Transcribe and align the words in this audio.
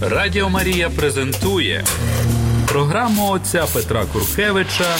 Радіо 0.00 0.48
Марія 0.50 0.90
презентує 0.90 1.84
програму 2.68 3.30
отця 3.30 3.66
Петра 3.74 4.04
Куркевича 4.12 4.96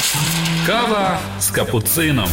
Кава 0.66 1.18
з 1.40 1.50
капуцином. 1.50 2.28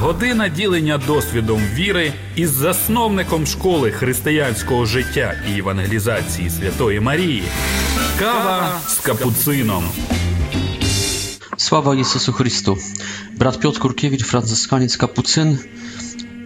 Година 0.00 0.48
ділення 0.48 0.98
досвідом 1.06 1.62
віри 1.74 2.12
із 2.36 2.50
засновником 2.50 3.46
школи 3.46 3.90
християнського 3.90 4.86
життя 4.86 5.34
і 5.54 5.58
евангелізації 5.58 6.50
Святої 6.50 7.00
Марії. 7.00 7.42
Кава 8.18 8.78
з 8.88 8.94
капуцином. 8.98 9.84
Слава 11.56 11.96
Ісусу 11.96 12.32
Христу. 12.32 12.78
Брат 13.38 13.60
Пьот 13.60 13.78
Куркевич 13.78 14.24
Францисканець 14.24 14.96
Капуцин. 14.96 15.58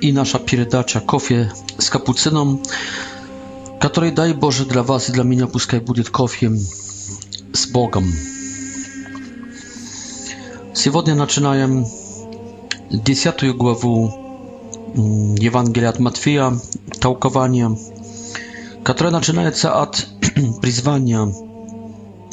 І 0.00 0.12
наша 0.12 0.38
передача 0.38 0.98
Kofie 0.98 1.50
з 1.78 1.88
капуцином. 1.88 2.60
который, 3.80 4.12
дай 4.12 4.34
Боже, 4.34 4.66
для 4.66 4.82
вас 4.82 5.08
и 5.08 5.12
для 5.12 5.24
меня 5.24 5.46
пускай 5.46 5.80
будет 5.80 6.10
кофе 6.10 6.52
с 7.54 7.66
Богом. 7.68 8.04
Сегодня 10.74 11.14
начинаем 11.14 11.86
десятую 12.90 13.54
главу 13.56 14.12
Евангелия 14.94 15.88
от 15.88 15.98
Матфея, 15.98 16.60
толкование, 17.00 17.76
которое 18.84 19.10
начинается 19.10 19.80
от 19.80 20.06
призвания 20.60 21.32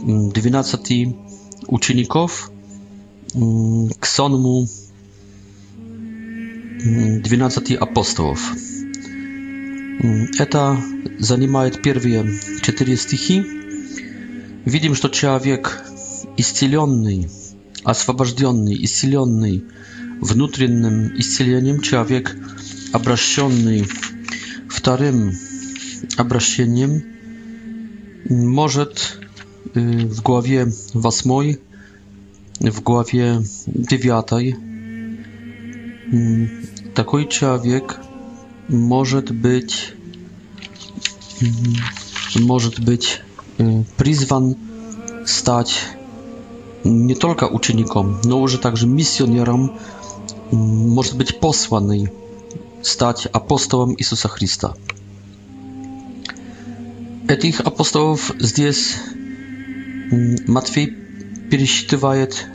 12 0.04 1.16
учеников 1.68 2.52
к 3.34 4.06
сонму 4.06 4.68
12 6.86 7.72
апостолов. 7.76 8.40
Это 10.38 10.78
занимает 11.18 11.82
первые 11.82 12.40
четыре 12.62 12.96
стихи. 12.98 13.42
Видим, 14.64 14.94
что 14.94 15.10
человек 15.10 15.84
исцеленный, 16.38 17.32
освобожденный, 17.84 18.76
исцеленный 18.84 19.64
внутренним 20.22 21.18
исцелением, 21.20 21.82
человек 21.82 22.36
обращенный 22.94 23.88
вторым 24.70 25.34
обращением, 26.18 27.02
может 28.30 29.18
w 29.74 30.22
głowie 30.22 30.68
8, 30.94 31.32
w 32.62 32.82
głowie 32.82 33.42
9 33.68 34.26
taki 36.96 37.28
człowiek 37.28 38.07
может 38.70 39.32
быть 39.32 39.94
может 42.36 42.80
быть 42.80 43.22
призван 43.96 44.56
стать 45.26 45.84
не 46.84 47.16
только 47.16 47.46
учеником, 47.48 48.20
но 48.24 48.42
уже 48.42 48.58
также 48.58 48.88
миссионером, 48.88 49.78
может 50.52 51.16
быть 51.18 51.40
посланный 51.40 52.12
стать 52.82 53.26
апостолом 53.28 53.96
Иисуса 53.98 54.28
Христа. 54.28 54.74
Этих 57.28 57.60
апостолов 57.60 58.32
здесь 58.40 58.96
Матфей 60.48 60.88
пересчитывает 61.52 62.46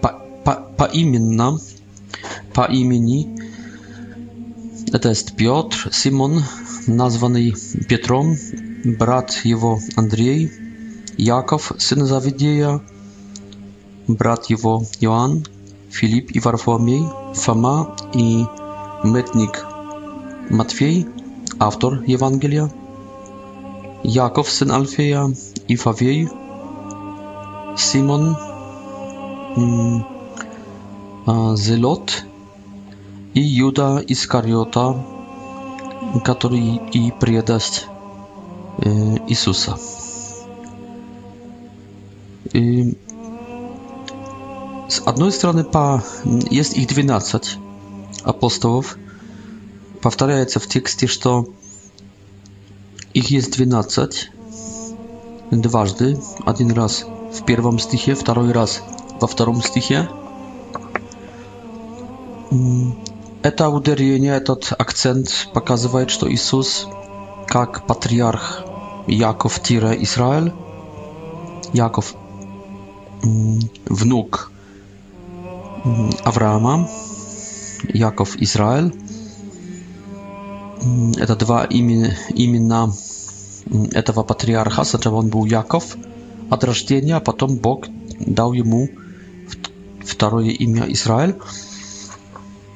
по, 0.00 0.20
по, 0.44 0.54
поименно, 0.76 1.58
по 2.54 2.64
имени, 2.70 3.37
to 4.92 5.08
jest 5.08 5.34
Piotr 5.36 5.88
Simon, 5.92 6.42
nazwany 6.88 7.52
Piotrem, 7.88 8.36
brat 8.84 9.44
jego 9.44 9.78
Andrzej, 9.96 10.50
Jakow, 11.18 11.72
syn 11.78 12.06
Zawidieja, 12.06 12.80
brat 14.08 14.50
jego 14.50 14.80
Joan, 15.00 15.42
Filip 15.90 16.34
i 16.36 16.40
Warfomiej, 16.40 17.02
Fama 17.34 17.96
i 18.14 18.44
mytnik 19.04 19.64
Matwiej, 20.50 21.06
autor 21.58 22.02
Ewangelia, 22.14 22.68
Jakow, 24.04 24.50
syn 24.50 24.70
Alfeja 24.70 25.28
i 25.68 25.76
Fawiej, 25.76 26.28
Simon, 27.76 28.34
mm, 29.56 30.00
Zelot 31.56 32.27
и 33.38 33.60
Иуда 33.60 34.02
Искариота, 34.08 35.00
который 36.24 36.80
и 36.92 37.12
предаст 37.20 37.86
э, 38.78 38.88
Иисуса. 39.28 39.78
И 42.52 42.98
с 44.88 45.00
одной 45.06 45.30
стороны, 45.30 45.62
по, 45.62 46.02
есть 46.50 46.76
их 46.76 46.88
12 46.88 47.58
апостолов. 48.24 48.96
Повторяется 50.02 50.58
в 50.58 50.66
тексте, 50.66 51.06
что 51.06 51.46
их 53.14 53.30
есть 53.30 53.52
12 53.56 54.30
дважды. 55.52 56.18
Один 56.44 56.72
раз 56.72 57.04
в 57.38 57.44
первом 57.44 57.78
стихе, 57.78 58.16
второй 58.16 58.50
раз 58.50 58.82
во 59.20 59.28
втором 59.28 59.62
стихе. 59.62 60.08
Это 63.42 63.68
ударение, 63.68 64.34
этот 64.36 64.72
акцент 64.78 65.48
показывает, 65.54 66.10
что 66.10 66.30
Иисус, 66.30 66.88
как 67.46 67.86
патриарх 67.86 68.64
Яков-Израиль, 69.06 70.52
Яков 71.72 72.14
внук 73.84 74.50
Авраама, 76.24 76.90
Яков 77.94 78.36
Израиль. 78.42 78.92
Это 81.16 81.36
два 81.36 81.64
имени, 81.64 82.16
имена 82.30 82.88
этого 83.92 84.24
патриарха. 84.24 84.82
Сначала 84.84 85.16
он 85.16 85.28
был 85.28 85.44
Яков 85.44 85.96
от 86.50 86.64
рождения, 86.64 87.14
а 87.16 87.20
потом 87.20 87.56
Бог 87.58 87.84
дал 88.18 88.52
ему 88.52 88.88
второе 90.04 90.46
имя 90.48 90.86
Израиль. 90.92 91.36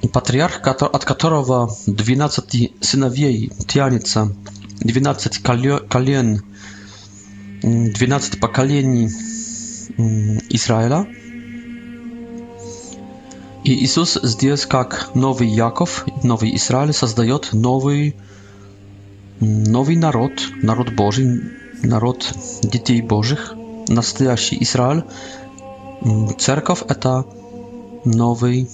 И 0.02 0.08
патриарх, 0.08 0.60
от 0.66 1.04
которого 1.04 1.70
12 1.86 2.72
сыновей 2.80 3.52
тянется, 3.68 4.32
12 4.80 5.38
колен, 5.38 6.42
12 7.62 8.40
поколений 8.40 9.06
Израиля. 10.50 11.06
И 13.62 13.84
Иисус 13.84 14.18
здесь 14.24 14.66
как 14.66 15.14
новый 15.14 15.46
Яков, 15.48 16.04
новый 16.24 16.54
Израиль 16.56 16.92
создает 16.92 17.50
новый, 17.52 18.16
новый 19.38 19.94
народ, 19.94 20.32
народ 20.62 20.92
Божий, 20.94 21.42
народ 21.84 22.34
детей 22.64 23.02
Божьих, 23.02 23.54
настоящий 23.86 24.60
Израиль. 24.64 25.04
Церковь 26.38 26.82
это 26.88 27.24
новый 28.04 28.68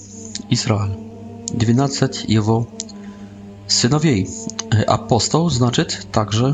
Израиль. 0.49 1.08
12 1.53 2.09
jego 2.27 2.65
synowiej. 3.67 4.27
E, 4.75 4.89
apostoł 4.89 5.49
znaczy 5.49 5.85
także 6.11 6.53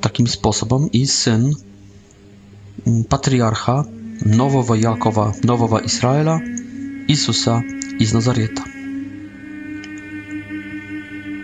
takim 0.00 0.26
sposobem 0.26 0.90
i 0.92 1.06
syn 1.06 1.52
mm, 2.86 3.04
patriarcha 3.04 3.84
nowego 4.26 4.74
Jakowa, 4.74 5.32
nowego 5.44 5.80
Izraela, 5.80 6.40
Jezusa 7.08 7.62
z 8.00 8.12
Nazareta. 8.12 8.62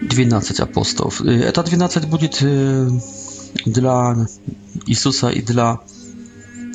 12 0.02 0.54
apostołów. 0.62 1.22
Eta 1.46 1.60
e, 1.60 1.64
12 1.64 2.00
będzie 2.00 2.28
dla 3.66 4.14
Jezusa 4.86 5.32
i 5.32 5.42
dla 5.42 5.78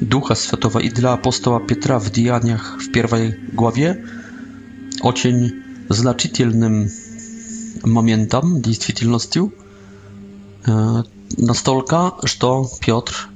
Ducha 0.01 0.35
Świętego 0.35 0.79
i 0.79 0.89
dla 0.89 1.11
apostoła 1.11 1.59
Piotra 1.59 1.99
w 1.99 2.11
Dziejach 2.11 2.77
w 2.81 2.91
pierwszej 2.91 3.33
głowie. 3.53 4.03
Ocień 5.01 5.51
значительным 5.89 6.89
моментом, 7.83 8.61
действительностью, 8.61 9.53
настолько, 11.37 12.13
что 12.23 12.67
Piotr 12.79 13.27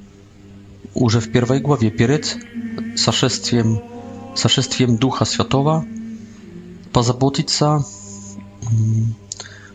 уже 0.94 1.20
w 1.20 1.30
pierwszej 1.32 1.60
głowie 1.60 1.90
перед 1.90 2.36
сошествием, 2.96 3.78
сошествием 4.34 4.96
Духа 4.96 5.24
Святого 5.24 5.84
позаботиться 6.92 7.84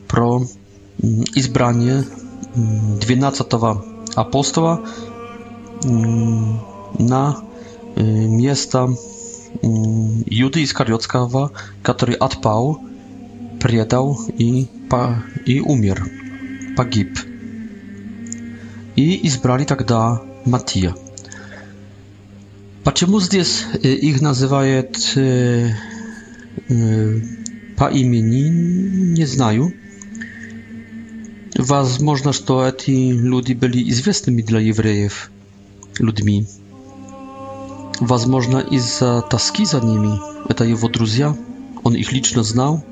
про 0.08 0.46
избрание 1.36 2.04
12 2.56 3.48
апостола 4.16 4.82
на 5.84 7.38
место 7.96 8.90
Juda 10.28 10.60
Iskariotskawa, 10.60 11.50
który 11.84 12.20
odpał, 12.20 12.78
przedał 13.60 14.18
i, 14.38 14.66
i 15.46 15.62
umier, 15.62 16.02
pogib. 16.76 17.10
I 18.98 19.26
izbrali 19.26 19.66
тогда 19.66 20.20
tak 20.20 20.48
Matija. 20.48 20.94
Dlaczego 22.84 23.20
zdes 23.20 23.66
y, 23.86 23.96
ich 23.96 24.22
nazywają 24.22 24.80
y, 24.80 24.84
po 27.76 27.90
imieniu, 27.90 28.52
nie 29.14 29.28
znaju. 29.28 29.72
Was 31.60 32.00
można, 32.00 32.32
że 32.32 32.40
to 32.40 32.62
ludzie 33.16 33.56
byli 33.56 33.94
znanymi 33.94 34.44
dla 34.44 34.60
Jewrejów 34.60 35.30
ludźmi. 36.00 36.46
Возможно, 38.00 38.58
из-за 38.58 39.22
тоски 39.22 39.64
за 39.66 39.80
ними. 39.80 40.20
Это 40.50 40.66
его 40.66 40.90
друзья. 40.90 41.36
Он 41.84 41.94
их 41.94 42.12
лично 42.12 42.44
знал. 42.44 42.84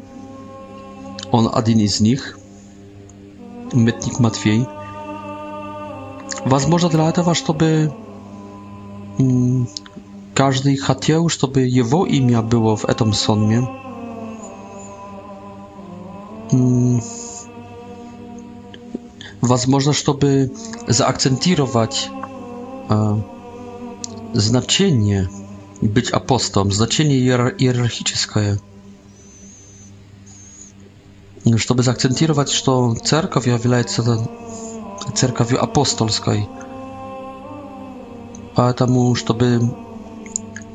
Он 1.32 1.50
один 1.54 1.80
из 1.80 2.00
них. 2.00 2.38
Метник 3.74 4.20
Матвей. 4.20 4.66
Возможно, 6.46 6.90
для 6.90 7.10
этого, 7.10 7.34
чтобы 7.36 7.92
каждый 10.36 10.78
хотел, 10.78 11.28
чтобы 11.30 11.62
его 11.62 12.06
имя 12.06 12.42
было 12.42 12.76
в 12.78 12.86
этом 12.86 13.14
сонме. 13.14 13.68
Возможно, 19.42 19.92
чтобы 19.92 20.54
заакцентировать 20.88 22.10
znaczenie 24.34 25.28
być 25.82 26.12
apostolem, 26.14 26.72
znaczenie 26.74 27.16
hierarchiczne. 27.60 28.56
Żeby 31.68 31.84
zaakcentować, 31.84 32.54
że 32.54 32.62
cerkow 33.04 33.46
является 33.48 34.28
cerkowią 35.16 35.58
apostolską. 35.60 36.32
A 38.56 38.74
temu, 38.74 39.16
żeby 39.16 39.60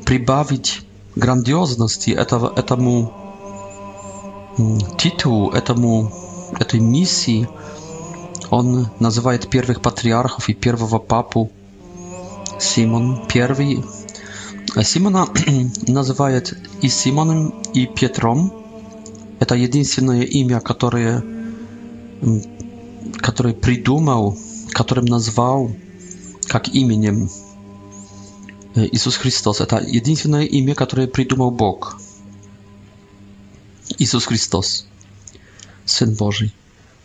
przybawić 0.05 0.83
grandiozności 1.17 2.15
tego, 2.15 2.57
etamu 2.57 3.07
tytułu, 4.97 5.51
etamu 5.53 6.09
e 6.59 6.65
tej 6.65 6.81
misji, 6.81 7.45
on 8.51 8.87
nazywa 8.99 9.37
pierwszych 9.37 9.79
patriarchów 9.79 10.49
i 10.49 10.55
pierwszego 10.55 10.99
papu. 10.99 11.49
Симон 12.59 13.25
первый. 13.27 13.83
А 14.75 14.83
Симона 14.83 15.27
называют 15.87 16.57
и 16.81 16.89
Симоном, 16.89 17.61
и 17.73 17.85
Петром. 17.87 18.51
Это 19.39 19.55
единственное 19.55 20.23
имя, 20.23 20.59
которое, 20.59 21.23
которое 23.17 23.53
придумал, 23.53 24.37
которым 24.71 25.05
назвал 25.05 25.71
как 26.47 26.67
именем 26.69 27.29
э, 28.75 28.85
Иисус 28.91 29.15
Христос. 29.17 29.61
Это 29.61 29.77
единственное 29.77 30.43
имя, 30.43 30.75
которое 30.75 31.07
придумал 31.07 31.51
Бог. 31.51 32.01
Иисус 33.97 34.25
Христос, 34.25 34.85
Сын 35.85 36.13
Божий, 36.13 36.53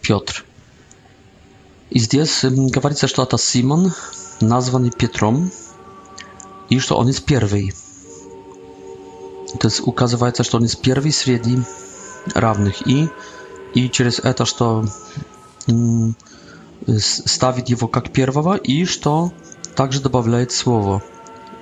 Петр. 0.02 0.44
И 1.90 1.98
здесь 2.00 2.40
говорится, 2.44 3.06
что 3.06 3.22
это 3.22 3.38
Симон, 3.38 3.92
nazwany 4.42 4.90
Piotrom 4.90 5.50
i 6.70 6.80
że 6.80 6.94
on 6.96 7.06
jest 7.08 7.24
pierwszy. 7.24 7.68
To 9.60 9.66
jest 9.68 9.80
ukazuje, 9.80 10.32
że 10.50 10.56
on 10.56 10.62
jest 10.62 10.80
pierwszy 10.80 11.12
wśród 11.12 11.42
równych 12.34 12.86
i 12.86 13.08
i 13.74 13.90
przez 13.90 14.20
to, 14.56 14.82
że 16.88 17.00
stawić 17.26 17.74
go 17.74 17.88
jak 17.94 18.12
pierwszego 18.12 18.56
i 18.64 18.86
że 18.86 19.10
także 19.74 20.00
dodaje 20.00 20.50
słowo 20.50 21.00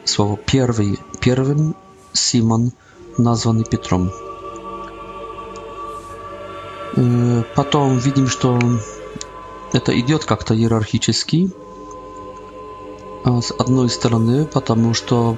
słowo 0.04 0.36
pierwszy, 0.46 0.84
pierwszym 1.20 1.74
Simon 2.14 2.70
nazwany 3.18 3.64
Piotrom. 3.64 4.10
Potem 7.54 8.00
widzimy, 8.00 8.28
że 9.72 9.80
to 9.80 9.92
idiot 9.92 10.30
jak 10.30 10.44
to 10.44 10.54
hierarchicznie 10.56 11.48
С 13.24 13.54
одной 13.56 13.88
стороны, 13.88 14.46
потому 14.46 14.94
что 14.94 15.36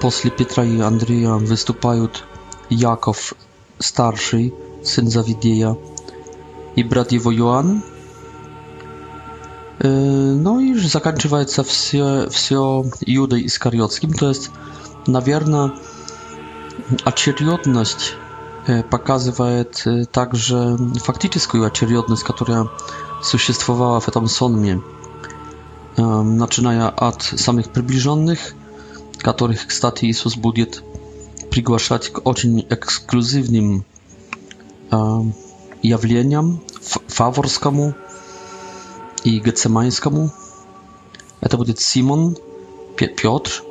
после 0.00 0.30
Петра 0.30 0.64
и 0.64 0.78
Андрея 0.80 1.32
выступают 1.34 2.24
Яков 2.68 3.32
старший, 3.78 4.52
сын 4.84 5.08
Завидея, 5.08 5.76
и 6.76 6.82
брат 6.84 7.10
его 7.12 7.34
Иоанн. 7.34 7.82
No 9.78 10.58
i 10.60 10.74
заканчивается 10.74 11.64
все, 11.64 12.28
все 12.30 12.84
Юдой 13.00 13.46
Искариотским, 13.46 14.12
то 14.12 14.28
есть, 14.28 14.50
наверное, 15.06 15.72
очередность 17.04 18.12
показывает 18.90 19.82
также 20.12 20.76
фактическую 21.02 21.64
очередность, 21.66 22.22
которая 22.24 22.68
существовала 23.22 24.00
в 24.00 24.08
этом 24.08 24.28
сонме 24.28 24.82
начиная 25.96 26.88
от 26.88 27.22
самых 27.22 27.70
приближенных, 27.70 28.54
которых, 29.18 29.66
кстати, 29.66 30.06
Иисус 30.06 30.36
будет 30.36 30.82
приглашать 31.50 32.08
к 32.08 32.26
очень 32.26 32.60
эксклюзивным 32.68 33.84
явлениям 35.82 36.62
фаворскому 37.08 37.94
и 39.24 39.38
гецемайскому. 39.38 40.32
Это 41.40 41.56
будет 41.56 41.80
Симон, 41.80 42.36
Петр, 42.96 43.62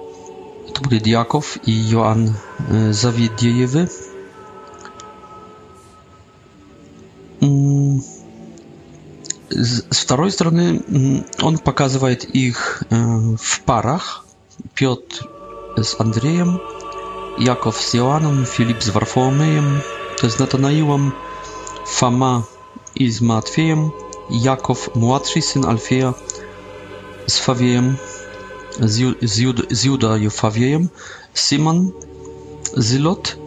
это 0.70 0.82
будет 0.84 1.08
Яков 1.08 1.58
и 1.66 1.72
Иоанн 1.72 2.36
Завидеевы. 2.92 3.90
z, 9.52 9.82
z 9.98 10.06
drugiej 10.06 10.32
strony 10.32 10.64
mm, 10.90 11.24
on 11.42 11.58
pokazuje 11.60 12.14
ich 12.34 12.84
e, 12.92 13.36
w 13.40 13.60
parach. 13.60 14.24
Piotr 14.76 15.28
z 15.84 16.02
Andrzejem, 16.02 16.58
Jakow 17.40 17.78
z 17.82 17.94
Joanem, 17.94 18.46
Filip 18.46 18.84
z 18.84 18.90
Warfołomejem, 18.90 19.80
to 20.20 20.28
jest 20.28 20.40
Fama 21.88 22.44
i 22.96 23.12
z 23.12 23.22
Matwiejem, 23.22 23.92
Jakow 24.30 24.90
młodszy 24.96 25.42
syn 25.42 25.66
Alfieja 25.66 26.14
z 27.28 27.40
Fawiejem, 27.40 27.98
z, 28.80 29.00
z, 29.22 29.84
Jud, 29.86 30.04
i 30.22 30.30
Fawiejem, 30.30 30.90
Simon 31.34 31.92
Zilot 32.78 33.38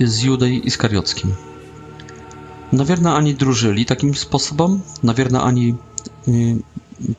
z 0.00 0.24
i 0.42 0.66
Iskariotskim. 0.66 1.34
Наверное, 2.70 3.16
они 3.16 3.32
дружили 3.34 3.84
таким 3.84 4.14
способом. 4.14 4.82
Наверное, 5.02 5.42
они 5.44 5.76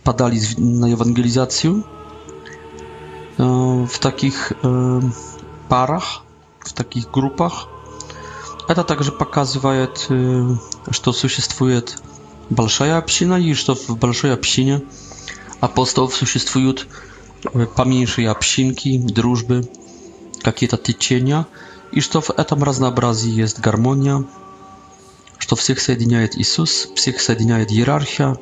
подали 0.04 0.40
на 0.58 0.86
ewangelizację 0.92 1.82
w 3.88 4.00
takich 4.00 4.54
парах, 5.70 6.22
w 6.66 6.74
takich 6.74 7.12
grupach. 7.12 7.54
Это 8.68 8.84
также 8.84 9.12
показывает, 9.12 10.08
что 10.92 11.14
существует 11.14 11.98
большая 12.52 12.98
община 13.00 13.36
и 13.40 13.56
что 13.56 13.74
в 13.74 13.98
большой 13.98 14.34
общине 14.34 14.82
апостолов 15.62 16.16
существуют 16.16 16.88
поменьшие 17.76 18.30
общинки, 18.30 19.00
дружбы, 19.00 19.68
какие-то 20.44 20.78
течения, 20.78 21.48
и 21.92 22.02
что 22.02 22.22
в 22.22 22.30
этом 22.30 22.62
разнообразии 22.64 23.32
есть 23.32 23.60
гармония, 23.60 24.24
что 25.40 25.56
всех 25.56 25.80
соединяет 25.80 26.38
Иисус, 26.38 26.90
всех 26.96 27.20
соединяет 27.20 27.72
иерархия, 27.72 28.38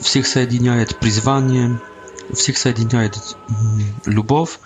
всех 0.00 0.26
соединяет 0.26 0.96
призвание, 0.98 1.80
всех 2.32 2.56
соединяет 2.58 3.18
любовь. 4.04 4.60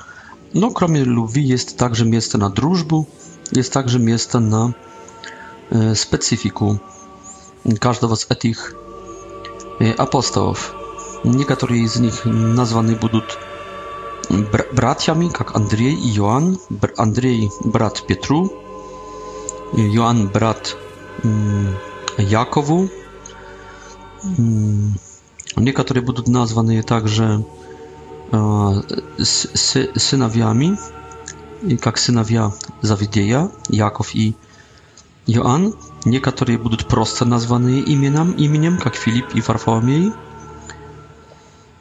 Но 0.53 0.71
кроме 0.71 1.05
любви 1.05 1.43
есть 1.43 1.77
также 1.77 2.05
место 2.05 2.37
на 2.37 2.51
дружбу, 2.51 3.09
есть 3.53 3.73
также 3.73 3.99
место 3.99 4.41
на 4.41 4.75
э, 5.71 5.95
специфику 5.95 6.81
каждого 7.81 8.15
из 8.17 8.27
этих 8.29 8.75
э, 9.81 9.93
апостолов. 9.93 10.75
Некоторые 11.25 11.85
из 11.85 11.97
них 11.97 12.25
названы 12.25 12.97
будут 12.97 13.39
бр 14.29 14.67
братьями, 14.73 15.29
как 15.29 15.55
Андрей 15.57 15.95
и 15.95 16.17
Иоанн. 16.19 16.59
Бр 16.71 16.93
Андрей– 16.97 17.51
брат 17.65 18.05
Петру, 18.07 18.49
Иоанн– 19.77 20.27
брат 20.33 20.77
Mm, 21.25 21.75
Jakowu. 22.29 22.89
Mm, 24.39 24.93
niektóre 25.57 26.03
będą 26.03 26.23
nazwane 26.27 26.75
je 26.75 26.85
także 26.85 27.43
e, 28.35 29.25
sy 29.55 29.89
synawiami, 29.99 30.77
jak 31.85 32.01
synawia 32.01 32.51
Zawidieja, 32.83 33.49
Jakow 33.71 34.17
i 34.17 34.35
Joan. 35.29 35.73
Niektóre 36.07 36.59
będą 36.59 36.77
proste 36.77 37.25
nazwane 37.25 37.73
imieniem, 37.81 38.37
imieniem, 38.37 38.79
jak 38.85 38.97
Filip 38.97 39.35
i 39.35 39.43
Farfomiej. 39.43 40.13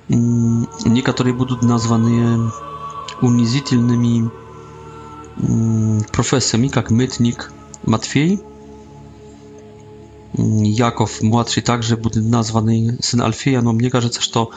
Mm, 0.09 0.65
niektóre 0.85 1.33
będą 1.33 1.55
nazwane 1.61 2.11
je 2.11 2.39
unizitelnymi 3.21 4.29
profesjami, 6.11 6.69
jak 6.75 6.91
mytnik 6.91 7.51
Matwiej. 7.87 8.39
Jakov 10.75 11.21
młodszy 11.21 11.61
także 11.61 11.97
był 11.97 12.11
nazwany 12.15 12.97
syn 13.01 13.21
Alfieja, 13.21 13.61
но 13.61 13.73
мне 13.73 13.89
кажется, 13.89 14.21
что 14.21 14.49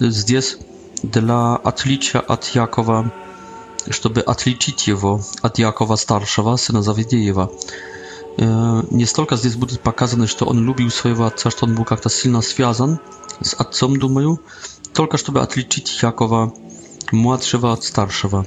здесь 0.00 0.58
для 1.04 1.56
отличия 1.64 2.20
от 2.26 2.54
Якова, 2.54 3.10
чтобы 3.90 4.20
отличить 4.24 4.86
его 4.88 5.20
от 5.42 5.58
Якова 5.58 5.96
старшего, 5.96 6.56
сына 6.56 6.82
Завидеева, 6.82 7.48
не 8.90 9.04
столько 9.06 9.36
здесь 9.36 9.56
будет 9.56 9.80
показано, 9.80 10.26
что 10.26 10.44
он 10.44 10.60
любил 10.66 10.90
своего 10.90 11.24
отца, 11.24 11.50
что 11.50 11.66
он 11.66 11.74
был 11.74 11.84
как-то 11.84 12.10
сильно 12.10 12.42
связан 12.42 12.98
с 13.42 13.54
отцом, 13.58 13.98
думаю, 13.98 14.38
только 14.92 15.16
чтобы 15.16 15.40
отличить 15.40 16.02
Якова 16.02 16.52
младшего 17.12 17.72
от 17.72 17.84
старшего. 17.84 18.44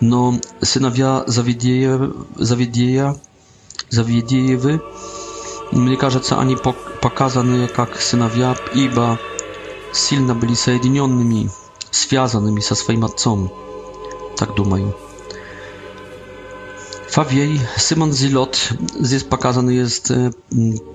Но 0.00 0.34
сыновья 0.62 1.24
Завидея, 1.26 1.98
Завидея, 2.36 3.16
Завидеевы 3.90 4.80
Мне 5.74 5.96
кажется, 5.96 6.38
они 6.38 6.56
показаны 6.56 7.66
как 7.66 8.00
сыновья, 8.00 8.56
ибо 8.74 9.18
сильно 9.92 10.32
были 10.32 10.54
соединенными, 10.54 11.50
связанными 11.90 12.60
со 12.60 12.76
своим 12.76 13.04
отцом. 13.04 13.52
Так 14.36 14.54
думаю. 14.54 14.92
Fawiej, 17.12 17.60
Simon 17.76 18.10
Zilot, 18.12 18.68
jest 19.10 19.28
pokazany 19.28 19.74
jest 19.74 20.10
e, 20.10 20.30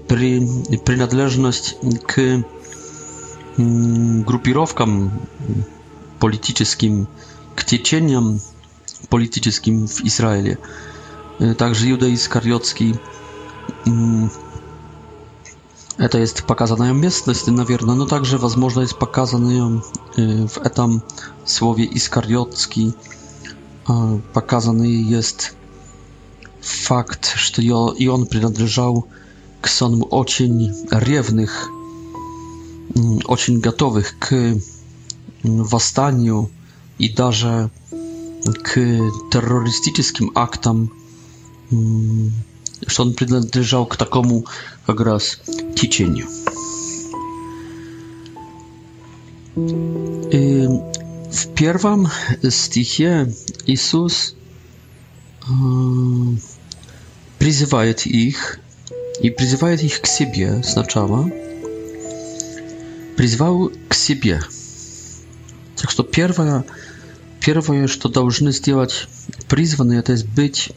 pri, 0.08 0.48
przynależność 0.84 1.76
k 2.08 2.16
mm, 3.60 4.24
grupirowkom 4.24 5.12
politycznym, 6.20 7.06
k 7.56 7.64
течениям 7.64 8.40
politycznym 9.10 9.88
w 9.88 10.02
Izraelu. 10.06 10.56
E, 11.42 11.56
także 11.56 11.88
Judej 11.88 12.12
Iskariotski 12.14 12.94
Это 16.00 16.18
есть 16.18 16.46
показанная 16.46 16.94
местность, 16.94 17.46
наверное, 17.48 17.94
но 17.94 18.06
также, 18.06 18.38
возможно, 18.38 18.80
есть 18.80 18.96
показанные 18.98 19.84
в 20.16 20.58
этом 20.64 21.04
слове 21.44 21.86
«искариотский», 21.92 22.94
показанный 24.34 24.92
есть 24.94 25.52
факт, 26.62 27.34
что 27.36 27.62
и 27.92 28.08
он 28.08 28.28
принадлежал 28.28 29.08
к 29.60 29.68
сонм 29.68 30.06
очень 30.10 30.72
ревных, 30.90 31.68
очень 33.26 33.60
готовых 33.60 34.18
к 34.20 34.54
восстанию 35.44 36.50
и 36.98 37.10
даже 37.10 37.72
к 38.64 38.76
террористическим 39.32 40.32
актам 40.34 40.94
что 42.88 43.04
он 43.04 43.14
принадлежал 43.14 43.86
к 43.86 43.98
такому 43.98 44.46
как 44.86 45.02
раз 45.02 45.40
течению. 45.76 46.28
И 50.32 50.68
в 51.16 51.56
первом 51.56 52.08
стихе 52.50 53.34
Иисус 53.66 54.36
призывает 57.38 58.06
их 58.06 58.60
и 59.22 59.30
призывает 59.30 59.84
их 59.84 60.02
к 60.02 60.06
себе 60.08 60.64
сначала. 60.64 61.30
Призвал 63.18 63.70
к 63.90 63.94
себе. 63.94 64.42
Так 65.76 65.90
что 65.92 66.04
первое, 66.04 66.64
первое, 67.42 67.88
что 67.88 68.08
должны 68.08 68.54
сделать 68.54 69.08
призванные, 69.50 70.00
это 70.00 70.16
быть 70.36 70.72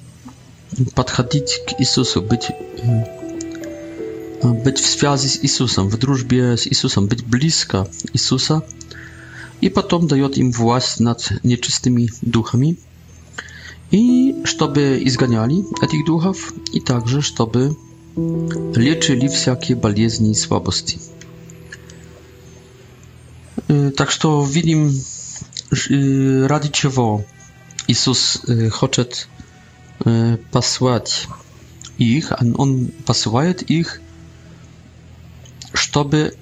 podchodzić 0.95 1.59
k 1.67 1.81
Jezusu, 1.81 2.23
być, 2.23 2.53
mm, 2.83 3.05
no, 4.45 4.51
być 4.55 4.81
w 4.81 4.87
związku 4.99 5.29
z 5.29 5.43
Jezusem, 5.43 5.89
w 5.91 5.97
drużbie 5.97 6.59
z 6.59 6.67
Jezusem, 6.67 7.07
być 7.09 7.23
blisko 7.23 7.87
Jezusa 8.15 8.63
i 9.63 9.71
potem 9.71 10.07
daje 10.07 10.27
im 10.27 10.53
władzę 10.53 11.05
nad 11.05 11.29
nieczystymi 11.45 12.09
duchami 12.23 12.77
i 13.93 14.35
żeby 14.61 15.01
izganiali 15.05 15.65
tych 15.91 16.05
duchów 16.07 16.53
i 16.75 16.83
także 16.83 17.21
żeby 17.23 17.75
leczyli 18.77 19.29
всякие 19.29 19.77
болезни 19.77 20.31
i 20.31 20.35
słabości. 20.35 20.99
Y, 23.71 23.91
tak 23.91 24.13
widzimy, 24.51 24.93
radzi 25.73 26.69
ради 26.69 26.69
Jezus 26.85 27.25
Иисус 27.89 28.39
хочет 28.71 29.27
э, 30.05 30.37
послать 30.51 31.29
их, 31.99 32.33
он, 32.41 32.55
он 32.59 32.87
посылает 33.07 33.63
их, 33.63 34.01
чтобы 35.73 36.35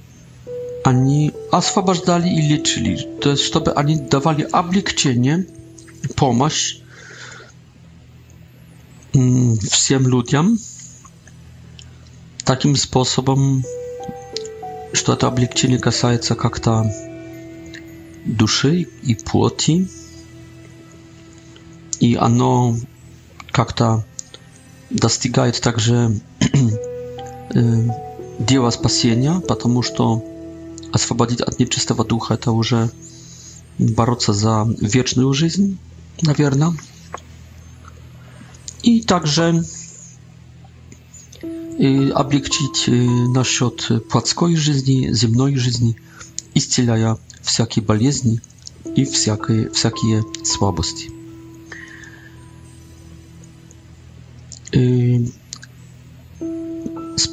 они 0.84 1.32
освобождали 1.52 2.28
и 2.28 2.40
лечили, 2.40 3.02
то 3.20 3.30
есть 3.30 3.42
чтобы 3.42 3.72
они 3.72 3.96
давали 3.96 4.42
облегчение, 4.50 5.46
помощь 6.16 6.76
всем 9.12 10.06
людям 10.08 10.58
таким 12.44 12.74
способом, 12.76 13.64
что 14.92 15.12
это 15.14 15.26
облегчение 15.26 15.78
касается 15.78 16.34
как-то 16.34 16.84
души 18.24 18.88
и 19.02 19.14
плоти, 19.16 19.88
и 21.98 22.14
оно 22.16 22.76
как-то 23.52 24.04
достигает 24.90 25.60
также 25.60 26.18
дела 27.52 28.70
спасения, 28.70 29.40
потому 29.40 29.82
что 29.82 30.24
освободить 30.92 31.40
от 31.40 31.58
нечистого 31.58 32.04
духа 32.04 32.34
это 32.34 32.52
уже 32.52 32.90
бороться 33.78 34.32
за 34.32 34.66
вечную 34.80 35.32
жизнь, 35.34 35.78
наверное. 36.22 36.72
И 38.82 39.02
также 39.02 39.64
облегчить 42.14 42.84
насчет 42.86 44.06
плотской 44.08 44.56
жизни, 44.56 45.10
земной 45.12 45.56
жизни, 45.56 45.96
исцеляя 46.54 47.16
всякие 47.42 47.84
болезни 47.84 48.40
и 48.96 49.04
всякие, 49.04 49.70
всякие 49.70 50.24
слабости. 50.44 51.10
С 54.72 55.32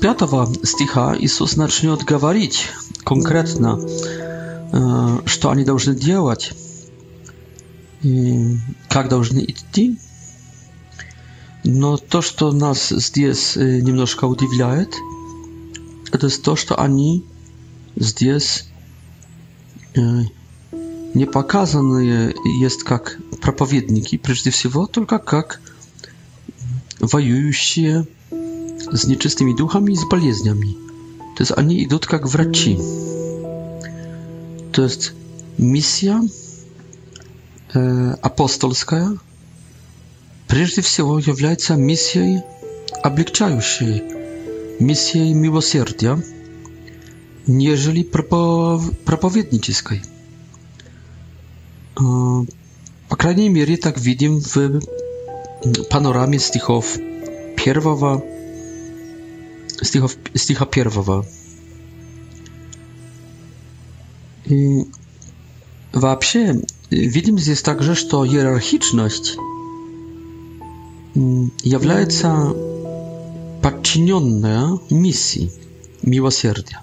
пятого 0.01 0.47
стиха 0.63 1.15
Иисус 1.19 1.55
начнет 1.55 2.03
говорить 2.03 2.65
конкретно, 3.03 3.79
что 5.25 5.51
они 5.51 5.63
должны 5.63 5.93
делать, 5.95 6.53
как 8.89 9.09
должны 9.09 9.37
идти. 9.41 9.99
Но 11.63 11.97
то, 11.97 12.21
что 12.23 12.51
нас 12.51 12.89
здесь 12.89 13.55
немножко 13.55 14.25
удивляет, 14.25 14.95
это 16.11 16.29
то, 16.41 16.55
что 16.55 16.79
они 16.79 17.23
здесь 17.95 18.67
не 19.95 21.25
показаны 21.25 22.33
есть 22.61 22.81
как 22.83 23.17
проповедники, 23.41 24.17
прежде 24.17 24.49
всего 24.49 24.87
только 24.87 25.19
как 25.19 25.61
проповедники 25.61 25.67
się 27.51 28.03
z 28.93 29.07
nieczystymi 29.07 29.55
duchami 29.55 29.93
i 29.93 29.97
z 29.97 30.09
baliezniami. 30.11 30.77
To 31.35 31.43
jest 31.43 31.53
ani 31.57 31.81
idąc 31.81 32.01
jak 32.11 32.27
wraci. 32.27 32.77
To 34.71 34.81
jest 34.81 35.13
misja 35.59 36.21
e, 37.75 38.15
apostolska. 38.21 39.09
Przede 40.47 40.65
wszystkim 40.65 41.39
jest 41.49 41.69
misją 41.77 42.41
oblegczającej, 43.03 44.01
misja 44.81 45.21
miłosierdzia, 45.35 46.17
nieżeli 47.47 48.03
propowiedniczej. 49.05 49.97
E, 49.97 50.05
po 53.09 53.15
krajnej 53.15 53.49
mierze 53.49 53.77
tak 53.77 53.99
widzimy 53.99 54.41
w 54.41 54.79
panoramie 55.89 56.39
стихов 56.39 56.97
первого, 57.55 58.23
стихов, 59.81 60.15
стиха 60.33 60.65
первого. 60.65 61.25
И 64.45 64.85
вообще 65.93 66.61
видим 66.89 67.37
здесь 67.39 67.61
также, 67.61 67.95
что 67.95 68.25
иерархичность 68.25 69.35
является 71.63 72.53
подчиненная 73.61 74.77
миссии 74.89 75.51
милосердия. 76.01 76.79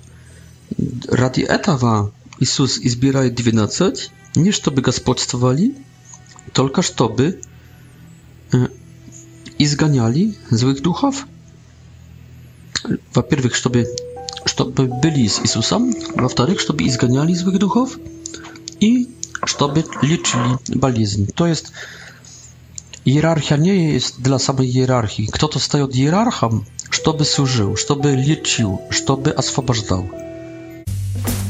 Ради 1.09 1.43
этого 1.43 2.13
Иисус 2.41 2.79
избирает 2.79 3.35
12, 3.37 4.11
не 4.37 4.51
чтобы 4.51 4.83
господствовали, 4.83 5.75
только 6.53 6.83
чтобы 6.83 7.41
E, 8.55 8.69
i 9.59 9.67
zganiali 9.67 10.35
złych 10.51 10.81
duchów. 10.81 11.25
Po 13.13 13.23
pierwszych, 13.23 13.57
żeby, 13.57 13.87
żeby 14.59 14.89
byli 15.03 15.29
z 15.29 15.39
Jezusem, 15.41 15.93
a 16.17 16.29
po 16.29 16.47
żeby 16.69 16.91
zganiali 16.91 17.37
złych 17.37 17.59
duchów 17.59 17.99
i 18.81 19.07
żeby 19.61 19.83
leczyli 20.03 20.59
balizm. 20.81 21.27
To 21.35 21.47
jest 21.47 21.73
hierarchia 23.05 23.57
nie 23.57 23.85
jest 23.93 24.23
dla 24.23 24.39
samej 24.39 24.73
hierarchii. 24.73 25.29
Kto 25.33 25.49
to 25.49 25.59
staje 25.61 25.85
od 25.85 25.95
hierarchem, 25.95 26.61
żeby 27.05 27.25
służył, 27.25 27.77
żeby 27.77 28.17
leczył, 28.29 28.79
żeby 28.91 29.37
oswobodzał. 29.37 30.09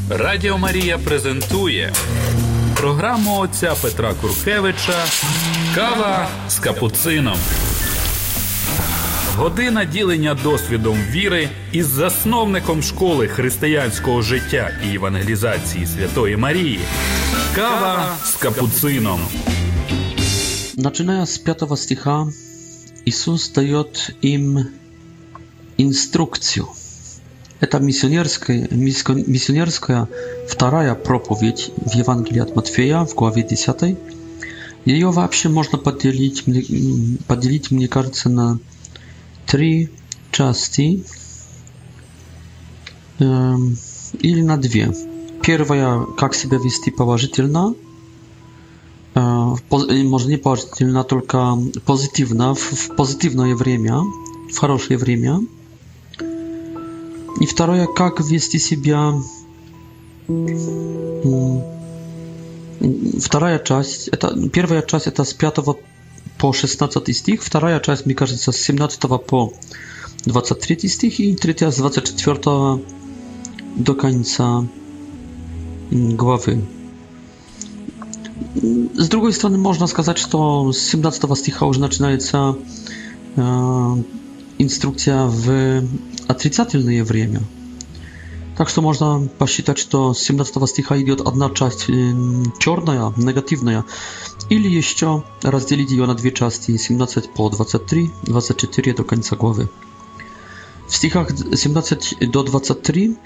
Radio 0.09 0.57
Maria 0.57 0.97
prezentuje 0.99 1.91
programu 2.75 3.39
ojca 3.39 3.75
Petra 3.75 4.13
Kurkiewicza. 4.13 5.03
Кава 5.75 6.27
з 6.49 6.59
капуцином. 6.59 7.37
Година 9.35 9.85
ділення 9.85 10.33
досвідом 10.43 10.97
віри 11.11 11.49
із 11.71 11.85
засновником 11.87 12.83
школи 12.83 13.27
християнського 13.27 14.21
життя 14.21 14.69
і 14.91 14.95
евангелізації 14.95 15.85
Святої 15.85 16.37
Марії. 16.37 16.79
Кава 17.55 18.15
с 18.23 18.33
капуцином. 18.35 19.19
Начиная 20.77 21.23
с 21.23 21.37
пятого 21.37 21.77
стиха, 21.77 22.27
Иисус 23.05 23.49
дает 23.51 24.15
им 24.25 24.65
инструкцию. 25.79 26.67
Это 27.59 27.79
миссионерская, 27.79 28.67
миссионерская 28.71 30.07
вторая 30.47 30.95
проповедь 30.95 31.71
в 31.77 31.97
Евангелии 31.99 32.41
от 32.41 32.55
Матфея 32.55 33.01
в 33.03 33.13
главе 33.17 33.43
10. 33.43 33.83
Ее 34.85 35.09
вообще 35.09 35.49
можно 35.49 35.79
поделить, 35.79 36.45
поделить, 37.25 37.71
мне 37.71 37.87
кажется, 37.87 38.29
на 38.29 38.59
три 39.47 39.89
части 40.31 41.03
э, 43.17 43.55
или 44.19 44.41
на 44.43 44.57
две. 44.57 44.95
Первая, 45.41 46.03
как 46.17 46.35
себя 46.35 46.59
вести 46.59 46.91
положительно, 46.91 47.73
э, 49.15 49.19
может 49.69 50.27
не 50.27 50.37
положительно, 50.37 51.03
только 51.03 51.57
позитивно, 51.87 52.53
в, 52.53 52.59
в 52.59 52.95
позитивное 52.95 53.55
время, 53.55 54.01
в 54.51 54.55
хорошее 54.57 54.99
время. 54.99 55.39
И 57.41 57.45
второе, 57.47 57.87
как 57.87 58.21
вести 58.21 58.59
себя 58.59 59.13
э, 60.27 61.31
вторая 63.21 63.59
часть, 63.59 64.07
это 64.09 64.49
первая 64.49 64.81
часть 64.81 65.07
это 65.07 65.23
с 65.23 65.33
5 65.33 65.57
по 66.37 66.53
16 66.53 67.15
стих, 67.15 67.43
вторая 67.43 67.79
часть, 67.79 68.05
мне 68.05 68.15
кажется, 68.15 68.51
с 68.51 68.57
17 68.57 68.99
по 69.27 69.53
23 70.25 70.87
стих 70.89 71.19
и 71.19 71.35
третья 71.35 71.71
с 71.71 71.77
24 71.77 72.83
до 73.77 73.95
końca 73.95 74.63
głowy. 75.91 76.57
Z 78.97 79.07
drugiej 79.07 79.33
strony 79.33 79.57
można 79.57 79.87
сказать, 79.87 80.17
что 80.17 80.69
с 80.73 80.77
17 80.91 81.35
стиха 81.37 81.65
уже 81.65 81.79
начинается 81.79 82.55
э, 83.35 83.95
инструкция 84.57 85.25
в 85.25 85.81
отрицательное 86.27 87.03
время– 87.03 87.41
Так 88.57 88.69
что 88.69 88.81
можно 88.81 89.27
посчитать, 89.37 89.77
что 89.77 90.13
с 90.13 90.19
17 90.19 90.69
стиха 90.69 90.97
идет 90.97 91.21
одна 91.21 91.49
часть 91.49 91.89
э, 91.89 91.93
черная, 92.57 93.11
негативная, 93.17 93.83
или 94.49 94.69
еще 94.69 95.23
разделить 95.41 95.91
ее 95.91 96.05
на 96.05 96.13
две 96.15 96.31
части, 96.31 96.77
17 96.77 97.33
по 97.33 97.49
23, 97.49 98.09
24 98.23 98.93
до 98.93 99.03
конца 99.03 99.35
главы. 99.35 99.69
В 100.87 100.95
стихах 100.95 101.31
17 101.55 102.31
до 102.31 102.43
23 102.43 103.17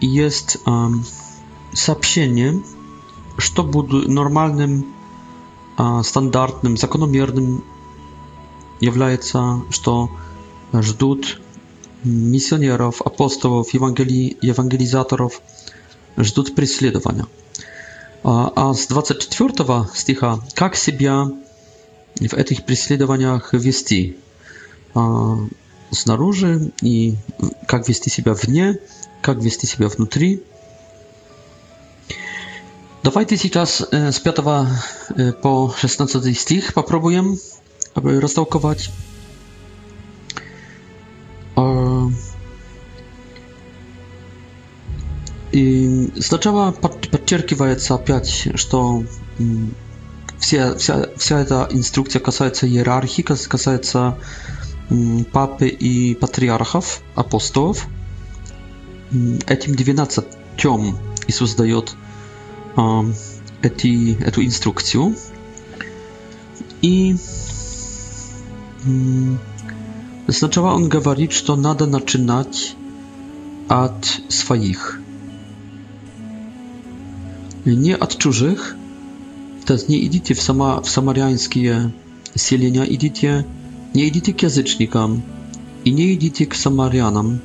есть 0.00 0.56
э, 0.66 0.86
сообщение, 1.74 2.62
что 3.36 3.62
будет 3.62 4.08
нормальным, 4.08 4.94
э, 5.76 6.00
стандартным, 6.02 6.78
закономерным 6.78 7.62
является, 8.80 9.60
что 9.70 10.08
ждут 10.80 11.40
misjonierów, 12.06 13.02
apostołów, 13.06 13.68
ewangelizatorów 14.50 15.40
czekają 16.24 16.54
prześladowania. 16.56 17.24
A 18.54 18.74
z 18.74 18.86
24 18.86 19.52
stycha, 19.94 20.38
jak 20.60 20.76
siebie 20.76 21.12
w 22.20 22.44
tych 22.44 22.60
prześladowaniach 22.60 23.50
wieści 23.60 24.16
z 25.92 26.06
naruży 26.06 26.70
i 26.82 27.14
jak 27.72 27.86
wieści 27.86 28.10
siebie 28.10 28.34
w 28.34 28.48
nie, 28.48 28.74
jak 29.28 29.42
wieści 29.42 29.66
siebie 29.66 29.88
wnutri. 29.88 30.38
Dawajcie 33.04 33.50
teraz 33.50 33.86
z 34.10 34.20
5 34.20 34.36
e, 34.38 35.32
po 35.32 35.74
16 35.76 36.20
stych, 36.34 36.72
popróbuję, 36.72 37.24
aby 37.94 38.20
roztałkować. 38.20 38.90
И 45.52 46.10
сначала 46.20 46.72
подчеркивается 46.72 47.94
опять, 47.94 48.48
что 48.56 49.04
вся, 50.38 50.76
вся, 50.76 51.08
вся 51.16 51.40
эта 51.40 51.66
инструкция 51.70 52.20
касается 52.20 52.66
иерархии, 52.66 53.22
касается 53.22 54.18
папы 55.32 55.68
и 55.68 56.14
патриархов, 56.14 57.00
апостолов. 57.14 57.86
Этим 59.46 59.74
12 59.76 60.26
тем 60.58 60.98
Иисус 61.26 61.54
дает 61.54 61.96
эти, 63.62 64.20
эту 64.22 64.44
инструкцию. 64.44 65.16
И 66.82 67.16
Сначала 70.28 70.74
он 70.74 70.88
говорит, 70.88 71.30
что 71.32 71.54
надо 71.56 71.86
начинать 71.86 72.74
от 73.68 74.22
своих. 74.28 75.00
Не 77.64 77.94
от 77.96 78.18
чужих. 78.18 78.76
То 79.66 79.74
есть 79.74 79.88
не 79.88 80.04
идите 80.04 80.34
в, 80.34 80.40
сама, 80.42 80.80
в 80.80 80.88
самарянские 80.90 81.92
селения, 82.34 82.82
идите, 82.92 83.46
не 83.94 84.08
идите 84.08 84.32
к 84.32 84.42
язычникам 84.42 85.22
и 85.84 85.90
не 85.92 86.14
идите 86.14 86.44
к 86.46 86.54
самарянам, 86.54 87.40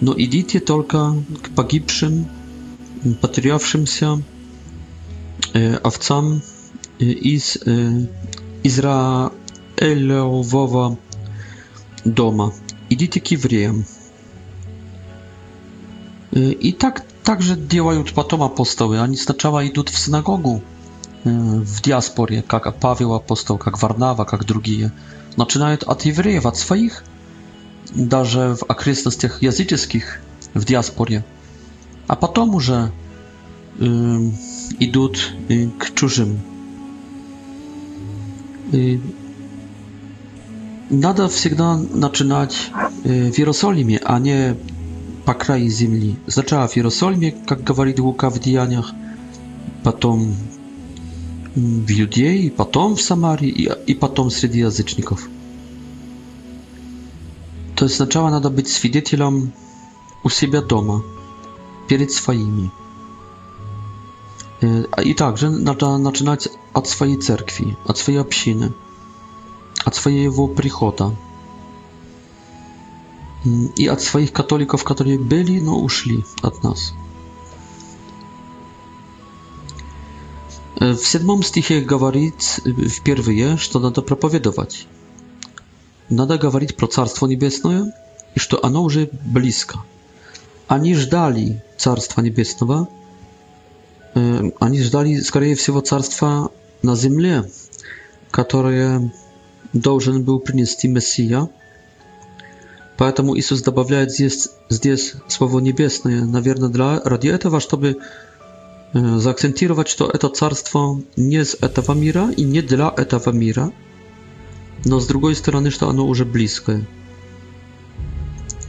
но 0.00 0.14
идите 0.16 0.60
только 0.60 1.14
к 1.42 1.48
погибшим, 1.54 2.26
потерявшимся 3.20 4.22
э, 5.52 5.76
овцам 5.76 6.40
из 7.10 7.58
э, 7.66 8.06
Израилевого 8.62 10.96
дома. 12.04 12.52
Идите 12.90 13.20
к 13.20 13.26
евреям. 13.28 13.84
И 16.32 16.72
так 16.78 17.04
также 17.22 17.56
делают 17.56 18.12
потом 18.12 18.42
апостолы. 18.42 19.00
Они 19.00 19.16
сначала 19.16 19.66
идут 19.66 19.88
в 19.88 19.98
синагогу 19.98 20.62
в 21.24 21.80
диаспоре, 21.82 22.42
как 22.46 22.78
Павел 22.78 23.14
апостол, 23.14 23.56
как 23.56 23.80
Варнава, 23.82 24.24
как 24.24 24.44
другие. 24.44 24.92
Начинают 25.36 25.82
от 25.84 26.04
евреев, 26.04 26.44
от 26.44 26.56
своих, 26.56 27.02
даже 27.94 28.56
в 28.60 28.64
окрестностях 28.68 29.40
языческих, 29.42 30.20
в 30.52 30.64
диаспоре. 30.66 31.24
А 32.08 32.16
потом 32.16 32.54
уже 32.54 32.92
идут 34.78 35.32
к 35.78 35.94
чужим 35.94 36.40
надо 40.90 41.28
всегда 41.28 41.76
начинать 41.76 42.70
в 43.02 43.06
Иерусалиме, 43.08 44.00
а 44.04 44.18
не 44.18 44.56
по 45.24 45.34
краю 45.34 45.68
земли. 45.68 46.16
Сначала 46.26 46.68
в 46.68 46.76
Иерусалиме, 46.76 47.32
как 47.46 47.64
говорит 47.64 47.98
Лука 47.98 48.28
в 48.30 48.38
Деяниях, 48.38 48.92
потом 49.82 50.34
в 51.54 51.58
Иудее, 51.90 52.50
потом 52.50 52.96
в 52.96 53.02
Самаре 53.02 53.48
и, 53.48 53.70
и 53.86 53.94
потом 53.94 54.30
среди 54.30 54.58
язычников. 54.58 55.28
То 57.76 57.86
есть 57.86 57.96
сначала 57.96 58.28
надо 58.30 58.50
быть 58.50 58.68
свидетелем 58.68 59.52
у 60.22 60.28
себя 60.30 60.62
дома, 60.62 61.02
перед 61.88 62.10
своими. 62.12 62.70
И 65.04 65.14
также 65.14 65.50
надо 65.50 65.98
начинать 65.98 66.48
от 66.72 66.88
своей 66.88 67.16
церкви, 67.18 67.76
от 67.86 67.96
своей 67.98 68.20
общины– 68.20 68.72
от 69.84 69.94
своего 69.94 70.48
прихода 70.48 71.14
и 73.76 73.86
от 73.86 74.00
своих 74.00 74.32
католиков, 74.32 74.82
которые 74.84 75.18
были, 75.18 75.60
но 75.60 75.78
ушли 75.78 76.24
от 76.42 76.62
нас. 76.62 76.94
Э, 80.80 80.92
в 80.94 81.06
седьмом 81.06 81.42
стихе 81.42 81.82
говорит 81.82 82.60
э, 82.64 82.70
впервые, 82.70 83.58
что 83.58 83.78
надо 83.80 84.00
проповедовать. 84.02 84.86
Надо 86.08 86.38
говорить 86.38 86.76
про 86.76 86.86
Царство 86.86 87.26
Небесное 87.26 87.92
и 88.34 88.38
что 88.38 88.64
оно 88.64 88.82
уже 88.82 89.10
близко. 89.26 89.80
Они 90.68 90.94
ждали 90.94 91.62
Царства 91.76 92.22
Небесного, 92.22 92.88
э, 94.14 94.50
они 94.58 94.82
ждали, 94.82 95.20
скорее 95.20 95.54
всего, 95.54 95.80
Царства 95.82 96.50
на 96.82 96.96
земле, 96.96 97.50
которое 98.30 99.12
должен 99.74 100.22
был 100.22 100.38
принести 100.40 100.88
Мессия. 100.88 101.48
Поэтому 102.96 103.36
Иисус 103.36 103.60
добавляет 103.62 104.12
здесь, 104.12 104.48
здесь 104.70 105.14
слово 105.28 105.58
«небесное», 105.58 106.24
наверное, 106.24 106.68
для, 106.68 107.00
ради 107.00 107.26
этого, 107.28 107.58
чтобы 107.60 107.96
заакцентировать, 108.92 109.88
что 109.88 110.08
это 110.08 110.28
царство 110.28 111.00
не 111.16 111.36
из 111.38 111.54
этого 111.60 111.92
мира 111.94 112.30
и 112.30 112.44
не 112.44 112.62
для 112.62 112.94
этого 112.96 113.30
мира, 113.30 113.72
но 114.84 115.00
с 115.00 115.06
другой 115.08 115.34
стороны, 115.34 115.70
что 115.70 115.88
оно 115.88 116.06
уже 116.06 116.24
близкое. 116.24 116.86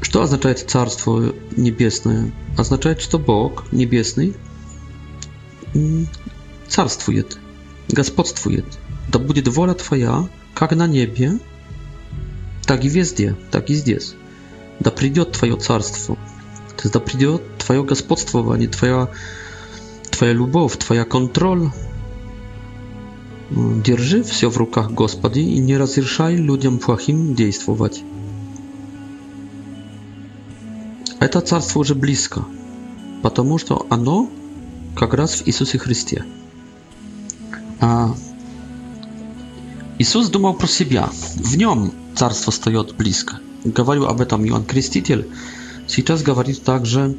Что 0.01 0.21
означает 0.23 0.59
Царство 0.59 1.33
Небесное? 1.57 2.31
Означает, 2.57 3.01
что 3.01 3.19
Бог 3.19 3.65
Небесный 3.73 4.33
царствует, 6.69 7.37
господствует. 7.89 8.65
Да 9.11 9.19
будет 9.19 9.47
воля 9.49 9.73
Твоя, 9.73 10.27
как 10.55 10.73
на 10.73 10.87
небе, 10.87 11.33
так 12.65 12.83
и 12.85 12.87
везде, 12.87 13.35
так 13.51 13.69
и 13.69 13.75
здесь. 13.75 14.15
Да 14.79 14.89
придет 14.89 15.33
твое 15.33 15.57
царство, 15.57 16.15
то 16.15 16.83
есть 16.83 16.93
да 16.93 16.99
придет 16.99 17.41
твое 17.57 17.83
господствование, 17.83 18.69
твоя, 18.69 19.09
твоя 20.11 20.33
любовь, 20.33 20.77
твоя 20.77 21.03
контроль. 21.05 21.69
Держи 23.51 24.23
все 24.23 24.49
в 24.49 24.57
руках 24.57 24.89
Господи 24.91 25.39
и 25.39 25.59
не 25.59 25.77
разрешай 25.77 26.35
людям 26.35 26.79
плохим 26.79 27.35
действовать. 27.35 28.01
Это 31.19 31.41
царство 31.41 31.79
уже 31.79 31.95
близко, 31.95 32.45
потому 33.23 33.57
что 33.57 33.85
оно 33.89 34.29
как 34.95 35.13
раз 35.13 35.35
в 35.41 35.47
Иисусе 35.47 35.77
Христе. 35.77 36.23
А 37.79 38.15
Иисус 39.97 40.27
думал 40.29 40.55
про 40.55 40.67
себя. 40.67 41.09
В 41.35 41.55
нем 41.55 41.93
царство 42.15 42.51
встает 42.51 42.95
близко. 42.95 43.39
Говорил 43.63 44.07
об 44.07 44.19
этом 44.19 44.45
Иоанн 44.45 44.65
Креститель. 44.65 45.27
Сейчас 45.87 46.21
говорит 46.21 46.63
также 46.63 47.15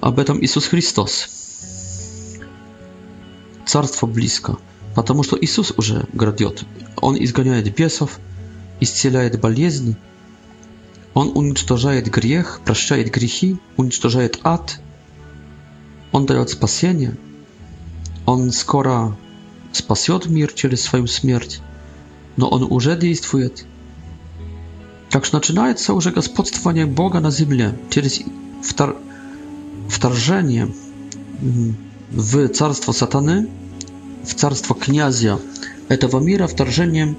об 0.00 0.18
этом 0.18 0.42
Иисус 0.44 0.66
Христос. 0.66 1.30
Царство 3.64 4.06
близко, 4.06 4.58
потому 4.94 5.22
что 5.22 5.38
Иисус 5.40 5.72
уже 5.76 6.06
грядет. 6.12 6.64
Он 7.00 7.16
изгоняет 7.22 7.74
бесов, 7.74 8.18
исцеляет 8.80 9.40
болезни, 9.40 9.96
он 11.14 11.32
уничтожает 11.36 12.08
грех, 12.10 12.60
прощает 12.64 13.10
грехи, 13.10 13.56
уничтожает 13.76 14.40
ад, 14.42 14.80
он 16.12 16.26
дает 16.26 16.50
спасение, 16.50 17.16
он 18.26 18.50
скоро 18.52 19.16
спасет 19.72 20.26
мир 20.26 20.52
через 20.52 20.82
свою 20.82 21.06
смерть, 21.06 21.60
но 22.36 22.48
Он 22.48 22.66
уже 22.70 22.96
действует. 22.98 23.64
Так 25.10 25.24
что 25.24 25.38
начинается 25.38 25.92
уже 25.94 26.12
господствование 26.12 26.86
Бога 26.86 27.20
на 27.20 27.30
земле 27.30 27.76
через 27.90 28.20
втор... 28.62 28.96
вторжение 29.88 30.70
в 32.10 32.48
царство 32.48 32.92
сатаны, 32.92 33.48
в 34.24 34.34
царство 34.34 34.74
князя 34.76 35.38
этого 35.88 36.20
мира, 36.20 36.46
вторжение 36.46 37.14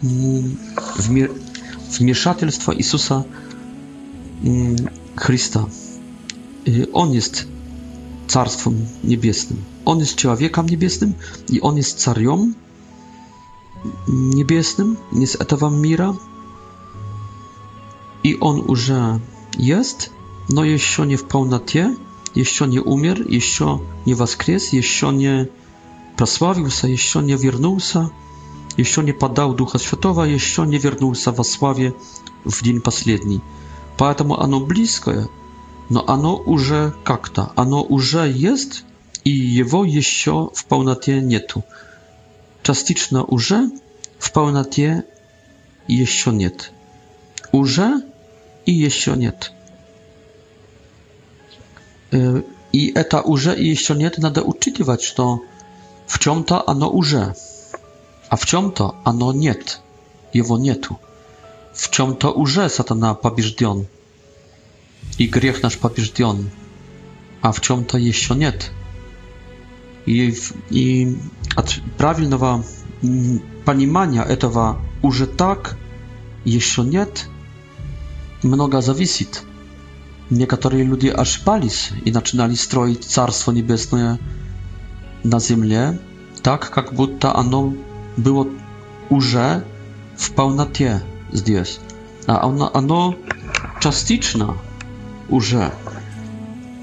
в 0.00 1.10
мир... 1.10 1.32
вмешательство 1.98 2.72
Иисуса 2.76 3.26
Христа. 5.16 5.66
Он 6.92 7.10
есть 7.12 7.46
Царством 8.28 8.86
Небесным. 9.02 9.58
On 9.86 9.98
jest 10.00 10.16
człowiekiem 10.16 10.66
niebieskim 10.66 11.12
i 11.52 11.60
on 11.60 11.76
jest 11.76 11.98
carem 11.98 12.54
niebieskim, 14.08 14.96
nie 15.12 15.26
z 15.26 15.38
tego 15.38 15.70
mira. 15.70 16.14
I 18.24 18.40
on 18.40 18.56
już 18.68 18.90
jest, 19.58 20.10
no 20.50 20.64
jeszcze 20.64 21.06
nie 21.06 21.18
w 21.18 21.24
pełni, 21.24 21.58
jeszcze 22.36 22.68
nie 22.68 22.82
umier, 22.82 23.30
jeszcze 23.30 23.78
nie 24.06 24.16
wskrzes, 24.16 24.72
jeszcze 24.72 25.12
nie 25.12 25.46
prosławił 26.16 26.70
się, 26.70 26.88
jeszcze 26.90 27.22
nie 27.22 27.36
wrócił 27.36 27.80
się, 27.80 28.08
jeszcze 28.78 29.04
nie 29.04 29.14
padał 29.14 29.54
Ducha 29.54 29.78
światowa, 29.78 30.26
jeszcze 30.26 30.66
nie 30.66 30.80
wrócił 30.80 31.14
się 31.14 31.32
w 31.32 31.44
sławie 31.44 31.92
w 32.46 32.62
dzień 32.62 32.80
ostatni. 32.84 33.40
Поэтому 33.96 34.34
оно 34.40 34.60
близкое, 34.60 35.28
но 35.90 36.02
оно 36.06 36.34
уже 36.46 36.94
как-то, 37.04 37.52
оно 37.54 37.82
уже 37.82 38.30
есть 38.32 38.84
i 39.24 39.54
jego 39.54 39.84
jeszcze 39.84 40.46
w 40.54 40.64
pełnatie 40.64 41.22
nie 41.22 41.40
tu. 41.40 41.62
Częściowo 42.62 43.26
już, 43.32 43.52
w 44.18 44.30
pełnatie 44.32 45.02
jeszcze 45.88 46.32
nie. 46.32 46.50
Już 47.54 47.80
i 48.66 48.78
jeszcze 48.78 49.16
nie. 49.16 49.32
E, 52.12 52.40
I 52.72 52.92
eta 52.98 53.22
już 53.28 53.46
i 53.56 53.66
jeszcze 53.68 53.94
nie, 53.96 54.10
nada 54.18 54.40
uczytywać 54.42 55.14
to 55.14 55.38
w 56.06 56.18
czym 56.18 56.44
to 56.44 56.66
ono 56.66 56.92
już, 56.94 57.14
a 58.30 58.36
w 58.36 58.46
czym 58.46 58.70
to 58.72 58.94
ono 59.04 59.32
nie. 59.32 59.54
Jego 60.34 60.58
nie 60.58 60.74
tu. 60.76 60.94
W 61.74 61.90
czym 61.90 62.16
to 62.16 62.34
już 62.38 62.58
satana 62.68 63.14
pobieżdion 63.14 63.84
i 65.18 65.28
grzech 65.30 65.62
nasz 65.62 65.76
pobieżdion, 65.76 66.50
a 67.42 67.52
w 67.52 67.60
czym 67.60 67.84
to 67.84 67.98
jeszcze 67.98 68.36
nie 68.36 68.52
i, 70.06 70.32
i 70.70 71.06
prawidłowa 71.98 72.58
mm, 73.04 73.40
panimania 73.64 74.24
etowa 74.26 74.76
że 75.12 75.26
tak 75.26 75.74
jeszcze 76.46 76.84
nie 76.84 77.06
mnoga 78.44 78.80
zawisit 78.80 79.42
niektórzy 80.30 80.84
ludzie 80.84 81.18
aż 81.20 81.38
pali 81.38 81.68
i 82.04 82.12
zaczynali 82.12 82.56
stroić 82.56 83.04
carstwo 83.06 83.52
niebieskie 83.52 84.16
na 85.24 85.40
ziemi 85.40 85.70
tak 86.42 86.72
jak 86.76 86.92
будто 86.94 87.32
ono 87.34 87.72
było 88.18 88.44
уже 89.10 89.60
w 90.16 90.30
pełnatie 90.30 91.00
zdjęć 91.32 91.80
a 92.26 92.40
ono 92.40 92.72
ono 92.72 93.14
частично 93.80 94.54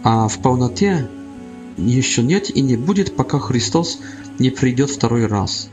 a 0.03 0.27
w 0.29 0.37
в 0.37 0.37
еще 1.77 2.23
нет 2.23 2.49
и 2.55 2.61
не 2.61 2.75
будет, 2.77 3.15
пока 3.15 3.37
Христос 3.39 3.99
не 4.39 4.49
придет 4.49 4.89
второй 4.89 5.27
раз. 5.27 5.69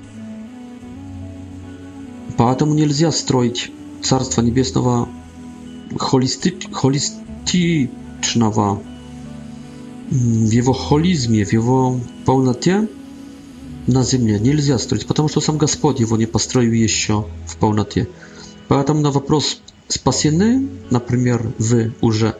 Поэтому 2.37 2.75
нельзя 2.75 3.11
строить 3.11 3.73
Царство 4.03 4.43
Небесного 4.43 5.09
холисти... 5.99 6.55
холистичного 6.73 8.83
в 10.11 10.51
его 10.51 10.75
холизме, 10.75 11.43
в 11.45 11.53
его 11.53 11.99
полноте 12.27 12.87
на 13.87 14.03
земле 14.05 14.39
нельзя 14.39 14.79
строить, 14.79 15.07
потому 15.07 15.29
что 15.29 15.41
сам 15.41 15.57
Господь 15.57 16.01
его 16.01 16.17
не 16.19 16.27
построил 16.27 16.73
еще 16.73 17.27
в 17.47 17.57
полноте. 17.57 18.09
Поэтому 18.69 19.01
на 19.01 19.11
вопрос 19.11 19.61
спасены, 19.89 20.69
например, 20.91 21.53
вы 21.59 21.95
уже, 22.01 22.37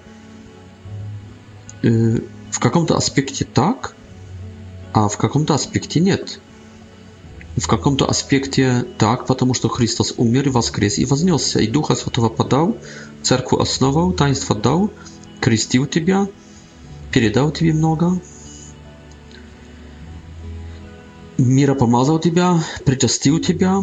э, 1.83 2.19
в 2.55 2.61
каком-то 2.61 2.97
аспекте 2.97 3.45
так, 3.45 3.97
а 4.93 5.09
в 5.09 5.17
каком-то 5.17 5.55
аспекте 5.55 5.99
нет. 5.99 6.39
В 7.57 7.67
каком-то 7.67 8.07
аспекте 8.09 8.85
так, 8.97 9.27
потому 9.27 9.55
что 9.55 9.69
Христос 9.69 10.15
умер, 10.19 10.51
воскрес 10.51 10.99
и 10.99 11.05
вознесся, 11.05 11.59
и 11.61 11.67
Духа 11.67 11.97
Святого 11.97 12.29
подал, 12.29 12.77
церкву 13.23 13.59
основал, 13.59 14.13
таинство 14.13 14.55
дал, 14.55 14.89
крестил 15.41 15.87
тебя, 15.87 16.29
передал 17.11 17.51
тебе 17.51 17.73
много, 17.75 18.21
мира 21.39 21.75
помазал 21.75 22.21
тебя, 22.21 22.63
причастил 22.85 23.41
тебя, 23.41 23.81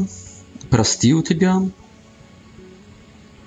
простил 0.70 1.24
тебя. 1.24 1.62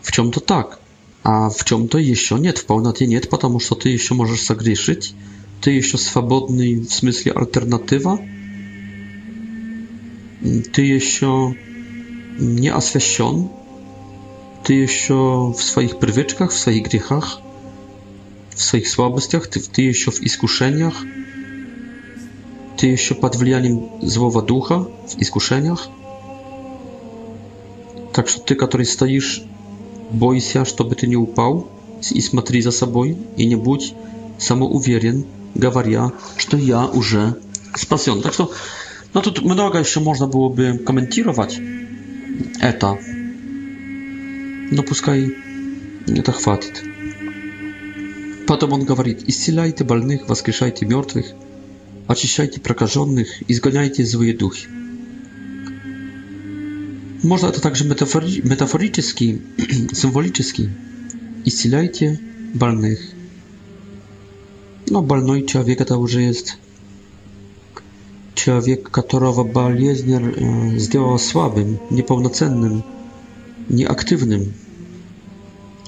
В 0.02 0.12
чем-то 0.12 0.40
так. 0.40 0.80
А 1.24 1.48
в 1.48 1.64
чем-то 1.64 1.96
еще 1.96 2.38
нет, 2.38 2.58
в 2.58 2.66
полноте 2.66 3.06
нет, 3.06 3.30
потому 3.30 3.58
что 3.58 3.74
ты 3.74 3.88
еще 3.88 4.12
можешь 4.12 4.42
согрешить, 4.42 5.14
ты 5.62 5.70
еще 5.70 5.96
свободный 5.96 6.80
в 6.80 6.90
смысле 6.92 7.32
альтернатива, 7.32 8.20
ты 10.74 10.82
еще 10.82 11.56
не 12.38 12.68
освящен, 12.70 13.48
ты 14.64 14.74
еще 14.74 15.54
в 15.58 15.62
своих 15.62 15.98
привычках, 15.98 16.50
в 16.50 16.58
своих 16.58 16.88
грехах, 16.90 17.40
в 18.54 18.60
своих 18.60 18.86
слабостях, 18.86 19.46
ты, 19.48 19.60
ты 19.60 19.80
еще 19.80 20.10
в 20.10 20.20
искушениях, 20.22 20.94
ты 22.76 22.88
еще 22.88 23.14
под 23.14 23.36
влиянием 23.36 23.88
злого 24.02 24.42
духа 24.42 24.80
в 24.80 25.16
искушениях. 25.22 25.88
Так 28.12 28.28
что 28.28 28.42
ты, 28.42 28.54
который 28.54 28.84
стоишь 28.84 29.42
Boi 30.14 30.40
się, 30.40 30.64
чтобы 30.64 30.94
ты 30.94 31.06
не 31.08 31.16
упал, 31.16 31.66
и 32.12 32.20
смотри 32.20 32.62
за 32.62 32.70
собой, 32.70 33.16
и 33.36 33.46
не 33.46 33.56
будь 33.56 33.94
самоуверен, 34.38 35.24
говоря, 35.56 36.12
что 36.36 36.56
я 36.56 36.86
уже 36.86 37.34
спасен. 37.76 38.22
Так 38.22 38.32
что, 38.32 38.52
no 39.12 39.22
тут 39.22 39.42
много 39.42 39.80
еще 39.80 39.98
можно 40.00 40.28
было 40.28 40.48
бы 40.50 40.78
комментировать 40.86 41.58
это, 42.60 42.96
но 44.70 44.82
пускай 44.84 45.30
это 46.06 46.30
хватит. 46.30 46.84
Потом 48.46 48.72
он 48.72 48.84
говорит, 48.84 49.24
исцеляйте 49.28 49.82
больных, 49.82 50.28
воскрешайте 50.28 50.86
мертвых, 50.86 51.26
очищайте 52.06 52.60
прокаженных, 52.60 53.28
изгоняйте 53.50 54.04
злые 54.04 54.36
духи. 54.36 54.68
Można 57.24 57.50
to 57.50 57.60
także 57.60 57.84
metafori 57.84 58.42
metaforicznie, 58.44 59.34
symbolicznie. 59.94 60.68
I 61.44 61.50
silajcie 61.50 62.18
balnych. 62.54 63.14
No, 64.90 65.02
balnoj 65.02 65.44
człowiek, 65.44 65.84
to 65.84 65.96
już 66.00 66.14
jest. 66.14 66.52
Człowiek, 68.34 68.90
którego 68.90 69.44
baliezner 69.44 70.22
zrobił 70.76 71.18
słabym, 71.18 71.76
niepełnocennym, 71.90 72.82
nieaktywnym. 73.70 74.52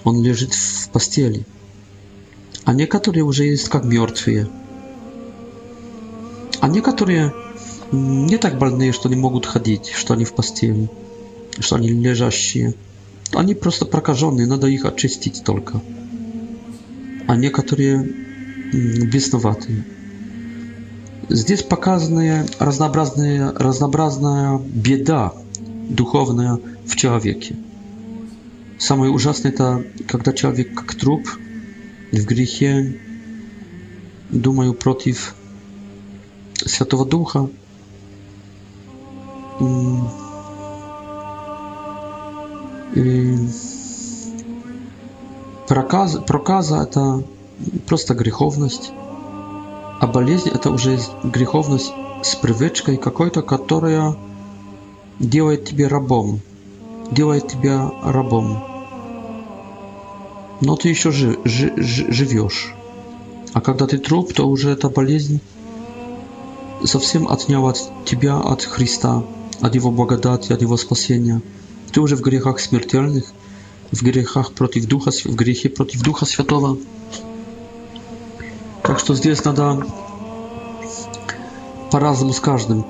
On 0.05 0.23
leży 0.23 0.47
w 0.83 0.89
pastieli. 0.89 1.43
A 2.65 2.73
niektórzy 2.73 3.21
już 3.21 3.39
jest 3.39 3.75
jak 3.75 3.85
martwi. 3.85 4.37
A 6.61 6.67
niektórzy 6.69 7.31
mm, 7.93 8.27
nie 8.27 8.39
tak 8.39 8.59
balne, 8.59 8.93
że 8.93 9.09
nie 9.11 9.17
mogą 9.17 9.41
chodzić, 9.41 9.83
że 10.09 10.17
nie 10.17 10.27
w 10.27 10.33
pastieli. 10.33 10.87
Już 11.57 11.73
ani 11.73 11.89
лежащие, 11.93 12.75
они 13.33 13.55
просто 13.55 13.87
прокаженные, 13.87 14.47
надо 14.47 14.67
их 14.67 14.85
очистить 14.85 15.43
только. 15.45 15.81
А 17.27 17.37
некоторые 17.37 18.07
бесноватые. 19.13 19.85
Здесь 21.31 21.63
показана 21.63 22.47
разнообразная, 22.59 23.53
разнообразная 23.53 24.59
беда 24.59 25.33
духовная 25.89 26.59
в 26.87 26.95
человеке. 26.95 27.57
Самое 28.79 29.11
ужасное 29.11 29.51
это, 29.51 29.83
когда 30.07 30.33
человек 30.33 30.75
как 30.75 30.95
труп 30.95 31.27
в 32.13 32.25
грехе, 32.27 33.01
думаю, 34.31 34.75
против 34.75 35.35
Святого 36.55 37.07
Духа, 37.07 37.49
проказа, 45.69 46.23
проказа– 46.23 46.81
это 46.83 47.23
просто 47.87 48.15
греховность, 48.15 48.91
а 50.01 50.07
болезнь– 50.07 50.49
это 50.55 50.71
уже 50.71 50.99
греховность 51.23 51.93
с 52.23 52.35
привычкой 52.37 52.97
какой-то, 52.97 53.43
которая 53.43 54.15
делает 55.19 55.65
тебя 55.67 55.89
рабом, 55.89 56.41
делает 57.11 57.49
тебя 57.49 57.91
рабом. 58.03 58.65
Но 60.63 60.75
ты 60.77 60.89
еще 60.89 61.11
жив, 61.11 61.39
жив, 61.45 61.75
живешь. 61.77 62.75
А 63.53 63.61
когда 63.61 63.87
ты 63.87 63.99
труп, 63.99 64.33
то 64.33 64.47
уже 64.49 64.71
эта 64.71 64.89
болезнь 64.89 65.41
совсем 66.85 67.29
отняла 67.29 67.71
от 67.71 67.79
тебя 68.07 68.39
от 68.39 68.63
Христа, 68.63 69.23
от 69.61 69.75
Его 69.75 69.91
благодати, 69.91 70.55
от 70.55 70.63
Его 70.63 70.79
спасения– 70.79 71.43
Ty 71.97 72.01
że 72.09 72.17
w 72.17 72.21
grzechach 72.21 72.61
śmiertelnych, 72.61 73.33
w 73.93 74.03
грехах 74.03 74.51
против 74.53 74.85
Духа, 74.87 75.11
в 75.11 75.35
грехе 75.35 75.69
против 75.71 76.03
Духа 76.03 76.27
Святого. 76.27 76.77
Так 78.83 78.99
что 78.99 79.15
здесь 79.15 79.43
надо 79.45 79.83
по-разному 81.91 82.33
с 82.35 82.41
каждым. 82.41 82.85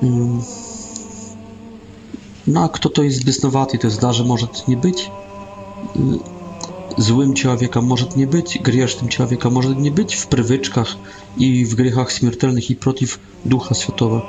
No 0.00 2.64
a 2.64 2.68
kto 2.68 2.88
to 2.88 3.02
jest 3.02 3.24
besnowaty, 3.24 3.78
to 3.78 3.86
jest 3.86 4.00
darze 4.00 4.24
może 4.24 4.46
nie 4.68 4.76
być. 4.76 5.10
Złym 6.98 7.34
człowieka 7.34 7.82
może 7.82 8.06
nie 8.16 8.26
być, 8.26 8.58
grzesznym 8.58 9.08
człowieka 9.08 9.50
może 9.50 9.68
nie 9.74 9.90
być 9.90 10.14
w 10.14 10.26
prywyczkach 10.26 10.96
i 11.36 11.64
w 11.66 11.74
grzechach 11.74 12.12
śmiertelnych 12.12 12.70
i 12.70 12.76
w 12.76 12.78
Ducha 13.44 13.74
Świętego. 13.74 14.22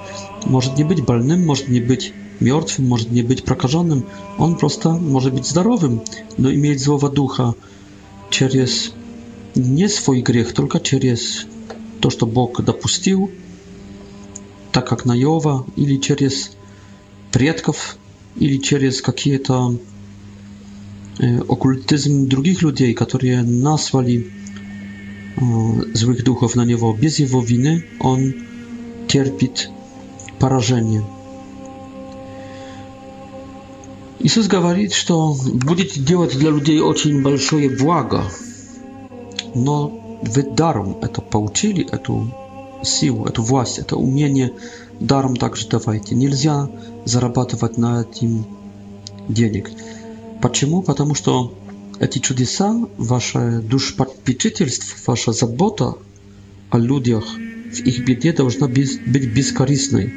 Może 0.47 0.73
nie 0.77 0.85
być 0.85 1.01
balnym, 1.01 1.45
może 1.45 1.63
nie 1.67 1.81
być 1.81 2.13
Martwym 2.41 2.87
może 2.87 3.05
nie 3.11 3.23
być 3.23 3.41
prakażonym, 3.41 4.01
on 4.37 4.55
prosto 4.55 4.99
może 4.99 5.31
być 5.31 5.47
zdarowym, 5.47 5.99
no 6.39 6.49
i 6.49 6.57
mieć 6.57 6.81
złowa 6.81 7.09
ducha. 7.09 7.53
Через 8.29 8.91
nie 9.55 9.89
swój 9.89 10.23
grzech, 10.23 10.53
tylko 10.53 10.79
через 10.79 11.45
to, 12.01 12.11
co 12.11 12.25
Bóg 12.25 12.61
dopuścił, 12.61 13.27
tak 14.71 14.91
jak 14.91 15.05
na 15.05 15.15
Jowa, 15.15 15.63
ili 15.77 15.99
через 15.99 16.49
предков, 17.31 17.95
или 18.37 18.57
через 18.59 19.01
какие-то 19.01 19.75
оккультизм 21.49 22.27
других 22.29 22.61
людей, 22.61 22.93
которые 22.93 23.43
naswali 23.43 24.29
злых 25.93 26.23
духов 26.23 26.55
на 26.55 26.65
него. 26.65 26.93
Без 26.93 27.19
его 27.19 27.41
вины 27.41 27.83
он 27.99 28.33
терпит 29.07 29.69
поражение. 30.39 31.03
Иисус 34.21 34.47
говорит, 34.47 34.91
что 34.93 35.33
будете 35.53 35.99
делать 36.01 36.37
для 36.37 36.49
людей 36.49 36.81
очень 36.81 37.21
большое 37.21 37.69
благо, 37.69 38.25
но 39.55 40.19
вы 40.21 40.43
даром 40.43 40.97
это 41.01 41.21
получили, 41.21 41.87
эту 41.89 42.29
силу, 42.83 43.25
эту 43.25 43.41
власть, 43.43 43.79
это 43.79 43.95
умение 43.95 44.51
даром 44.99 45.37
также 45.37 45.69
давайте. 45.69 46.15
Нельзя 46.15 46.69
зарабатывать 47.05 47.77
на 47.77 48.01
этом 48.01 48.45
денег. 49.29 49.71
Почему? 50.41 50.81
Потому 50.81 51.13
что 51.15 51.53
эти 52.01 52.19
чудеса, 52.19 52.75
ваше 52.97 53.61
душеподпечительство, 53.61 54.99
ваша 55.11 55.31
забота 55.31 55.93
о 56.71 56.77
людях 56.77 57.23
в 57.25 57.79
их 57.87 58.05
беде 58.05 58.33
должна 58.33 58.67
быть 58.67 58.99
бескорыстной. 59.07 60.13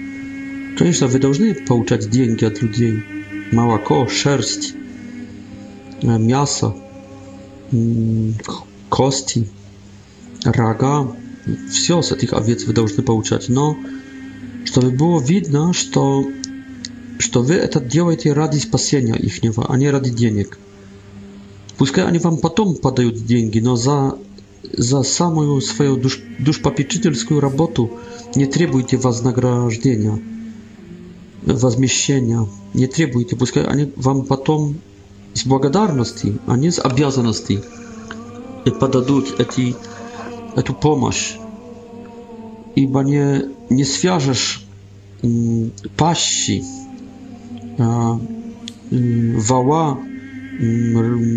Конечно, 0.76 1.06
вы 1.06 1.20
должны 1.20 1.54
получать 1.54 2.10
деньги 2.10 2.44
от 2.44 2.62
людей, 2.62 3.02
mała 3.52 3.78
kość, 3.78 4.22
sierść, 4.22 4.74
mięso, 6.20 6.74
mm, 7.72 8.34
kości, 8.88 9.44
raga, 10.56 11.04
wszystko 11.70 12.02
z 12.02 12.20
tych 12.20 12.34
owiec 12.36 12.64
powinny 12.64 13.02
pouczać. 13.02 13.48
No, 13.48 13.74
żeby 14.74 14.90
było 14.90 15.20
widno, 15.20 15.72
że, 15.72 15.80
że 17.18 17.42
wy 17.42 17.68
to 17.68 17.80
robicie 18.00 18.34
radi 18.34 18.60
spasienia 18.60 19.16
ich, 19.16 19.42
nie, 19.42 19.50
a 19.68 19.76
nie 19.76 19.90
radi 19.92 20.12
pieniędzy. 20.12 20.50
Пускай 21.78 22.04
они 22.04 22.18
вам 22.18 22.36
потом 22.38 22.76
подают 22.76 23.16
no 23.62 23.76
za 23.76 24.12
за, 24.62 25.02
за 25.02 25.02
самую 25.02 25.60
свою 25.60 25.96
душ, 25.96 26.20
душпопечительскую 26.38 27.40
работу 27.40 27.90
не 28.36 28.46
требуйте 28.46 28.96
вознаграждения. 28.98 30.18
возмещения 31.44 32.46
не 32.74 32.86
требуйте, 32.86 33.36
пускай 33.36 33.64
они 33.64 33.92
вам 33.96 34.24
потом 34.24 34.76
с 35.34 35.46
благодарности, 35.46 36.38
а 36.46 36.56
не 36.56 36.70
с 36.70 36.80
обязанности 36.80 37.62
и 38.64 38.70
подадут 38.70 39.40
эти, 39.40 39.74
эту 40.54 40.74
помощь. 40.74 41.34
Ибо 42.74 43.00
не, 43.02 43.50
не 43.70 43.84
свяжешь 43.84 44.64
пащи, 45.96 46.64
а, 47.78 48.18
вала 48.90 49.98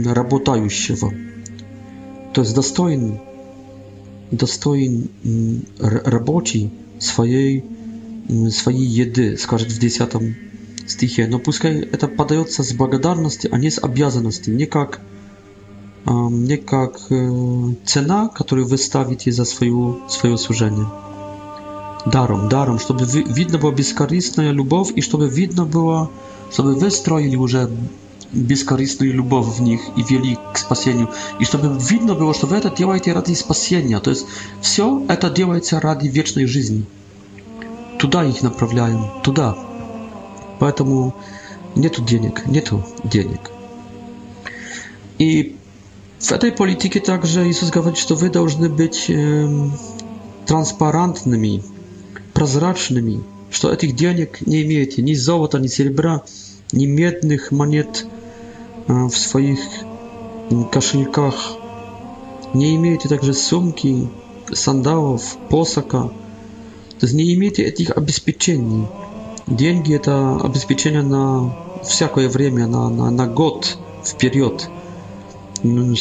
работающего. 0.05 1.11
То 2.33 2.41
есть 2.41 2.53
достоин, 2.55 3.19
достоин 4.31 5.09
рабочий 5.79 6.69
своей 6.99 7.65
своей 8.51 8.85
еды, 8.85 9.37
скажет 9.37 9.71
в 9.71 9.79
10 9.79 10.11
стихе, 10.87 11.27
но 11.27 11.39
пускай 11.39 11.79
это 11.79 12.07
подается 12.07 12.63
с 12.63 12.73
благодарности, 12.73 13.47
а 13.51 13.57
не 13.57 13.69
с 13.69 13.79
обязанности, 13.81 14.49
не 14.49 14.65
как, 14.65 14.99
а, 16.05 16.29
не 16.29 16.57
как 16.57 16.99
э, 17.09 17.73
цена, 17.85 18.27
которую 18.29 18.67
вы 18.67 18.77
ставите 18.77 19.31
за 19.31 19.45
свое, 19.45 19.97
свое 20.09 20.37
служение. 20.37 20.87
Даром, 22.05 22.49
даром, 22.49 22.77
чтобы 22.77 23.05
видно 23.05 23.57
была 23.57 23.71
бескорыстная 23.71 24.51
любовь 24.51 24.91
и 24.95 25.01
чтобы 25.01 25.27
видно 25.27 25.65
было, 25.65 26.11
чтобы 26.51 26.75
вы 26.75 26.91
строили 26.91 27.35
уже 27.35 27.67
бескорыстную 28.31 29.13
любовь 29.13 29.47
в 29.47 29.61
них 29.61 29.81
и 29.97 30.03
вели 30.03 30.37
к 30.53 30.57
спасению. 30.57 31.09
И 31.39 31.45
чтобы 31.45 31.79
видно 31.89 32.13
было, 32.13 32.33
что 32.35 32.45
вы 32.47 32.57
это 32.57 32.69
делаете 32.75 33.13
ради 33.13 33.33
спасения. 33.33 33.99
То 33.99 34.11
есть 34.11 34.25
все 34.61 35.03
это 35.07 35.31
делается 35.31 35.79
ради 35.79 36.07
вечной 36.07 36.45
жизни 36.45 36.85
туда 38.07 38.23
их 38.25 38.41
направляем, 38.43 39.05
туда. 39.23 39.57
Поэтому 40.59 41.13
нету 41.75 42.03
денег, 42.03 42.45
нету 42.47 42.83
денег. 43.03 43.49
И 45.17 45.55
в 46.19 46.31
этой 46.31 46.51
политике 46.51 46.99
также 46.99 47.49
Иисус 47.49 47.69
говорит, 47.71 47.97
что 47.97 48.13
вы 48.15 48.29
должны 48.29 48.69
быть 48.69 49.05
э, 49.09 49.69
транспарантными, 50.45 51.63
прозрачными, 52.33 53.23
что 53.49 53.71
этих 53.73 53.95
денег 53.95 54.41
не 54.45 54.61
имеете, 54.63 55.01
ни 55.01 55.13
золота, 55.15 55.57
ни 55.57 55.67
серебра, 55.67 56.21
ни 56.71 56.85
медных 56.85 57.51
монет 57.51 58.05
э, 58.87 58.93
в 59.05 59.15
своих 59.17 59.59
кошельках, 60.71 61.53
не 62.53 62.75
имеете 62.75 63.09
также 63.09 63.33
сумки, 63.33 64.07
сандалов, 64.53 65.37
посока– 65.49 66.11
то 66.99 67.05
есть 67.05 67.13
не 67.15 67.33
имейте 67.33 67.63
этих 67.63 67.91
обеспечений. 67.97 68.85
Деньги 69.47 69.93
это 69.95 70.35
обеспечение 70.37 71.03
на 71.03 71.53
всякое 71.83 72.29
время, 72.29 72.67
на, 72.67 72.87
на, 72.89 73.11
на 73.11 73.27
год 73.27 73.77
вперед. 74.03 74.69
Ну, 75.61 75.93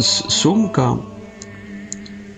сумка, 0.00 1.00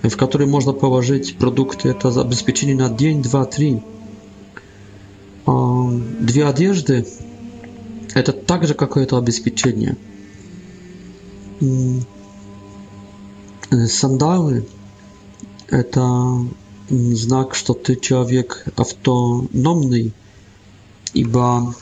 в 0.03 0.17
которой 0.17 0.47
можно 0.47 0.73
положить 0.73 1.37
продукты, 1.37 1.91
это 1.91 2.09
обеспечение 2.21 2.77
на 2.77 2.89
день, 2.89 3.23
два, 3.23 3.45
три. 3.45 3.83
А, 5.47 5.91
две 6.21 6.47
одежды 6.47 7.07
это 8.15 8.33
также 8.33 8.75
какое-то 8.75 9.19
обеспечение. 9.19 9.97
Э, 11.61 11.99
сандалы 13.87 14.67
это 15.73 16.39
знак, 16.91 17.55
что 17.55 17.73
ты 17.73 17.97
человек 17.97 18.67
автономный, 18.77 20.13
ибо, 21.15 21.75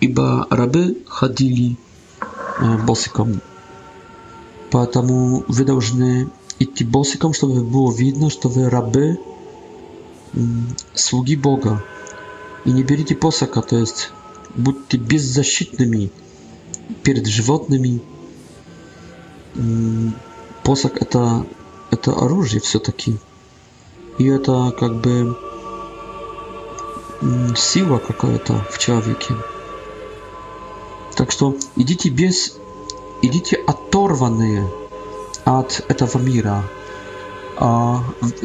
ибо 0.00 0.46
рабы 0.50 0.98
ходили 1.06 1.76
босиком. 2.86 3.40
Поэтому 4.72 5.44
вы 5.46 5.64
должны 5.64 6.28
идти 6.58 6.82
босиком, 6.84 7.32
чтобы 7.34 7.62
было 7.62 7.94
видно, 7.94 8.30
что 8.30 8.48
вы 8.48 8.68
рабы, 8.68 9.16
слуги 10.92 11.36
Бога. 11.36 11.84
И 12.64 12.72
не 12.72 12.82
берите 12.82 13.14
посока, 13.14 13.62
то 13.62 13.76
есть 13.76 14.10
будьте 14.56 14.96
беззащитными 14.96 16.10
перед 17.04 17.26
животными. 17.28 18.00
Посок 20.64 21.00
это 21.00 21.46
это 21.94 22.12
оружие 22.12 22.60
все-таки. 22.60 23.16
И 24.18 24.26
это 24.26 24.72
как 24.78 25.00
бы 25.00 25.36
сила 27.56 27.98
какая-то 27.98 28.66
в 28.70 28.78
человеке. 28.78 29.34
Так 31.16 31.30
что 31.30 31.56
идите 31.76 32.10
без, 32.10 32.56
идите 33.22 33.56
оторванные 33.66 34.68
от 35.44 35.84
этого 35.88 36.18
мира. 36.22 36.64
А, 37.56 38.00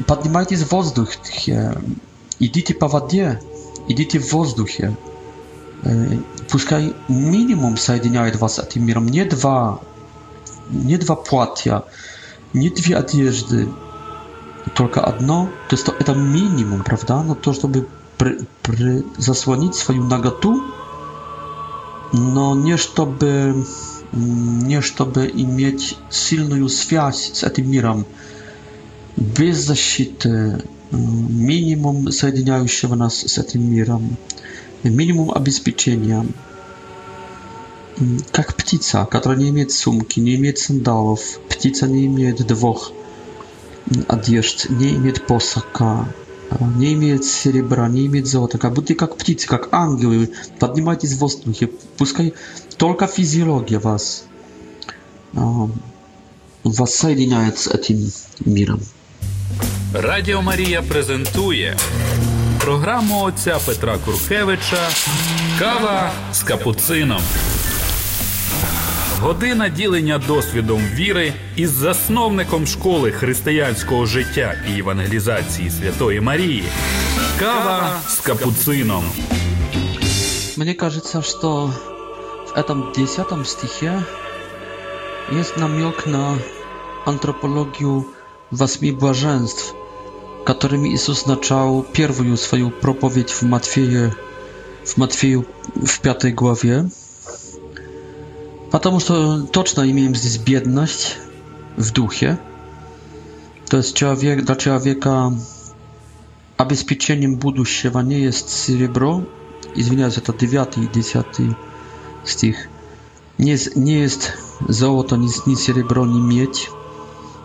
поднимайтесь 0.08 0.62
в 0.64 0.72
воздухе, 0.72 1.76
идите 2.40 2.74
по 2.74 2.88
воде, 2.88 3.42
идите 3.88 4.20
в 4.20 4.32
воздухе. 4.32 4.96
Э, 5.84 6.18
пускай 6.50 6.94
минимум 7.08 7.76
соединяет 7.78 8.36
вас 8.36 8.56
с 8.56 8.60
этим 8.60 8.86
миром, 8.86 9.08
не 9.08 9.26
два, 9.26 9.82
не 10.70 10.98
два 10.98 11.16
платья, 11.16 11.84
nie 12.56 12.72
dwie 12.72 12.98
одежды, 12.98 13.68
tylko 14.74 15.12
jedno. 15.12 15.48
to 15.70 15.76
jest 15.76 15.86
to, 15.86 15.92
to 15.92 16.16
minimum, 16.16 16.84
prawda? 16.84 17.24
No 17.24 17.36
to, 17.36 17.54
żeby 17.54 17.84
pr, 18.18 18.36
pr, 18.64 18.84
zasłonić 19.18 19.76
swoją 19.76 20.04
nagotu, 20.08 20.62
no 22.14 22.56
nie 22.56 22.78
żeby, 22.78 23.54
mm, 24.14 24.68
nie 24.68 24.82
żeby 24.82 25.32
mieć 25.36 25.98
silną 26.12 26.66
связь 26.70 27.30
z 27.38 27.54
tym 27.54 27.70
миром, 27.72 28.04
bez 29.18 29.66
защиты, 29.68 30.28
mm, 30.30 30.64
minimum 31.48 32.06
соединяющего 32.12 32.96
нас 32.96 33.16
с 33.28 33.38
этим 33.38 33.60
миром, 33.72 34.16
minimum 34.84 35.32
обеспечения– 35.32 36.24
как 38.32 38.56
птица, 38.56 39.08
которая 39.10 39.40
не 39.40 39.50
имеет 39.50 39.72
сумки, 39.72 40.20
не 40.20 40.36
имеет 40.36 40.58
сандалов, 40.60 41.40
птица 41.50 41.88
не 41.88 42.06
имеет 42.06 42.46
двух 42.48 42.92
одежд, 44.08 44.70
не 44.70 44.92
имеет 44.92 45.26
посока, 45.28 46.08
э, 46.52 46.56
не 46.78 46.94
имеет 46.94 47.26
серебра, 47.26 47.88
не 47.90 48.06
имеет 48.08 48.28
золота, 48.28 48.58
как 48.58 48.74
будто 48.74 48.94
как 48.96 49.18
птицы, 49.18 49.48
как 49.48 49.70
ангелы, 49.72 50.32
поднимайтесь 50.60 51.14
в 51.14 51.20
воздухе, 51.20 51.70
пускай 51.98 52.34
только 52.78 53.08
физиология 53.08 53.80
вас, 53.80 54.26
э, 55.34 55.40
вас 56.64 56.94
соединяет 56.96 57.58
с 57.58 57.68
этим 57.68 58.10
миром. 58.46 58.80
Радіо 59.94 60.42
Марія 60.42 60.82
презентує 60.82 61.78
програму 62.60 63.24
отця 63.24 63.60
Петра 63.66 63.98
Куркевича 64.06 64.90
Кава 65.60 66.12
з 66.34 66.44
капуцином. 66.44 67.22
Година 69.24 69.70
ділення 69.70 70.18
досвідом 70.28 70.80
віри 70.94 71.34
із 71.56 71.70
засновником 71.72 72.68
школи 72.68 73.12
християнського 73.12 74.06
життя 74.06 74.56
і 74.76 74.80
евангелізації 74.80 75.70
Святої 75.70 76.22
Марії. 76.22 76.64
Кава 77.40 77.96
з 78.08 78.20
капуцином. 78.20 79.04
Мне 80.58 80.74
кажется, 80.74 81.22
что 81.22 81.74
в 82.48 82.58
этом 82.60 82.92
десятом 82.96 83.46
стихе 83.46 84.04
есть 85.34 85.58
намек 85.58 86.08
на 86.08 86.38
антропологию 87.06 88.06
восьми 88.52 88.92
блаженств, 88.92 89.74
которыми 90.46 90.88
Иисус 90.92 91.26
начал 91.28 91.84
первую 91.98 92.38
свою 92.38 92.70
проповедь 92.72 93.30
в 93.42 93.46
Матфею 93.46 94.14
в 94.86 94.98
Матфею 95.00 95.46
в 95.76 95.98
пятой 96.00 96.34
главе. 96.34 96.90
потому 98.72 99.00
что 99.00 99.42
точно 99.44 99.90
имеем 99.90 100.16
здесь 100.16 100.38
бедность 100.38 101.18
в 101.78 101.92
духе. 101.92 102.40
То 103.68 103.78
есть 103.78 103.96
человек, 103.96 104.46
для 104.46 104.56
человека 104.56 105.34
обеспечением 106.58 107.36
будущего 107.36 108.00
не 108.00 108.20
есть 108.22 108.50
серебро, 108.50 109.24
извиняюсь, 109.76 110.18
это 110.18 110.34
9 110.34 110.78
и 110.80 110.88
10 110.88 111.26
стих, 112.26 112.58
не, 113.38 113.58
не 113.76 113.94
есть 114.02 114.34
золото, 114.68 115.16
ни, 115.18 115.30
ни 115.48 115.56
серебро, 115.56 116.06
ни 116.06 116.20
медь, 116.20 116.70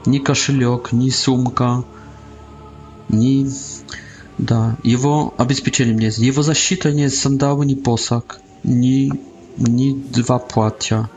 ни 0.06 0.18
кошелек, 0.18 0.92
ни 0.92 1.10
сумка, 1.10 1.84
ни... 3.08 3.48
Да, 4.36 4.76
его 4.82 5.32
обеспечением 5.38 5.96
не 5.98 6.06
есть, 6.06 6.18
его 6.18 6.42
защитой 6.42 6.92
не 6.92 7.02
есть 7.02 7.20
сандалы, 7.20 7.64
ни 7.64 7.74
посох, 7.76 8.24
ни, 8.64 9.12
ни 9.58 9.92
два 9.92 10.40
платья 10.40 11.08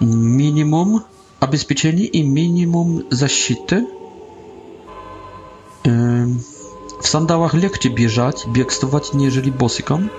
minimum 0.00 1.02
обеспечения 1.40 2.06
и 2.06 2.22
минимум 2.22 3.04
защиты. 3.10 3.86
В 5.84 7.06
сандалах 7.06 7.54
легче 7.54 7.88
бежать, 7.88 8.44
бегствовать, 8.46 9.14
нежели 9.14 9.50
босиком. 9.50 10.10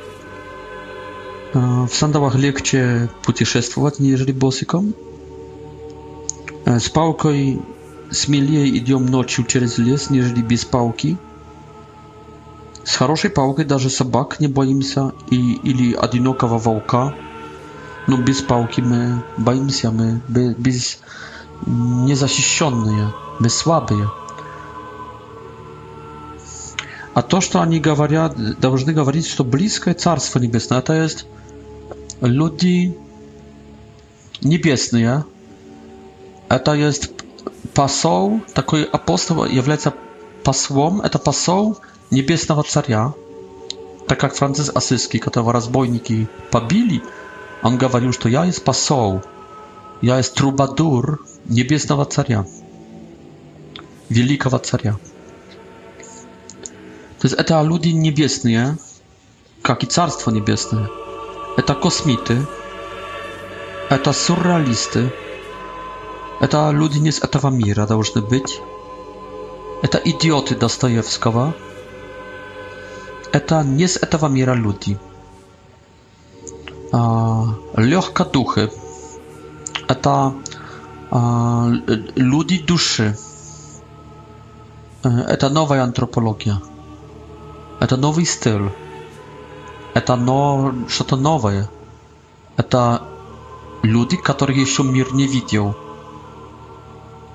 В 1.54 1.90
сандалах 1.90 2.36
легче 2.36 3.10
путешествовать, 3.24 4.00
нежели 4.00 4.32
босиком. 4.32 4.94
С 6.66 6.90
палкой 6.90 7.62
смелее 8.12 8.70
идем 8.78 9.06
ночью 9.06 9.46
через 9.46 9.78
лес, 9.78 10.10
нежели 10.10 10.42
без 10.42 10.66
палки. 10.66 11.18
С 12.84 12.96
хорошей 12.96 13.30
палкой 13.30 13.66
даже 13.66 13.90
собак 13.90 14.40
не 14.40 14.48
боимся 14.48 15.12
и, 15.30 15.54
или 15.64 15.94
одинокого 15.94 16.58
волка 16.58 17.14
ну, 18.08 18.18
без 18.18 18.42
палки 18.42 18.82
мы 18.82 19.22
боимся, 19.38 19.92
мы 19.92 20.22
без 20.28 21.00
незащищенные, 21.66 23.14
мы 23.40 23.50
слабые. 23.50 24.10
А 27.14 27.22
то, 27.22 27.42
что 27.42 27.62
они 27.62 27.80
говорят, 27.80 28.36
должны 28.60 28.94
говорить, 28.94 29.28
что 29.28 29.44
близкое 29.44 29.94
Царство 29.94 30.40
Небесное, 30.40 30.80
это 30.80 30.94
есть 30.94 31.26
люди 32.22 32.98
небесные, 34.42 35.26
это 36.50 36.74
есть 36.74 37.12
посол, 37.74 38.42
такой 38.54 38.84
апостол 38.86 39.46
является 39.46 39.94
послом, 40.44 41.02
это 41.02 41.20
посол 41.20 41.78
Небесного 42.12 42.64
Царя, 42.64 43.14
так 44.08 44.20
как 44.20 44.34
Франциск 44.34 44.76
Ассизский, 44.76 45.20
которого 45.20 45.54
разбойники 45.54 46.28
побили, 46.50 47.02
Он 47.62 47.78
говорил, 47.78 48.12
что 48.12 48.28
я 48.30 48.46
есть 48.46 48.64
посол, 48.64 49.22
я 50.02 50.18
есть 50.18 50.34
трубадур 50.34 51.24
небесного 51.46 52.06
царя, 52.06 52.46
великого 54.10 54.58
царя. 54.58 54.94
То 57.20 57.28
есть 57.28 57.36
это 57.36 57.62
люди 57.62 57.90
небесные, 57.90 58.78
как 59.62 59.84
и 59.84 59.88
Царство 59.88 60.32
Небесное. 60.32 60.90
Это 61.56 61.76
космиты, 61.76 62.44
это 63.92 64.12
сюрреалисты, 64.12 65.14
это 66.40 66.72
люди 66.72 66.98
не 66.98 67.10
из 67.10 67.20
этого 67.20 67.50
мира 67.52 67.86
должны 67.86 68.24
быть, 68.24 68.60
это 69.84 70.00
идиоты 70.00 70.56
Достоевского, 70.56 71.54
это 73.32 73.62
не 73.64 73.86
с 73.88 73.98
этого 73.98 74.28
мира 74.30 74.54
люди 74.54 74.98
легкодухи– 76.94 78.70
это 79.88 80.34
люди 82.16 82.60
души. 82.62 83.18
Это 85.04 85.50
новая 85.50 85.84
антропология. 85.84 86.62
Это 87.80 87.98
новый 87.98 88.26
стиль. 88.26 88.70
Это 89.94 90.16
но... 90.16 90.74
что-то 90.88 91.16
новое. 91.16 91.70
Это 92.58 93.02
люди, 93.84 94.16
которых 94.18 94.58
еще 94.58 94.84
мир 94.84 95.14
не 95.14 95.28
видел. 95.28 95.76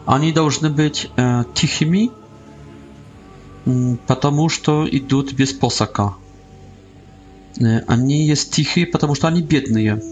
Они 0.06 0.30
должны 0.32 0.70
быть 0.70 1.10
э, 1.16 1.44
тихими, 1.54 2.12
потому 4.06 4.48
что 4.48 4.88
идут 4.88 5.32
без 5.32 5.52
посока. 5.52 6.14
Они 7.86 8.26
есть 8.26 8.50
тихие, 8.52 8.86
потому 8.86 9.14
что 9.14 9.28
они 9.28 9.40
бедные. 9.40 10.02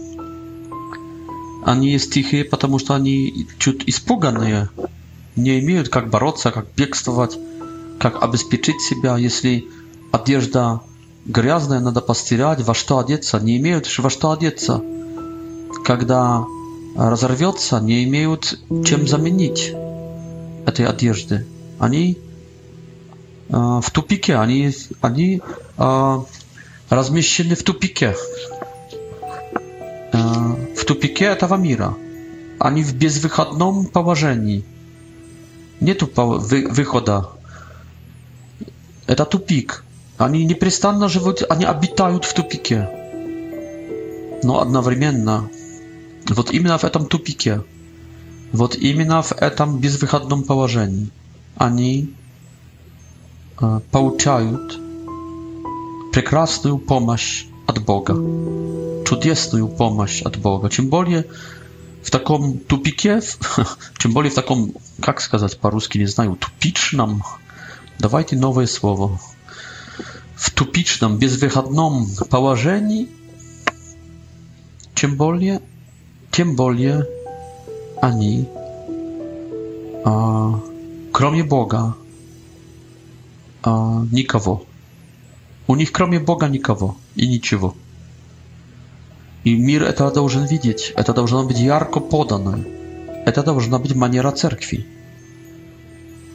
Они 1.63 1.87
а 1.87 1.91
есть 1.93 2.13
тихие, 2.13 2.43
потому 2.45 2.79
что 2.79 2.93
они 2.95 3.47
чуть 3.57 3.83
испуганные. 3.87 4.69
Не 5.35 5.59
имеют 5.59 5.89
как 5.89 6.09
бороться, 6.09 6.51
как 6.51 6.67
бегствовать, 6.75 7.37
как 7.99 8.23
обеспечить 8.23 8.81
себя. 8.81 9.17
Если 9.17 9.65
одежда 10.11 10.81
грязная, 11.25 11.79
надо 11.79 12.01
постирать, 12.01 12.61
во 12.61 12.73
что 12.73 12.99
одеться. 12.99 13.39
Не 13.39 13.57
имеют 13.57 13.87
во 13.99 14.09
что 14.09 14.31
одеться. 14.31 14.81
Когда 15.85 16.45
разорвется, 16.95 17.79
не 17.79 18.03
имеют 18.05 18.59
чем 18.85 19.07
заменить 19.07 19.73
этой 20.65 20.85
одежды. 20.85 21.45
Они 21.77 22.17
э, 23.49 23.53
в 23.81 23.91
тупике, 23.91 24.37
они, 24.37 24.73
они 25.01 25.41
э, 25.77 26.17
размещены 26.89 27.55
в 27.55 27.63
тупике. 27.63 28.15
В 30.13 30.85
тупике 30.85 31.25
этого 31.25 31.55
мира. 31.55 31.95
Они 32.59 32.83
в 32.83 32.93
безвыходном 32.95 33.87
положении. 33.87 34.63
Нету 35.79 36.09
выхода. 36.15 37.29
Это 39.07 39.25
тупик. 39.25 39.83
Они 40.17 40.45
непрестанно 40.45 41.09
живут, 41.09 41.43
они 41.49 41.65
обитают 41.65 42.23
в 42.25 42.33
тупике. 42.33 42.89
Но 44.43 44.61
одновременно 44.61 45.49
вот 46.29 46.51
именно 46.51 46.77
в 46.77 46.83
этом 46.85 47.07
тупике, 47.07 47.61
вот 48.53 48.75
именно 48.75 49.21
в 49.21 49.33
этом 49.33 49.79
безвыходном 49.79 50.43
положении 50.43 51.09
они 51.57 52.13
получают 53.91 54.79
прекрасную 56.15 56.77
помощь 56.77 57.43
от 57.65 57.83
Бога, 57.83 58.13
чудесную 59.05 59.67
помощь 59.67 60.21
от 60.21 60.37
Бога. 60.37 60.69
Тем 60.69 60.87
более 60.87 61.25
в 62.03 62.09
таком 62.09 62.57
тупике, 62.57 63.19
тем 63.99 64.13
более 64.13 64.31
в 64.31 64.35
таком, 64.35 64.71
как 65.01 65.19
сказать 65.19 65.59
по-русски, 65.59 65.97
не 65.97 66.05
знаю, 66.05 66.37
тупичном, 66.37 67.21
давайте 67.99 68.37
новое 68.37 68.65
слово, 68.65 69.19
в 70.37 70.51
тупичном, 70.51 71.17
безвыходном 71.17 72.07
положении, 72.29 73.09
тем 74.95 75.17
более, 75.17 75.61
тем 76.31 76.55
более 76.55 77.05
они, 78.01 78.47
а, 80.05 80.61
кроме 81.11 81.43
Бога, 81.43 81.93
а, 83.63 84.05
никого. 84.13 84.65
У 85.67 85.75
них 85.75 85.91
кроме 85.91 86.19
Бога 86.19 86.47
никого 86.47 86.95
и 87.15 87.27
ничего. 87.27 87.75
И 89.43 89.55
мир 89.55 89.83
это 89.83 90.09
должен 90.11 90.45
видеть, 90.45 90.93
это 90.95 91.13
должно 91.13 91.43
быть 91.45 91.57
ярко 91.57 91.99
подано, 91.99 92.59
это 93.25 93.43
должна 93.43 93.77
быть 93.79 93.95
манера 93.95 94.31
церкви. 94.31 94.85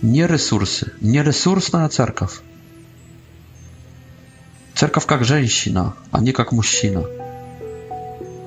Не 0.03 0.27
ресурсы, 0.27 0.93
не 1.01 1.23
ресурсная 1.23 1.89
церковь. 1.89 2.41
Церковь 4.75 5.07
как 5.07 5.25
женщина, 5.25 5.95
а 6.11 6.21
не 6.21 6.33
как 6.33 6.53
мужчина. 6.53 7.05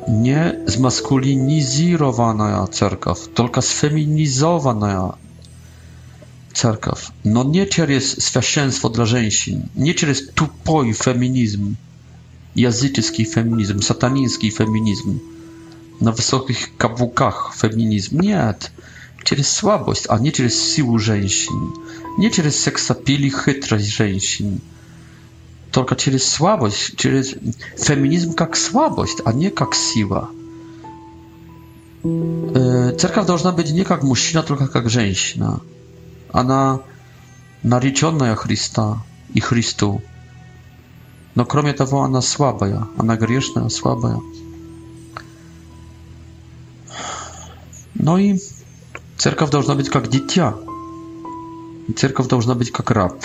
Не 0.08 0.60
змаскулинизированная 0.68 2.66
церковь, 2.68 3.20
только 3.36 3.62
сфеминизованная 3.62 5.14
cerkaw. 6.54 7.12
No 7.26 7.44
nie 7.44 7.66
przez 7.66 8.18
święszenstwo 8.28 8.90
dla 8.90 9.06
żeńsin, 9.06 9.62
nie 9.76 9.94
przez 9.94 10.22
tupoj 10.36 10.94
feminizm, 10.94 11.76
jazyczyski 12.56 13.26
feminizm, 13.26 13.82
sataniński 13.82 14.52
feminizm, 14.52 15.20
na 16.02 16.12
wysokich 16.12 16.78
kabłkach 16.78 17.54
feminizm. 17.56 18.22
Nie, 18.22 18.54
jest 19.38 19.52
słabość, 19.52 20.04
a 20.10 20.18
nie 20.18 20.32
jest 20.40 20.76
siłę 20.76 21.00
żeńsin. 21.00 21.60
Nie 22.20 22.30
jest 22.44 22.60
seksapili 22.60 23.30
chytrość 23.30 23.86
żeńsin. 23.86 24.60
Tylko 25.72 25.96
jest 26.12 26.28
słabość, 26.28 26.92
przez 26.92 27.36
feminizm 27.84 28.34
jak 28.40 28.58
słabość, 28.58 29.14
a 29.26 29.32
nie 29.32 29.46
jak 29.60 29.76
siła. 29.94 30.32
E, 32.86 32.96
cerkaw 32.96 33.26
powinna 33.26 33.52
być 33.52 33.72
nie 33.72 33.84
jak 33.90 34.04
mężczyzna, 34.04 34.44
tylko 34.44 34.68
jak 34.76 34.90
żeńsina. 34.90 35.60
она 36.34 36.82
нареченная 37.62 38.36
Христа 38.36 39.02
и 39.34 39.40
Христу. 39.40 40.02
Но 41.36 41.46
кроме 41.46 41.72
того, 41.74 42.02
она 42.02 42.22
слабая, 42.22 42.86
она 42.98 43.16
грешная, 43.16 43.70
слабая. 43.70 44.20
Ну 47.94 48.18
и 48.18 48.38
церковь 49.18 49.52
должна 49.52 49.76
быть 49.76 49.90
как 49.90 50.10
дитя. 50.10 50.56
Церковь 51.96 52.28
должна 52.28 52.56
быть 52.56 52.72
как 52.72 52.92
раб. 52.92 53.24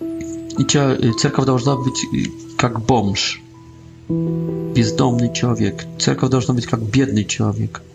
И 0.00 0.64
церковь 1.12 1.44
должна 1.46 1.76
быть 1.76 2.04
э, 2.12 2.26
как 2.58 2.80
бомж, 2.80 3.40
бездомный 4.08 5.32
человек. 5.32 5.84
Церковь 6.00 6.30
должна 6.30 6.54
быть 6.54 6.66
как 6.66 6.80
бедный 6.82 7.24
человек– 7.24 7.82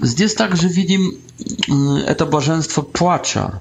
Здесь 0.00 0.34
также 0.34 0.68
видим 0.68 1.18
это 2.04 2.26
блаженство 2.26 2.82
плача. 2.82 3.60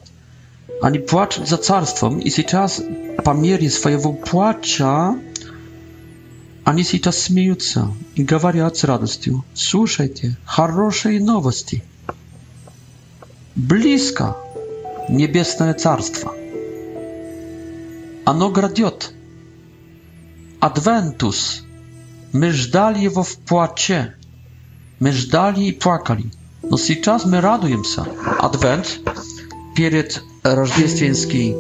Они 0.82 1.00
плачут 1.00 1.48
за 1.48 1.58
царством, 1.58 2.20
и 2.20 2.30
сейчас 2.30 2.82
по 3.24 3.32
мере 3.34 3.70
своего 3.70 4.14
плача 4.14 5.16
они 6.66 6.84
сейчас 6.84 7.20
смеются 7.20 7.94
и 8.16 8.24
говорят 8.24 8.78
с 8.78 8.84
радостью, 8.84 9.46
слушайте, 9.54 10.36
хорошие 10.46 11.22
новости. 11.22 11.84
Близко 13.56 14.36
небесное 15.10 15.74
царство. 15.74 16.34
Оно 18.26 18.50
грядет. 18.50 19.14
Адвентус. 20.60 21.64
Мы 22.32 22.50
ждали 22.52 23.00
его 23.00 23.22
в 23.24 23.36
плаче. 23.38 24.16
My 25.04 25.14
żdali 25.14 25.68
i 25.68 25.74
płakali. 25.74 26.30
Но 26.72 26.78
сейчас 26.78 27.26
мы 27.26 27.42
радуемся. 27.42 28.06
Адвент 28.40 29.00
перед 29.76 30.24
рождественский 30.44 31.56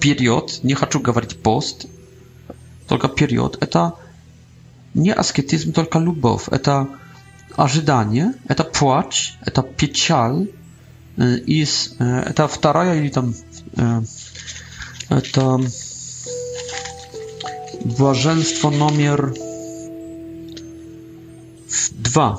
период, 0.00 0.60
не 0.62 0.74
хочу 0.74 1.00
говорить 1.00 1.42
пост, 1.42 1.86
только 2.86 3.08
период, 3.08 3.58
это 3.60 3.94
не 4.94 5.10
аскетизм, 5.12 5.72
только 5.72 5.98
любовь, 5.98 6.44
это 6.52 6.86
ожидание, 7.56 8.32
это 8.46 8.62
плач, 8.64 9.36
это 9.46 9.62
печаль, 9.64 10.48
и 11.46 11.66
это 11.98 12.46
вторая 12.48 13.00
или 13.00 13.08
там 13.08 13.34
это 15.08 15.60
блаженство 17.84 18.70
номер 18.70 19.34
Dwa. 21.92 22.38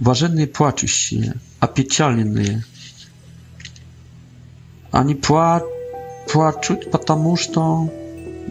Ważenny 0.00 0.46
płaczą 0.46 0.86
się, 0.86 1.32
a 1.60 1.66
piecialny 1.66 2.24
nie. 2.42 2.62
Ani 4.92 5.14
pła 5.14 5.60
płaczu, 6.28 6.76
потому 6.90 7.36
что 7.36 7.86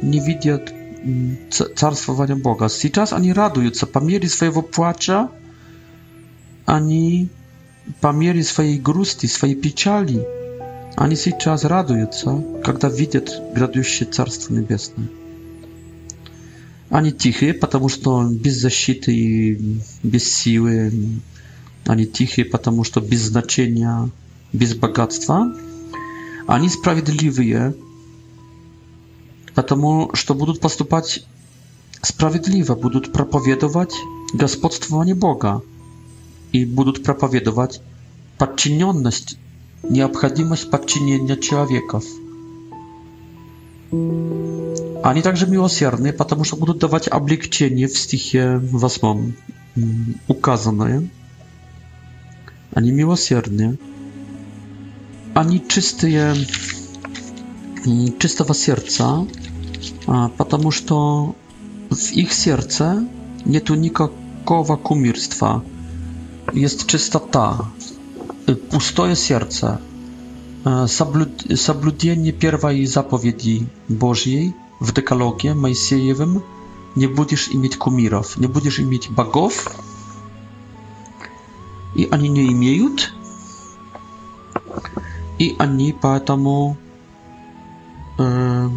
nie 0.04 0.22
widzą 0.22 0.50
mm, 0.52 1.38
carstwowania 1.76 2.36
Boga. 2.36 2.70
Z 2.70 2.82
czas 2.92 3.14
ani 3.14 3.34
radują, 3.34 3.72
co 3.72 3.88
pamięli 3.88 4.30
swojego 4.30 4.64
płacza, 4.64 5.28
ani 6.66 7.28
pamięli 8.02 8.44
swojej 8.44 8.80
grusty, 8.80 9.28
swojej 9.28 9.56
pieciali, 9.56 10.20
ani 10.96 11.16
z 11.16 11.26
czas 11.38 11.64
radują, 11.64 12.08
co, 12.08 12.42
kiedy 12.66 12.96
widzą 12.98 13.20
gradujące 13.56 13.92
się 13.92 14.06
carstwo 14.06 14.54
niebieskie. 14.54 15.02
Они 16.90 17.12
тихие, 17.12 17.54
потому 17.54 17.90
что 17.90 18.24
без 18.30 18.62
защиты 18.62 19.14
и 19.14 19.80
без 20.04 20.32
силы. 20.32 20.92
Они 21.86 22.06
тихие, 22.06 22.46
потому 22.46 22.84
что 22.84 23.02
без 23.02 23.22
значения, 23.24 24.10
без 24.54 24.76
богатства. 24.76 25.52
Они 26.48 26.70
справедливые, 26.70 27.76
потому 29.56 30.12
что 30.14 30.36
будут 30.36 30.60
поступать 30.60 31.26
справедливо, 32.02 32.76
будут 32.76 33.12
проповедовать 33.12 33.96
господствование 34.34 35.16
Бога 35.16 35.64
и 36.52 36.66
будут 36.66 37.04
проповедовать 37.04 37.82
подчиненность, 38.38 39.40
необходимость 39.82 40.70
подчинения 40.70 41.36
человеков. 41.36 42.06
Они 43.92 45.22
также 45.22 45.46
милосердны, 45.48 46.12
потому 46.12 46.44
что 46.44 46.56
будут 46.58 46.80
давать 46.80 47.08
облегчение 47.08 47.88
в 47.88 47.98
стихе 47.98 48.58
8 48.58 49.34
указанное. 50.28 51.08
Они 52.74 52.92
милосердны. 52.92 53.78
Они 55.34 55.64
чистые, 55.68 56.34
чистого 58.20 58.54
сердца, 58.56 59.28
потому 60.06 60.72
что 60.72 61.36
w 61.90 62.18
ich 62.18 62.34
serce 62.34 63.06
nie 63.46 63.62
tu 63.62 63.76
nikogo 63.76 64.78
kumirstwa. 64.78 65.62
Jest 66.54 66.86
czystota, 66.86 67.66
pustoje 68.72 69.16
serce, 69.16 69.78
Соблюдение 70.66 72.32
первой 72.34 72.84
заповеди 72.88 73.70
Божьей 73.88 74.56
в 74.80 74.94
Декалоге 74.94 75.54
Моисеевым 75.54 76.42
«Не 76.96 77.06
будешь 77.06 77.50
иметь 77.50 77.78
кумиров», 77.78 78.36
«Не 78.38 78.48
будешь 78.48 78.80
иметь 78.80 79.12
богов», 79.12 79.68
и 81.96 82.08
они 82.12 82.30
не 82.30 82.52
имеют, 82.52 83.14
и 85.38 85.56
они 85.60 85.94
поэтому 85.94 86.78
э, 88.18 88.68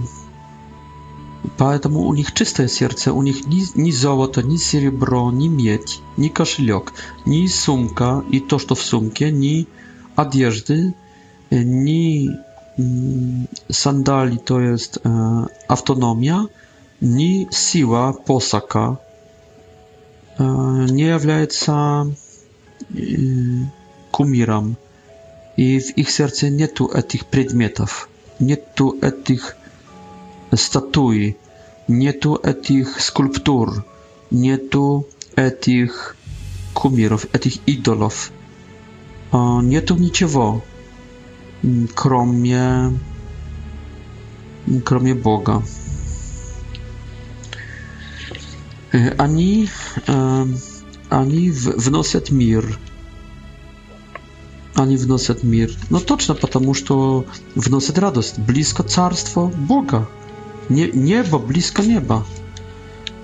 поэтому 1.57 2.01
у 2.01 2.15
них 2.15 2.33
чистое 2.35 2.69
сердце, 2.69 3.13
у 3.15 3.23
них 3.23 3.47
ни, 3.47 3.65
ни 3.81 3.91
золото, 3.91 4.43
ни 4.43 4.57
серебро, 4.57 5.31
ни 5.33 5.49
медь, 5.49 6.01
ни 6.19 6.29
кошелек, 6.29 6.93
ни 7.25 7.47
сумка 7.47 8.25
и 8.31 8.41
то, 8.41 8.59
что 8.59 8.75
в 8.75 8.83
сумке, 8.83 9.31
ни 9.33 9.67
одежды, 10.15 10.95
ni 11.53 12.29
mm, 12.79 13.47
sandali 13.73 14.39
to 14.39 14.61
jest 14.61 14.97
e, 15.07 15.11
autonomia, 15.69 16.45
ni 17.03 17.47
siła 17.53 18.13
posaka 18.13 18.97
e, 20.41 20.47
nie 20.93 21.07
является 21.17 22.05
kumiram 24.13 24.75
i 25.57 25.81
w 25.81 25.99
ich 25.99 26.13
serce 26.13 26.51
nie 26.51 26.69
tu 26.69 26.91
etych 26.93 27.25
przedmiotów, 27.25 28.09
nie 28.41 28.57
tu 28.57 28.99
etych 29.03 29.57
statui, 30.57 31.35
nie 31.89 32.13
tu 32.13 32.39
etych 32.43 33.03
skulptur, 33.03 33.83
nie 34.33 34.59
tu 34.59 35.05
etych 35.37 36.17
kumirów, 36.75 37.27
etych 37.33 37.69
idolów, 37.69 38.33
nie 39.63 39.83
tu 39.83 39.97
niczego 39.97 40.61
kromie, 41.95 42.93
kromie 44.85 45.15
Boga. 45.15 45.63
E, 48.95 49.15
ani, 49.19 49.69
e, 50.09 50.47
ani 51.11 51.53
wnosiat 51.77 52.31
mir. 52.31 52.79
Ani 54.75 54.99
wnosiat 54.99 55.45
mir. 55.45 55.71
No 55.91 56.01
toczne, 56.01 56.35
ponieważ 56.35 56.83
to 56.83 57.23
wnosiat 57.57 57.99
radość. 57.99 58.41
Blisko 58.41 58.83
carstwo 58.83 59.51
Boga. 59.59 60.07
Nie, 60.71 60.89
niebo, 60.93 61.39
blisko 61.39 61.83
nieba. 61.83 62.23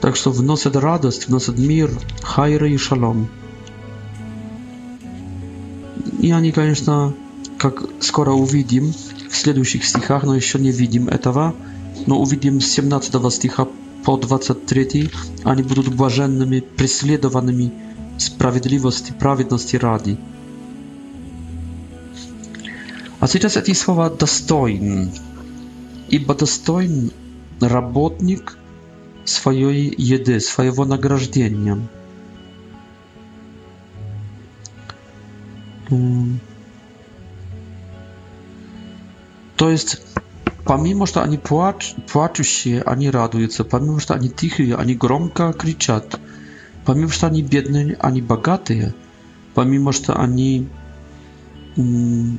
Tak, 0.00 0.16
że 0.16 0.30
wnosiat 0.30 0.76
radość, 0.76 1.26
wnosiat 1.26 1.58
mir, 1.58 1.90
hajre 2.22 2.68
i 2.70 2.78
szalom. 2.78 3.26
I 6.20 6.32
ani, 6.32 6.50
oczywiście, 6.50 6.92
как 7.70 7.80
скоро 8.00 8.30
увидим 8.32 8.92
в 9.30 9.34
следующих 9.36 9.86
стихах, 9.86 10.24
но 10.24 10.36
еще 10.36 10.58
не 10.58 10.70
видим 10.70 11.08
этого, 11.08 11.54
но 12.06 12.20
увидим 12.20 12.60
с 12.60 12.66
17 12.66 13.32
стиха 13.32 13.66
по 14.04 14.18
23, 14.18 15.10
они 15.44 15.62
будут 15.62 15.88
блаженными, 15.94 16.60
преследованными 16.60 17.72
справедливости, 18.18 19.12
праведности 19.18 19.76
ради. 19.76 20.18
А 23.20 23.26
сейчас 23.26 23.56
эти 23.56 23.72
слова 23.72 24.10
«достоин», 24.10 25.10
ибо 26.10 26.34
достоин 26.34 27.12
работник 27.62 28.58
своей 29.24 29.94
еды, 29.96 30.38
своего 30.40 30.84
награждения. 30.84 31.78
To 39.56 39.70
jest 39.70 40.18
pomimo, 40.64 41.06
że 41.06 41.22
ani 41.22 41.38
płacz, 41.38 41.94
się, 42.42 42.82
ani 42.86 43.10
radują 43.10 43.48
pomimo, 43.70 44.00
że 44.00 44.14
ani 44.14 44.30
cichy, 44.30 44.76
ani 44.76 44.96
gromka 44.96 45.52
krzyczą, 45.52 46.00
pomimo, 46.84 47.08
że 47.08 47.26
ani 47.26 47.44
biedni, 47.44 47.96
ani 47.96 48.22
bogaty, 48.22 48.92
pomimo, 49.54 49.92
że 49.92 50.14
ani 50.14 50.66
mm, 51.78 52.38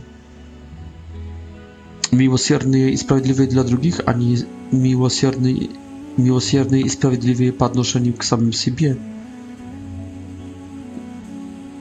i 2.91 2.97
sprawiedliwi 2.97 3.47
dla 3.47 3.63
drugich, 3.63 4.01
ani 4.05 4.36
miłosierni, 4.74 5.70
miłosierni 6.18 6.86
i 6.86 6.89
sprawiedliwi 6.89 7.51
po 7.51 7.66
odnoszeniu 7.66 8.13
do 8.13 8.24
samym 8.24 8.53
siebie, 8.53 8.95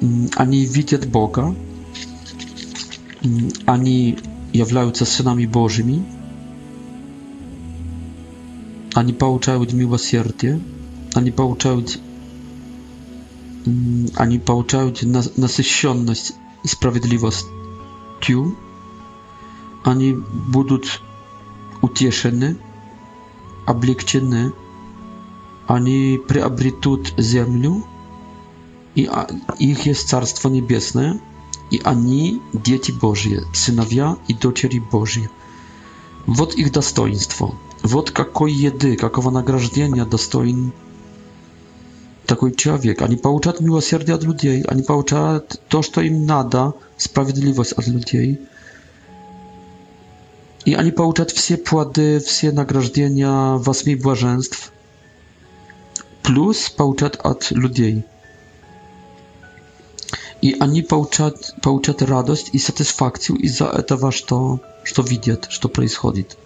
mm, 0.03 0.29
ani 0.37 0.67
widzą 0.69 0.97
Boga, 1.13 1.43
mm, 3.25 3.49
ani 3.67 4.17
являются 4.55 5.05
сынами 5.05 5.47
Божьими, 5.47 6.03
они 8.95 9.13
получают 9.13 9.73
милосердие, 9.73 10.61
они 11.15 11.33
получают, 11.33 11.99
они 14.15 14.39
получают 14.39 15.03
насыщенность 15.03 16.35
справедливостью, 16.65 18.57
они 19.85 20.13
будут 20.15 21.01
утешены, 21.83 22.57
облегчены, 23.67 24.53
они 25.67 26.21
приобретут 26.29 27.13
землю, 27.19 27.85
и 28.95 29.11
их 29.59 29.85
есть 29.87 30.07
Царство 30.09 30.49
Небесное– 30.49 31.21
и 31.71 31.81
они– 31.85 32.41
дети 32.53 32.93
Божьи, 32.93 33.43
сыновья 33.53 34.17
и 34.29 34.35
дочери 34.35 34.79
Божьи. 34.79 35.31
Вот 36.27 36.55
их 36.55 36.73
достоинство. 36.73 37.55
Вот 37.83 38.11
какой 38.11 38.53
еды, 38.53 38.97
какого 38.97 39.31
награждения 39.31 40.05
достоин 40.05 40.73
такой 42.27 42.55
человек. 42.55 43.03
Они 43.03 43.17
получают 43.17 43.61
милосердие 43.61 44.17
от 44.17 44.25
людей, 44.25 44.63
они 44.63 44.83
получают 44.83 45.61
то, 45.69 45.83
что 45.83 46.01
им 46.01 46.25
надо, 46.25 46.73
справедливость 46.97 47.73
от 47.73 47.87
людей. 47.87 48.39
И 50.65 50.73
они 50.73 50.91
получают 50.93 51.31
все 51.31 51.59
плоды, 51.59 52.21
все 52.21 52.53
награждения 52.53 53.59
восьми 53.59 53.95
блаженств, 53.95 54.73
плюс 56.23 56.71
получают 56.71 57.17
от 57.17 57.51
людей– 57.51 58.05
и 60.45 60.55
они 60.61 60.83
получают, 60.83 61.55
получают 61.63 62.03
радость 62.03 62.51
и 62.53 62.59
сатисфакцию 62.59 63.39
из-за 63.39 63.65
этого, 63.65 64.13
что, 64.13 64.61
что 64.83 65.01
видят, 65.01 65.47
что 65.49 65.71
происходит. 65.71 66.37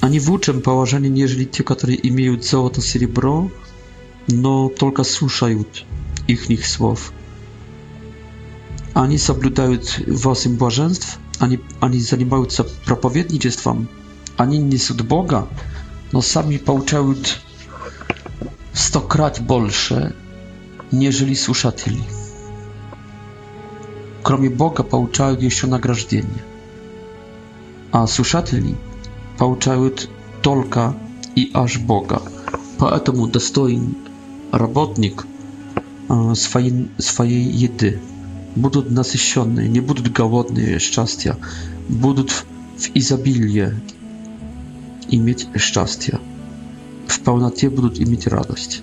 Они 0.00 0.20
в 0.20 0.28
лучшем 0.30 0.62
положении, 0.62 1.08
нежели 1.08 1.44
те, 1.44 1.64
которые 1.64 1.98
имеют 2.08 2.44
золото, 2.44 2.80
серебро, 2.80 3.50
но 4.28 4.68
только 4.68 5.02
слушают 5.02 5.84
их 6.28 6.64
слов. 6.64 7.12
Они 8.92 9.18
соблюдают 9.18 10.00
восемь 10.06 10.56
блаженств, 10.56 11.18
они, 11.40 11.58
они 11.80 11.98
занимаются 11.98 12.62
проповедничеством, 12.86 13.88
они 14.36 14.58
несут 14.58 15.00
Бога, 15.02 15.48
но 16.12 16.22
сами 16.22 16.56
получают 16.56 17.40
стократ 18.72 19.40
больше 19.40 20.14
нежели 20.98 21.34
слушателей. 21.34 22.04
Кроме 24.22 24.48
Бога 24.48 24.82
получают 24.82 25.42
еще 25.42 25.66
награждение, 25.66 26.44
а 27.92 28.06
слушателей 28.06 28.76
получают 29.38 30.08
только 30.42 30.96
и 31.34 31.50
аж 31.52 31.78
Бога. 31.78 32.22
Поэтому 32.78 33.26
достоин 33.26 33.96
работник 34.52 35.26
своей, 36.34 36.90
своей 36.98 37.44
еды. 37.44 38.00
Будут 38.56 38.88
насыщенные, 38.90 39.68
не 39.68 39.80
будут 39.80 40.12
голодные 40.12 40.78
счастья, 40.78 41.36
будут 41.88 42.30
в, 42.30 42.44
в 42.76 42.90
изобилии 42.94 43.72
иметь 45.10 45.48
счастье, 45.58 46.20
в 47.08 47.18
полноте 47.20 47.68
будут 47.68 47.98
иметь 47.98 48.28
радость. 48.28 48.82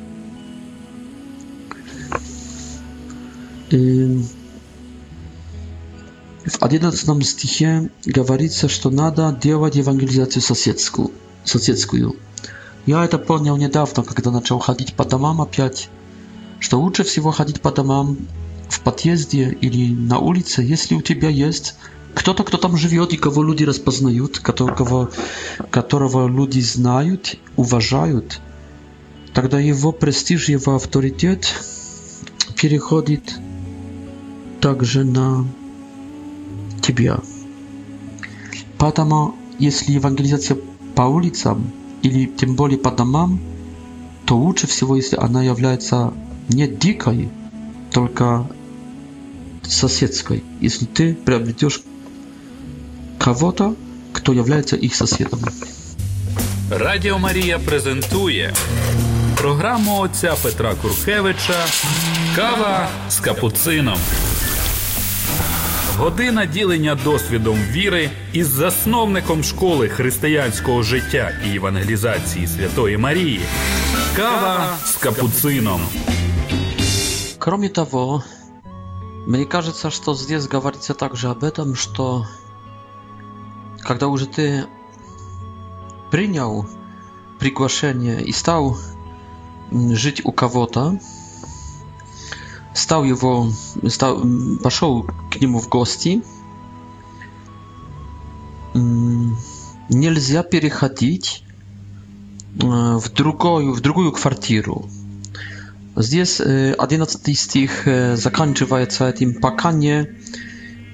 В 3.71 4.27
11 6.59 7.25
стихе 7.25 7.89
говорится, 8.05 8.67
что 8.67 8.89
надо 8.89 9.37
делать 9.41 9.75
евангелизацию 9.77 10.41
соседскую. 10.41 11.11
соседскую. 11.45 12.17
Я 12.85 13.05
это 13.05 13.17
понял 13.17 13.55
недавно, 13.55 14.03
когда 14.03 14.29
начал 14.31 14.59
ходить 14.59 14.93
по 14.95 15.05
домам 15.05 15.39
опять, 15.39 15.89
что 16.59 16.81
лучше 16.81 17.05
всего 17.05 17.31
ходить 17.31 17.61
по 17.61 17.71
домам 17.71 18.17
в 18.67 18.81
подъезде 18.81 19.57
или 19.61 19.93
на 19.93 20.19
улице, 20.19 20.61
если 20.63 20.95
у 20.95 21.01
тебя 21.01 21.29
есть 21.29 21.75
кто-то, 22.13 22.43
кто 22.43 22.57
там 22.57 22.75
живет 22.75 23.13
и 23.13 23.17
кого 23.17 23.41
люди 23.41 23.63
распознают, 23.63 24.39
которого, 24.39 25.11
которого 25.69 26.27
люди 26.27 26.59
знают, 26.59 27.37
уважают, 27.55 28.41
тогда 29.33 29.61
его 29.61 29.93
престиж, 29.93 30.49
его 30.49 30.75
авторитет 30.75 31.53
переходит 32.61 33.35
также 34.61 35.03
на 35.03 35.45
тебя. 36.81 37.19
Поэтому, 38.77 39.35
если 39.59 39.91
евангелизация 39.93 40.57
по 40.95 41.03
улицам 41.03 41.71
или 42.03 42.25
тем 42.27 42.55
более 42.55 42.77
по 42.79 42.91
домам, 42.91 43.39
то 44.25 44.37
лучше 44.37 44.67
всего, 44.67 44.95
если 44.95 45.17
она 45.17 45.43
является 45.43 46.13
не 46.47 46.67
дикой, 46.67 47.29
только 47.91 48.47
соседской, 49.63 50.43
если 50.61 50.85
ты 50.85 51.13
приобретешь 51.15 51.81
кого-то, 53.19 53.75
кто 54.13 54.33
является 54.33 54.75
их 54.75 54.95
соседом. 54.95 55.39
Радіо 56.71 57.19
Марія 57.19 57.59
презентує 57.59 58.53
програму 59.37 59.99
отця 59.99 60.35
Петра 60.43 60.75
Куркевича 60.81 61.65
Кава 62.35 62.87
з 63.09 63.19
капуцином. 63.19 63.97
Година 66.01 66.45
ділення 66.45 66.95
досвідом 66.95 67.55
віри 67.55 68.09
із 68.33 68.47
засновником 68.47 69.43
школи 69.43 69.89
християнського 69.89 70.83
життя 70.83 71.31
і 71.47 71.55
евангелізації 71.55 72.47
Святої 72.47 72.97
Марії. 72.97 73.41
Кава 74.15 74.77
с 74.83 74.95
капуцином. 74.97 75.81
Кроме 77.37 77.69
того, 77.69 78.23
мне 79.27 79.45
кажется, 79.45 79.89
что 79.89 80.15
здесь 80.15 80.45
говорится 80.47 80.93
также 80.93 81.27
об 81.27 81.43
этом, 81.43 81.75
что 81.75 82.25
когда 83.87 84.05
уже 84.07 84.25
ты 84.25 84.63
принял 86.11 86.65
приглашение 87.39 88.25
и 88.27 88.31
стал 88.31 88.77
жить 89.71 90.21
у 90.23 90.31
кого-то, 90.31 90.97
стал 92.73 93.03
его, 93.03 93.49
стал, 93.89 94.21
пошел 94.63 95.03
к 95.29 95.39
нему 95.39 95.59
в 95.59 95.69
гости. 95.69 96.21
Нельзя 98.73 100.43
переходить 100.43 101.43
в 102.55 103.09
другую, 103.13 103.73
в 103.73 103.81
другую 103.81 104.11
квартиру. 104.13 104.89
Здесь 105.95 106.39
11 106.39 107.37
стих 107.37 107.87
заканчивается 108.15 109.09
этим 109.09 109.35
«Пока 109.41 109.73
не, 109.73 110.07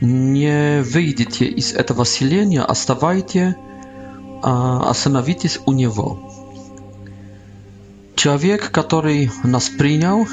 не 0.01 0.81
выйдете 0.81 1.45
из 1.45 1.73
этого 1.73 2.03
селения, 2.05 2.63
оставайте, 2.63 3.55
остановитесь 4.41 5.59
у 5.67 5.73
него». 5.73 6.19
Человек, 8.15 8.71
который 8.71 9.29
нас 9.43 9.69
принял, 9.69 10.25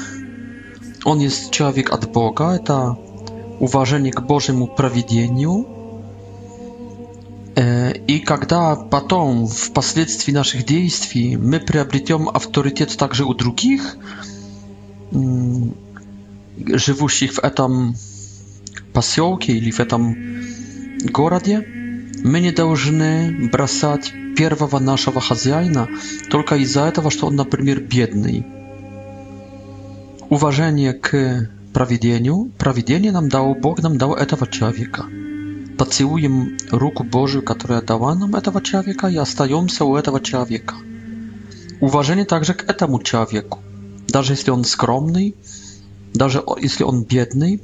on 1.05 1.21
jest 1.21 1.49
człowiek 1.49 1.93
od 1.93 2.05
Boga, 2.05 2.59
to 2.59 2.95
uważanie 3.59 4.11
k 4.11 4.21
Bożemu 4.21 4.67
prawidzeniu. 4.67 5.65
E, 7.59 7.91
I 8.07 8.21
kiedy 8.21 8.55
potem, 8.89 9.47
w 9.47 9.71
последствии 9.71 10.33
naszych 10.33 10.65
действий, 10.65 11.37
my 11.37 11.59
приобретемy 11.59 12.25
autorytet 12.33 12.97
także 12.97 13.25
u 13.25 13.33
drugich, 13.33 13.97
mm, 15.13 15.71
żywących 16.73 17.33
w 17.33 17.45
etam 17.45 17.93
pasiołki, 18.93 19.61
czy 19.61 19.71
w 19.71 19.79
etam 19.79 20.15
goradzie, 21.13 21.63
my 22.23 22.41
nie 22.41 22.53
должны 22.53 23.31
brasać 23.51 24.13
pierwowa 24.37 24.79
naszego 24.79 25.19
hazjajna, 25.19 25.87
tylko 26.31 26.55
i 26.55 26.65
za 26.65 26.91
tego, 26.91 27.09
że 27.11 27.21
on 27.27 27.35
na 27.35 27.45
przykład 27.45 27.79
biedny. 27.89 28.43
уважение 30.35 30.91
к 30.91 31.49
проведению. 31.73 32.51
Проведение 32.57 33.13
нам 33.13 33.29
дал, 33.29 33.55
Бог 33.55 33.81
нам 33.81 33.97
дал 33.97 34.13
этого 34.13 34.45
человека. 34.47 35.05
Поцелуем 35.77 36.57
руку 36.71 37.05
Божию, 37.05 37.41
которая 37.41 37.81
дала 37.81 38.15
нам 38.15 38.35
этого 38.35 38.61
человека, 38.61 39.07
и 39.07 39.15
остаемся 39.15 39.85
у 39.85 39.95
этого 39.95 40.19
человека. 40.19 40.75
Уважение 41.79 42.25
также 42.25 42.53
к 42.53 42.69
этому 42.69 43.01
человеку. 43.01 43.59
Даже 44.09 44.33
если 44.33 44.51
он 44.51 44.65
скромный, 44.65 45.35
даже 46.13 46.43
если 46.61 46.83
он 46.83 47.03
бедный. 47.05 47.61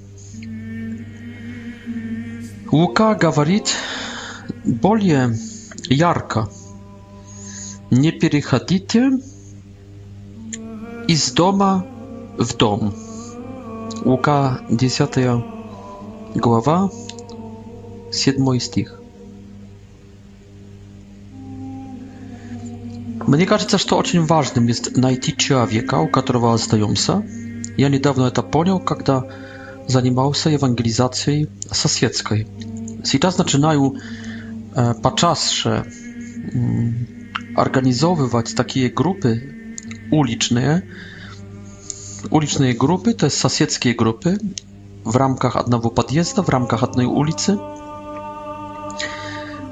Лука 2.72 3.16
говорит 3.16 3.76
более 4.64 5.38
ярко. 5.90 6.50
Не 7.90 8.12
переходите 8.12 9.20
из 11.08 11.32
дома 11.34 11.86
w 12.46 12.58
dom. 12.58 12.92
Лука, 14.06 14.62
10 14.72 15.42
глава, 16.36 16.90
7 18.12 18.60
стих. 18.60 19.00
Мне 23.28 23.46
кажется, 23.46 23.78
что 23.78 23.98
очень 23.98 24.26
важным 24.26 24.66
есть 24.68 24.98
найти 24.98 25.36
человека, 25.38 25.96
у 26.00 26.08
которого 26.08 26.54
остаемся. 26.54 27.24
Я 27.78 27.90
недавно 27.90 28.24
это 28.26 28.42
понял, 28.44 28.80
когда 28.80 29.24
занимался 29.88 30.50
евангелизацией 30.50 31.48
соседской. 31.72 32.48
Сейчас 33.06 33.38
начинаю 33.38 33.96
э, 34.76 34.94
почаще 34.96 35.84
э, 35.84 35.84
организовывать 37.56 38.56
такие 38.56 38.90
группы 38.90 39.76
уличные, 40.12 40.84
ulicznej 42.30 42.76
grupy, 42.76 43.14
to 43.14 43.26
jest 43.26 43.38
sąsiedzkiej 43.40 43.96
grupy 43.96 44.38
w 45.06 45.16
ramkach 45.16 45.56
jednego 45.56 45.90
podjazdu, 45.90 46.44
w 46.44 46.50
ramkach 46.50 46.82
jednej 46.82 47.06
ulicy. 47.08 47.58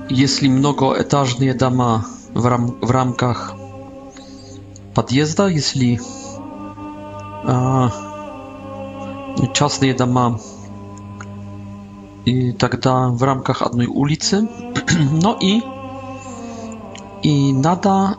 Jeśli 0.09 0.49
mnogo 0.49 0.93
dama 1.59 2.03
w, 2.35 2.45
ram, 2.45 2.71
w 2.83 2.89
ramkach 2.89 3.55
podjazdu, 4.93 5.47
jeśli 5.49 5.99
a, 7.47 7.89
czasne 9.53 9.93
dama 9.93 10.35
i 12.25 12.53
tak 12.57 12.77
w 13.11 13.21
ramkach 13.21 13.61
jednej 13.61 13.87
ulicy. 13.87 14.47
No 15.23 15.37
i 15.41 15.61
i 17.23 17.53
nada 17.53 18.15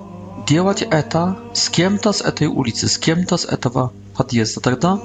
działać 0.47 0.85
eta 0.91 1.35
z 1.53 1.71
kimś 1.71 2.01
z 2.13 2.35
tej 2.35 2.49
ulicy, 2.49 2.89
z 2.89 2.99
kimś 2.99 3.27
z 3.37 3.53
etawa 3.53 3.89
подъезда 4.21 4.61
тогда 4.61 4.99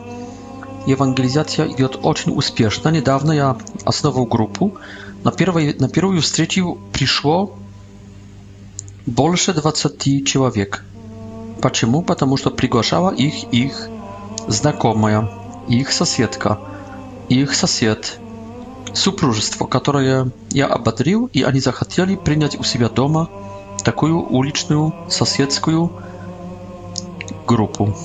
евангелизация 0.87 1.65
идет 1.73 1.99
очень 2.03 2.31
успешно. 2.35 2.89
Недавно 2.89 3.31
я 3.31 3.55
основал 3.85 4.25
группу. 4.25 4.73
На, 5.23 5.31
первой, 5.31 5.73
на 5.79 5.87
первую 5.89 6.21
встречу 6.21 6.77
пришло 6.91 7.53
больше 9.05 9.53
20 9.53 10.27
человек. 10.27 10.83
Почему? 11.61 12.01
Потому 12.01 12.35
что 12.37 12.51
приглашала 12.51 13.11
их 13.27 13.35
их 13.65 13.87
знакомая, 14.49 15.19
их 15.69 15.91
соседка, 15.93 16.59
их 17.29 17.55
сосед, 17.55 18.19
супружество, 18.93 19.65
которое 19.65 20.29
я 20.49 20.65
ободрил, 20.67 21.29
и 21.37 21.41
они 21.41 21.61
захотели 21.61 22.17
принять 22.17 22.59
у 22.59 22.63
себя 22.63 22.89
дома 22.89 23.29
такую 23.85 24.15
уличную 24.37 24.93
соседскую 25.09 25.89
группу. 27.47 27.95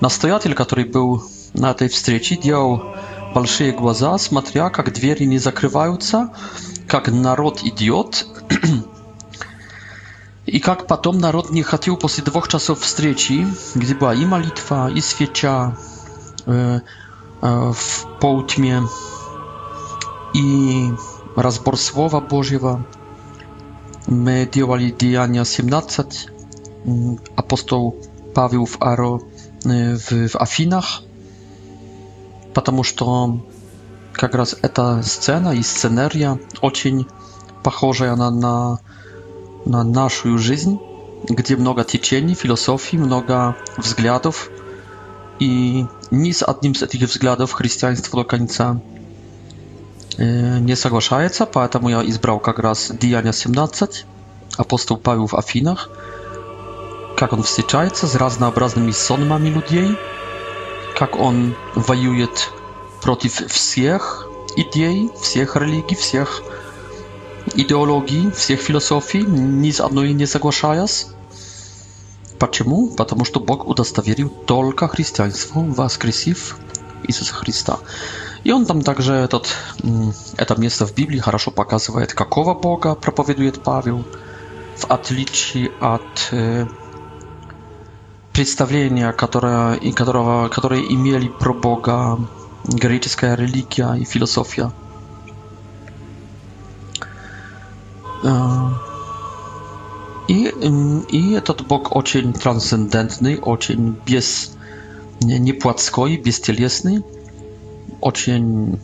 Настоятель, 0.00 0.54
который 0.54 0.84
был 0.84 1.22
на 1.54 1.70
этой 1.70 1.88
встрече, 1.88 2.36
делал 2.36 2.94
большие 3.34 3.72
глаза, 3.72 4.18
смотря, 4.18 4.68
как 4.70 4.92
двери 4.92 5.24
не 5.24 5.38
закрываются, 5.38 6.32
как 6.86 7.08
народ 7.08 7.62
идет, 7.62 8.26
и 10.46 10.60
как 10.60 10.86
потом 10.86 11.18
народ 11.18 11.50
не 11.50 11.62
хотел 11.62 11.96
после 11.96 12.22
двух 12.24 12.48
часов 12.48 12.80
встречи, 12.80 13.46
где 13.74 13.94
была 13.94 14.14
и 14.14 14.24
молитва, 14.26 14.90
и 14.92 15.00
свеча 15.00 15.76
э, 16.44 16.80
э, 17.40 17.72
в 17.72 18.06
полутьме, 18.20 18.82
и 20.34 20.90
разбор 21.36 21.78
Слова 21.78 22.20
Божьего. 22.20 22.84
Мы 24.06 24.48
делали 24.52 24.90
Деяния 24.90 25.44
17, 25.44 26.26
апостол 27.36 27.96
Павел 28.34 28.66
в 28.66 28.76
Аро 28.80 29.20
в, 29.66 30.28
в 30.28 30.36
Афинах, 30.36 31.02
потому 32.54 32.82
что 32.82 33.40
как 34.12 34.34
раз 34.34 34.56
эта 34.62 35.02
сцена 35.02 35.50
и 35.54 35.62
сценария 35.62 36.38
очень 36.62 37.06
похожая 37.62 38.14
на, 38.16 38.30
на, 38.30 38.78
на 39.64 39.82
нашу 39.84 40.38
жизнь, 40.38 40.78
где 41.28 41.56
много 41.56 41.84
течений, 41.84 42.34
философии, 42.34 42.96
много 42.96 43.56
взглядов, 43.76 44.48
и 45.40 45.84
ни 46.10 46.30
с 46.30 46.44
одним 46.44 46.72
из 46.72 46.82
этих 46.82 47.08
взглядов 47.08 47.52
христианство 47.52 48.22
до 48.22 48.24
конца 48.26 48.80
не 50.18 50.74
соглашается, 50.76 51.44
поэтому 51.44 51.90
я 51.90 52.02
избрал 52.08 52.38
как 52.38 52.58
раз 52.58 52.90
Деяния 52.90 53.34
17, 53.34 54.06
апостол 54.56 54.96
Павел 54.96 55.26
в 55.26 55.34
Афинах, 55.34 55.90
как 57.16 57.32
он 57.32 57.42
встречается 57.42 58.06
с 58.06 58.14
разнообразными 58.14 58.90
сонмами 58.90 59.48
людей, 59.48 59.96
как 60.98 61.16
он 61.16 61.54
воюет 61.74 62.50
против 63.00 63.34
всех 63.48 64.28
идей, 64.54 65.10
всех 65.20 65.56
религий, 65.56 65.94
всех 65.94 66.42
идеологий, 67.54 68.30
всех 68.32 68.60
философий, 68.60 69.22
ни 69.22 69.70
с 69.70 69.80
одной 69.80 70.12
не 70.12 70.26
соглашаясь. 70.26 71.08
Почему? 72.38 72.88
Потому 72.88 73.24
что 73.24 73.40
Бог 73.40 73.66
удостоверил 73.66 74.28
только 74.28 74.86
христианство, 74.88 75.60
воскресив 75.60 76.58
Иисуса 77.08 77.32
Христа. 77.32 77.78
И 78.44 78.52
он 78.52 78.66
там 78.66 78.82
также 78.82 79.14
этот, 79.14 79.48
это 80.36 80.60
место 80.60 80.86
в 80.86 80.94
Библии 80.94 81.18
хорошо 81.18 81.50
показывает, 81.50 82.12
какого 82.12 82.52
Бога 82.52 82.94
проповедует 82.94 83.62
Павел, 83.62 84.04
в 84.76 84.84
отличие 84.90 85.70
от 85.80 86.02
представления, 88.36 89.12
которое, 89.14 89.76
и 89.76 89.92
которого, 89.92 90.48
которые 90.50 90.92
имели 90.92 91.26
про 91.26 91.54
Бога 91.54 92.18
греческая 92.64 93.34
религия 93.34 93.94
и 93.94 94.04
философия. 94.04 94.70
И, 100.28 100.36
и 101.08 101.32
этот 101.32 101.66
Бог 101.66 101.96
очень 101.96 102.34
трансцендентный, 102.34 103.38
очень 103.40 103.96
без, 104.04 104.52
не, 105.22 105.38
не 105.38 105.54
плотской, 105.54 106.18
бестелесный, 106.18 107.02
очень 108.02 108.78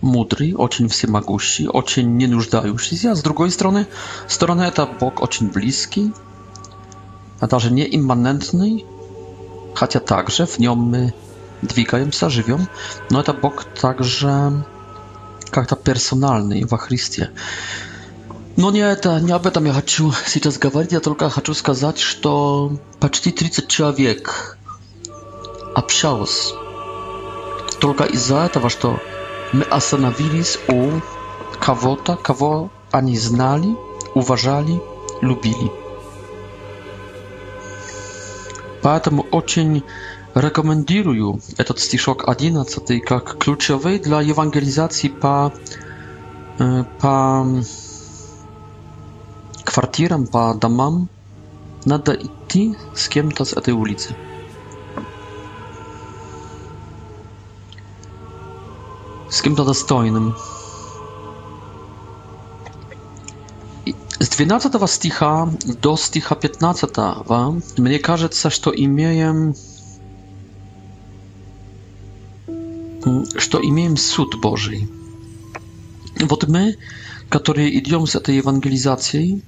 мудрый, 0.00 0.54
очень 0.54 0.88
всемогущий, 0.88 1.68
очень 1.68 2.16
не 2.16 2.26
нуждающийся. 2.26 3.12
А 3.12 3.14
с 3.14 3.22
другой 3.22 3.52
стороны, 3.52 3.86
стороны 4.26 4.62
это 4.62 4.88
Бог 5.00 5.22
очень 5.22 5.46
близкий, 5.46 6.12
a 7.40 7.46
także 7.46 7.70
nieimmanentnej, 7.70 8.84
chociaż 9.74 10.02
także 10.06 10.46
w 10.46 10.58
nią 10.58 10.76
my 10.76 11.12
dźwigajemy 11.62 12.12
się, 12.12 12.30
żywiom, 12.30 12.66
no 13.10 13.22
to 13.22 13.34
Bóg 13.34 13.64
także 13.80 14.52
jak 15.56 15.66
to 15.66 15.76
personalny 15.76 16.66
w 16.70 16.76
Chrystie. 16.76 17.28
No 18.58 18.70
nie, 18.70 18.96
to 18.96 19.18
nie 19.18 19.36
o 19.36 19.40
tym 19.40 19.66
ja 19.66 19.72
chcę 20.14 20.40
teraz 20.40 20.58
mówić, 20.74 20.92
ja 20.92 21.00
tylko 21.00 21.28
chcę 21.30 21.40
powiedzieć, 21.42 22.02
że 22.22 22.30
prawie 23.00 23.10
30 23.36 23.62
człowiek 23.66 24.56
общалось 25.74 26.52
только 27.78 28.04
из 28.06 28.22
za 28.26 28.46
этого, 28.46 28.68
что 28.68 28.98
мы 29.52 29.62
остановились 29.62 30.58
у 30.68 31.00
кого-то, 31.60 32.16
кого 32.16 32.70
они 32.90 33.16
знали, 33.16 33.76
уважали, 34.14 34.80
любили. 35.22 35.87
Поэтому 38.82 39.22
очень 39.30 39.82
рекомендую 40.34 41.40
этот 41.56 41.80
стишок 41.80 42.28
11 42.28 43.02
как 43.04 43.38
ключевой 43.38 43.98
для 43.98 44.20
евангелизации 44.20 45.08
по, 45.08 45.52
по 46.56 47.46
квартирам, 49.64 50.26
по 50.26 50.54
домам. 50.54 51.08
Надо 51.84 52.12
идти 52.14 52.76
с 52.94 53.08
кем-то 53.08 53.44
с 53.44 53.52
этой 53.52 53.74
улицы. 53.74 54.14
с 59.30 59.42
кем-то 59.42 59.62
достойным. 59.66 60.34
С 64.20 64.28
12 64.30 64.90
стиха 64.90 65.48
до 65.80 65.96
стиха 65.96 66.34
15 66.34 67.78
мне 67.78 67.98
кажется, 68.00 68.50
что 68.50 68.72
имеем 68.74 69.54
что 73.38 73.60
имеем 73.64 73.96
суд 73.96 74.34
Божий. 74.42 74.88
Вот 76.18 76.48
мы, 76.48 76.76
которые 77.28 77.78
идем 77.78 78.06
с 78.08 78.16
этой 78.16 78.34
евангелизацией, 78.36 79.44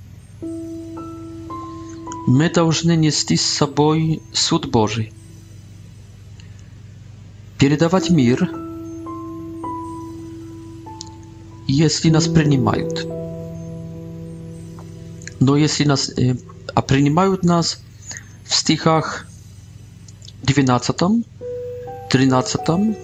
мы 2.28 2.48
должны 2.48 2.94
нести 2.94 3.36
с 3.36 3.42
собой 3.42 4.22
суд 4.32 4.70
Божий, 4.70 5.12
передавать 7.58 8.10
мир, 8.10 8.48
если 11.66 12.08
нас 12.10 12.28
принимают. 12.28 13.19
но 15.40 15.56
если 15.56 15.84
нас, 15.84 16.10
э, 16.16 16.36
а 16.74 16.82
принимают 16.82 17.42
нас 17.42 17.80
в 18.44 18.54
стихах 18.54 19.26
12, 20.42 21.24
13, 22.10 22.96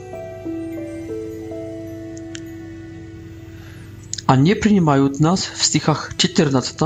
а 4.27 4.37
не 4.37 4.55
принимают 4.55 5.19
нас 5.19 5.45
в 5.45 5.65
стихах 5.65 6.17
14 6.19 6.81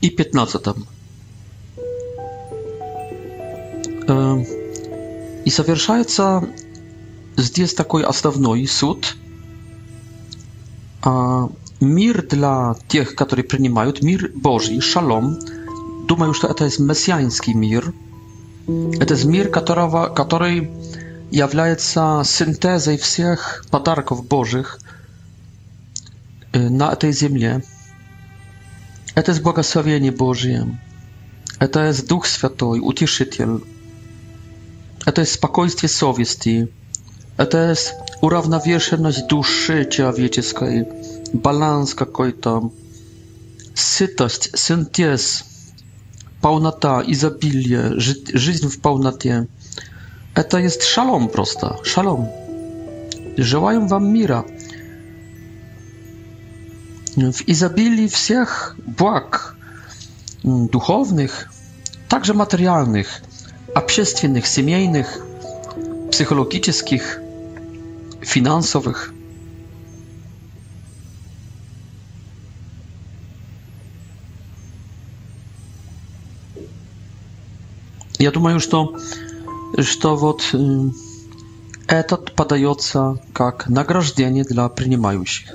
и 0.00 0.10
15. 0.10 0.76
Э, 4.08 4.40
и 5.44 5.50
совершается 5.50 6.48
здесь 7.36 7.74
такой 7.74 8.04
основной 8.04 8.66
суд– 8.66 9.16
Мир 11.84 12.26
dla 12.30 12.74
tych, 12.88 13.14
którzy 13.14 13.44
przyjmują, 13.44 13.92
мир 14.02 14.32
Boży, 14.34 14.80
шалом. 14.80 15.36
Думаю, 16.06 16.32
что 16.32 16.46
это 16.48 16.64
мессианский 16.64 17.52
мир. 17.54 17.92
Это 19.00 19.14
мир, 19.26 19.50
которого, 19.50 20.08
который 20.08 20.70
является 21.30 22.22
синтезой 22.24 22.96
всех 22.96 23.66
подарков 23.70 24.26
Божьих 24.26 24.78
на 26.52 26.92
этой 26.92 27.12
земле. 27.12 27.62
Это 29.14 29.32
есть 29.32 29.42
благословение 29.42 30.12
Божье. 30.12 30.78
Это 31.58 31.86
есть 31.88 32.08
Дух 32.08 32.24
Святой, 32.26 32.80
Утешитель. 32.80 33.62
Это 35.06 35.20
есть 35.22 35.32
спокойствие 35.34 35.90
совести. 35.90 36.68
Это 37.38 37.68
есть 37.70 37.92
уравновешенность 38.22 39.26
души 39.26 39.86
человеческой 39.90 40.86
баланс 41.34 41.94
какой-то, 41.94 42.70
сытость, 43.74 44.56
синтез, 44.56 45.44
полнота, 46.40 47.02
изобилие, 47.04 47.98
жизнь 48.00 48.68
в 48.68 48.80
полноте. 48.80 49.48
Это 50.36 50.58
есть 50.58 50.82
шалом 50.84 51.28
просто, 51.28 51.76
шалом. 51.82 52.30
Желаем 53.36 53.88
вам 53.88 54.08
мира. 54.12 54.44
W 57.16 57.42
izabili 57.46 58.08
всех 58.08 58.76
błag 58.86 59.54
duchownych, 60.44 61.48
także 62.08 62.34
materialnych, 62.34 63.22
общественных, 63.74 64.46
семейных, 64.48 65.20
psychologicznych, 66.10 67.02
finansowych. 68.26 69.12
Я 78.18 78.30
думаю, 78.30 78.60
что, 78.60 78.96
что 79.78 80.16
вот 80.16 80.54
этот 81.86 82.32
подается 82.34 83.18
как 83.32 83.68
награждение 83.68 84.44
для 84.44 84.68
принимающих. 84.68 85.50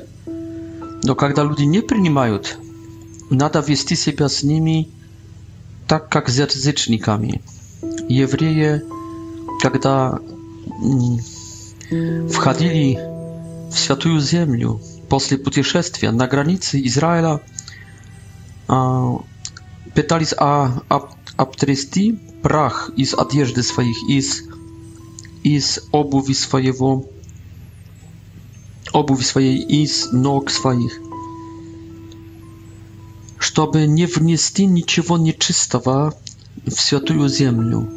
Но 1.03 1.15
когда 1.15 1.43
люди 1.43 1.63
не 1.63 1.81
принимают, 1.81 2.57
надо 3.29 3.59
вести 3.61 3.95
себя 3.95 4.27
с 4.27 4.43
ними 4.43 4.89
так, 5.87 6.09
как 6.09 6.29
с 6.29 6.37
язычниками. 6.37 7.41
Евреи, 8.09 8.83
когда 9.61 10.19
входили 12.29 12.99
в 13.73 13.77
святую 13.79 14.19
землю 14.19 14.81
после 15.09 15.37
путешествия 15.37 16.11
на 16.11 16.27
границе 16.27 16.81
Израиля, 16.87 17.41
пытались 19.95 20.33
а, 20.37 20.81
об, 20.87 21.09
обтрясти 21.35 22.19
прах 22.43 22.91
из 22.95 23.13
одежды 23.13 23.63
своих, 23.63 23.97
из, 24.09 24.43
из 25.43 25.81
обуви 25.91 26.33
своего, 26.33 27.05
обуви 28.93 29.23
своей, 29.23 29.57
из 29.59 30.11
ног 30.11 30.49
своих, 30.49 30.93
чтобы 33.37 33.85
не 33.87 34.05
внести 34.05 34.65
ничего 34.65 35.17
нечистого 35.17 36.13
в 36.65 36.73
святую 36.79 37.27
землю. 37.29 37.89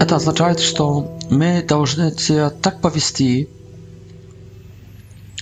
Это 0.00 0.16
означает, 0.16 0.60
что 0.60 1.18
мы 1.30 1.62
должны 1.62 2.10
себя 2.18 2.48
так 2.48 2.80
повести, 2.80 3.50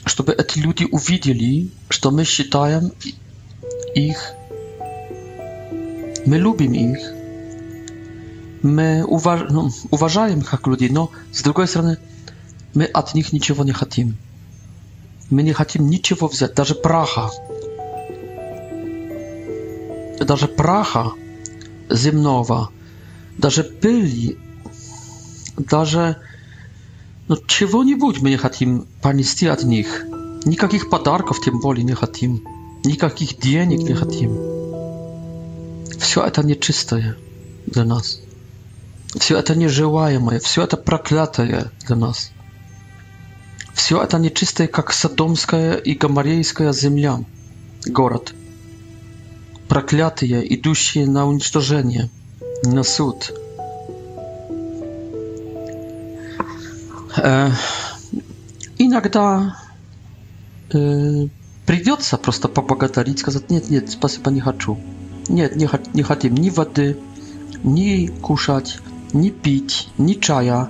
чтобы 0.07 0.33
эти 0.33 0.61
люди 0.61 0.85
увидели, 0.85 1.69
что 1.89 2.11
мы 2.13 2.25
считаем 2.25 2.93
их, 3.97 4.33
мы 6.25 6.39
любим 6.39 6.73
их, 6.73 6.99
мы 8.63 9.05
уваж... 9.05 9.51
ну, 9.51 9.71
уважаем 9.91 10.39
их 10.41 10.49
как 10.51 10.67
людей, 10.69 10.89
но 10.91 11.11
с 11.33 11.43
другой 11.43 11.67
стороны, 11.67 11.99
мы 12.75 12.85
от 12.85 13.15
них 13.15 13.33
ничего 13.33 13.65
не 13.65 13.73
хотим. 13.73 14.17
Мы 15.29 15.43
не 15.43 15.53
хотим 15.53 15.89
ничего 15.91 16.29
взять, 16.29 16.55
даже 16.55 16.75
праха. 16.77 17.31
Даже 20.21 20.47
праха 20.47 21.13
земного, 21.91 22.71
даже 23.39 23.63
пыли, 23.65 24.39
даже 25.57 26.17
Но 27.29 27.37
чего-нибудь 27.37 28.21
мы 28.23 28.31
не 28.31 28.37
хотим 28.37 28.87
понести 29.03 29.47
от 29.47 29.65
них. 29.65 30.05
Никаких 30.45 30.91
подарков 30.91 31.41
тем 31.45 31.59
более 31.61 31.85
не 31.85 31.95
хотим. 31.95 32.45
Никаких 32.85 33.39
денег 33.39 33.81
не 33.81 33.95
хотим. 33.95 34.39
Все 35.99 36.23
это 36.25 36.45
нечистое 36.47 37.17
для 37.67 37.85
нас. 37.85 38.21
Все 39.19 39.39
это 39.39 39.57
нежелаемое, 39.57 40.39
все 40.41 40.63
это 40.63 40.77
проклятое 40.77 41.73
для 41.87 41.97
нас. 41.97 42.31
Все 43.75 44.03
это 44.03 44.19
нечистое, 44.19 44.69
как 44.69 44.93
Содомская 44.93 45.75
и 45.75 45.95
Гамарейская 45.95 46.73
земля, 46.73 47.25
город. 47.87 48.35
Проклятые, 49.69 50.55
идущие 50.55 51.07
на 51.07 51.27
уничтожение, 51.27 52.09
на 52.63 52.85
суд– 52.85 53.33
Иногда 58.79 59.57
придется 60.69 62.17
просто 62.19 62.49
поблагодарить, 62.49 63.19
сказать, 63.21 63.51
нет, 63.51 63.71
нет, 63.71 63.91
спасибо, 63.91 64.31
не 64.31 64.41
хочу. 64.41 64.79
Нет, 65.29 65.57
не, 65.57 65.69
не 65.95 66.03
хотим 66.03 66.35
ни 66.35 66.51
воды, 66.51 66.97
ни 67.65 68.07
кушать, 68.21 68.81
ни 69.13 69.31
пить, 69.31 69.89
ни 69.99 70.15
чая, 70.15 70.69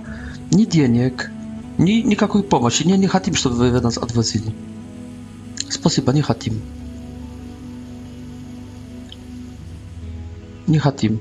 ни 0.51 0.65
денег, 0.65 1.31
ни 1.79 2.01
никакой 2.03 2.43
помощи. 2.43 2.85
Не, 2.87 2.97
не 2.97 3.07
хотим, 3.09 3.35
чтобы 3.35 3.57
вы 3.57 3.81
нас 3.81 3.99
отвозили. 3.99 4.55
Спасибо, 5.69 6.13
не 6.13 6.23
хотим. 6.23 6.63
Не 10.67 10.79
хотим. 10.79 11.21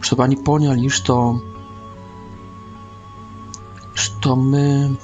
Чтобы 0.00 0.24
они 0.24 0.36
поняли, 0.36 0.88
что 0.88 1.42
мы 4.36 4.96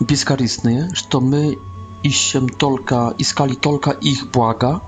бескорыстные, 0.00 0.90
что 0.94 1.20
мы 1.20 1.58
ищем 2.02 2.48
только, 2.48 3.14
искали 3.18 3.54
только 3.54 3.90
их 3.90 4.30
блага, 4.30 4.82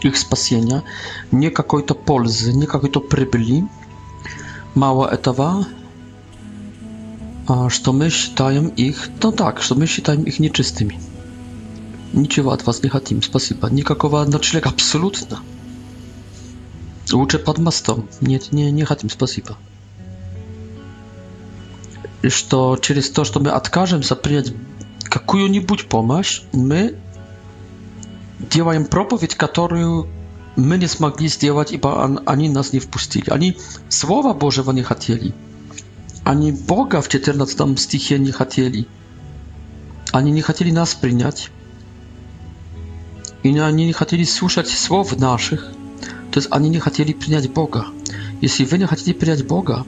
их 0.00 0.16
спасения, 0.16 0.82
не 1.30 1.50
какой-то 1.50 1.94
пользы, 1.94 2.52
не 2.52 2.66
какой-то 2.66 3.00
прибыли. 3.00 3.68
Мало 4.74 5.06
этого, 5.08 5.66
что 7.68 7.92
мы 7.92 8.10
считаем 8.10 8.68
их, 8.68 9.08
ну 9.22 9.32
так, 9.32 9.62
что 9.62 9.74
мы 9.74 9.86
считаем 9.86 10.22
их 10.24 10.38
нечистыми. 10.38 11.00
Ничего 12.12 12.52
от 12.52 12.66
вас 12.66 12.82
не 12.82 12.88
хотим, 12.88 13.22
спасибо. 13.22 13.68
Никакого 13.70 14.24
ночлега 14.24 14.70
абсолютно. 14.70 15.40
Лучше 17.12 17.38
под 17.38 17.58
мостом. 17.58 18.08
Нет, 18.20 18.52
не, 18.52 18.70
не 18.70 18.84
хотим, 18.84 19.10
спасибо 19.10 19.56
что 22.26 22.76
через 22.76 23.10
то, 23.10 23.24
что 23.24 23.40
мы 23.40 23.50
откажемся 23.50 24.16
принять 24.16 24.52
какую-нибудь 25.04 25.88
помощь, 25.88 26.42
мы 26.52 26.96
делаем 28.38 28.86
проповедь, 28.86 29.34
которую 29.34 30.08
мы 30.56 30.78
не 30.78 30.88
смогли 30.88 31.28
сделать, 31.28 31.72
ибо 31.72 32.20
они 32.26 32.48
нас 32.48 32.72
не 32.72 32.80
впустили. 32.80 33.30
Они 33.30 33.56
Слова 33.88 34.34
Божьего 34.34 34.72
не 34.72 34.82
хотели. 34.82 35.32
Они 36.24 36.50
Бога 36.52 37.00
в 37.00 37.08
14 37.08 37.78
стихе 37.78 38.18
не 38.18 38.32
хотели. 38.32 38.86
Они 40.12 40.32
не 40.32 40.42
хотели 40.42 40.70
нас 40.72 40.94
принять. 40.94 41.50
И 43.44 43.56
они 43.56 43.86
не 43.86 43.92
хотели 43.92 44.24
слушать 44.24 44.68
слов 44.68 45.16
наших. 45.16 45.70
То 46.32 46.40
есть 46.40 46.48
они 46.50 46.68
не 46.70 46.80
хотели 46.80 47.12
принять 47.12 47.50
Бога. 47.50 47.86
Если 48.40 48.64
вы 48.64 48.78
не 48.78 48.86
хотите 48.86 49.14
принять 49.14 49.46
Бога, 49.46 49.86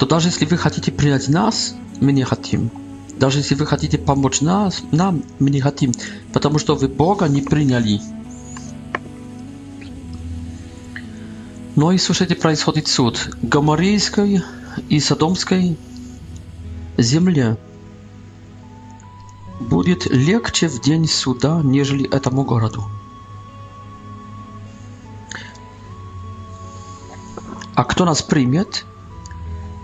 что 0.00 0.06
даже 0.06 0.28
если 0.28 0.46
вы 0.46 0.56
хотите 0.56 0.90
принять 0.90 1.28
нас, 1.28 1.74
мы 2.00 2.12
не 2.12 2.24
хотим. 2.24 2.70
Даже 3.18 3.40
если 3.40 3.54
вы 3.54 3.66
хотите 3.66 3.98
помочь 3.98 4.40
нас, 4.40 4.82
нам, 4.92 5.22
мы 5.38 5.50
не 5.50 5.60
хотим, 5.60 5.92
потому 6.32 6.58
что 6.58 6.74
вы 6.74 6.88
Бога 6.88 7.28
не 7.28 7.42
приняли. 7.42 8.00
Но 11.76 11.86
ну 11.88 11.90
и 11.92 11.98
слушайте, 11.98 12.34
происходит 12.34 12.88
суд. 12.88 13.28
Гоморейской 13.42 14.42
и 14.88 15.00
Содомской 15.00 15.76
земле 16.96 17.58
будет 19.60 20.06
легче 20.10 20.68
в 20.68 20.80
день 20.80 21.06
суда, 21.08 21.60
нежели 21.62 22.08
этому 22.08 22.44
городу. 22.44 22.86
А 27.74 27.84
кто 27.84 28.06
нас 28.06 28.22
примет, 28.22 28.86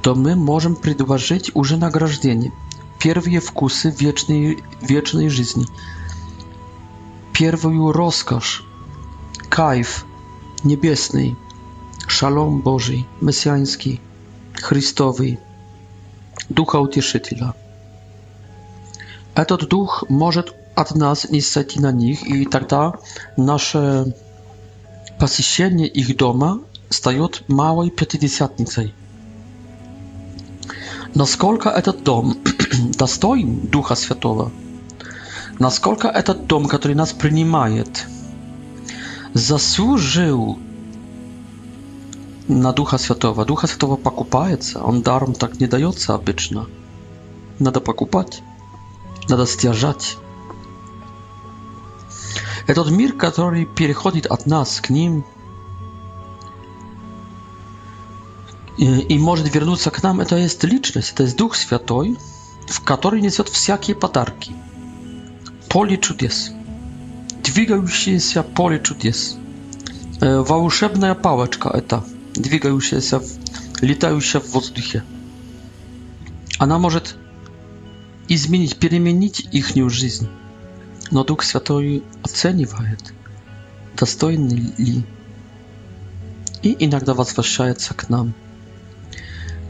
то 0.06 0.14
мы 0.14 0.36
можем 0.36 0.76
предложить 0.76 1.50
уже 1.56 1.76
награждение, 1.76 2.52
первые 3.00 3.40
вкусы 3.40 3.90
вечной, 3.90 4.62
вечной 4.80 5.28
жизни, 5.28 5.66
первую 7.32 7.90
роскошь, 7.90 8.64
кайф 9.48 10.06
небесный, 10.62 11.36
шалом 12.06 12.60
Божий, 12.60 13.08
мессианский, 13.20 14.00
Христоwy, 14.54 15.40
Ducha 16.48 16.78
Utieszyciela. 16.78 17.54
Этот 19.34 19.68
Дух 19.68 20.04
может 20.08 20.54
от 20.76 20.94
нас 20.94 21.28
не 21.30 21.40
сойти 21.40 21.80
на 21.80 21.90
них, 21.90 22.22
и 22.22 22.44
тогда 22.46 22.92
наше 23.36 24.14
посещение 25.18 25.88
их 25.88 26.16
дома 26.16 26.60
стает 26.90 27.42
малой 27.48 27.90
пятидесятницей. 27.90 28.94
Насколько 31.16 31.70
этот 31.70 32.02
дом 32.04 32.34
достоин 32.98 33.60
Духа 33.68 33.94
Святого? 33.94 34.52
Насколько 35.58 36.08
этот 36.08 36.46
дом, 36.46 36.68
который 36.68 36.92
нас 36.94 37.14
принимает, 37.14 38.06
заслужил 39.32 40.58
на 42.48 42.74
Духа 42.74 42.98
Святого. 42.98 43.46
Духа 43.46 43.66
Святого 43.66 43.96
покупается, 43.96 44.82
он 44.84 45.00
даром 45.00 45.32
так 45.32 45.58
не 45.58 45.66
дается 45.66 46.12
обычно. 46.14 46.66
Надо 47.58 47.80
покупать, 47.80 48.42
надо 49.30 49.46
стяжать. 49.46 50.18
Этот 52.66 52.90
мир, 52.90 53.14
который 53.14 53.64
переходит 53.64 54.26
от 54.26 54.44
нас 54.44 54.80
к 54.82 54.90
ним– 54.90 55.24
и, 58.78 58.98
и 59.08 59.18
может 59.18 59.52
вернуться 59.54 59.90
к 59.90 60.02
нам, 60.02 60.20
это 60.20 60.36
есть 60.36 60.62
личность, 60.64 61.12
это 61.14 61.22
есть 61.22 61.36
Дух 61.36 61.54
Святой, 61.54 62.16
в 62.66 62.80
который 62.80 63.20
несет 63.20 63.48
всякие 63.48 63.96
подарки. 63.96 64.52
Поле 65.68 65.96
чудес. 65.96 66.50
Двигающееся 67.42 68.42
поле 68.42 68.80
чудес. 68.82 69.36
Э, 70.20 70.38
волшебная 70.40 71.14
палочка 71.14 71.70
это, 71.72 72.04
двигающаяся, 72.34 73.22
летающая 73.80 74.40
в 74.40 74.48
воздухе. 74.52 75.04
Она 76.58 76.78
может 76.78 77.16
изменить, 78.28 78.76
переменить 78.78 79.48
ихнюю 79.52 79.88
жизнь. 79.88 80.28
Но 81.10 81.22
Дух 81.24 81.44
Святой 81.44 82.02
оценивает, 82.24 83.14
достойны 83.96 84.74
ли, 84.76 85.04
и 86.62 86.76
иногда 86.84 87.14
возвращается 87.14 87.94
к 87.94 88.08
нам– 88.10 88.34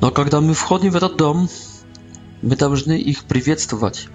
Но 0.00 0.10
когда 0.10 0.40
мы 0.40 0.52
входим 0.54 0.90
в 0.92 0.96
этот 0.96 1.16
дом, 1.16 1.48
мы 2.42 2.56
должны 2.56 2.98
их 2.98 3.24
приветствовать. 3.24 4.08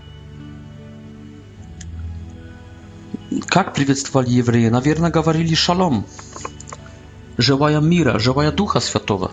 Как 3.48 3.74
приветствовали 3.74 4.30
евреи? 4.30 4.70
Наверное, 4.70 5.10
говорили 5.10 5.56
«шалом», 5.56 6.06
«желая 7.38 7.82
мира», 7.82 8.20
«желая 8.20 8.52
Духа 8.52 8.80
Святого». 8.80 9.32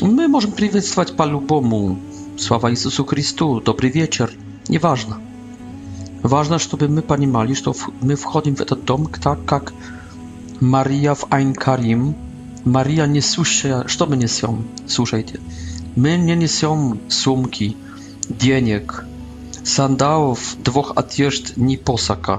Мы 0.00 0.26
можем 0.28 0.52
приветствовать 0.52 1.16
по-любому. 1.16 1.98
Слава 2.38 2.70
Иисусу 2.70 3.04
Христу, 3.04 3.60
добрый 3.60 3.90
вечер, 3.90 4.30
неважно. 4.68 5.18
Важно, 6.22 6.58
чтобы 6.58 6.88
мы 6.88 7.02
понимали, 7.02 7.54
что 7.54 7.74
мы 8.00 8.14
входим 8.16 8.56
в 8.56 8.60
этот 8.60 8.84
дом 8.84 9.06
так, 9.06 9.44
как 9.44 9.72
Мария 10.60 11.14
в 11.14 11.26
Айнкарим– 11.32 12.16
Maria 12.66 13.06
nie 13.06 13.22
słyszała, 13.22 13.84
co 13.84 14.06
my 14.06 14.16
niesiemy, 14.16 14.58
słuchajcie. 14.86 15.38
My 15.96 16.18
nie 16.18 16.36
niesiemy 16.36 16.96
sumki, 17.08 17.76
pieniek, 18.38 19.04
sandałów, 19.64 20.56
dwóch 20.64 20.92
odzież, 20.96 21.42
ni 21.56 21.78
posaka. 21.78 22.38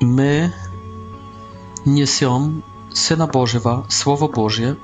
My 0.00 0.50
niesiemy 1.86 2.60
Syna 2.94 3.26
Bożego, 3.26 3.86
Słowo 3.88 4.28
Boże, 4.28 4.74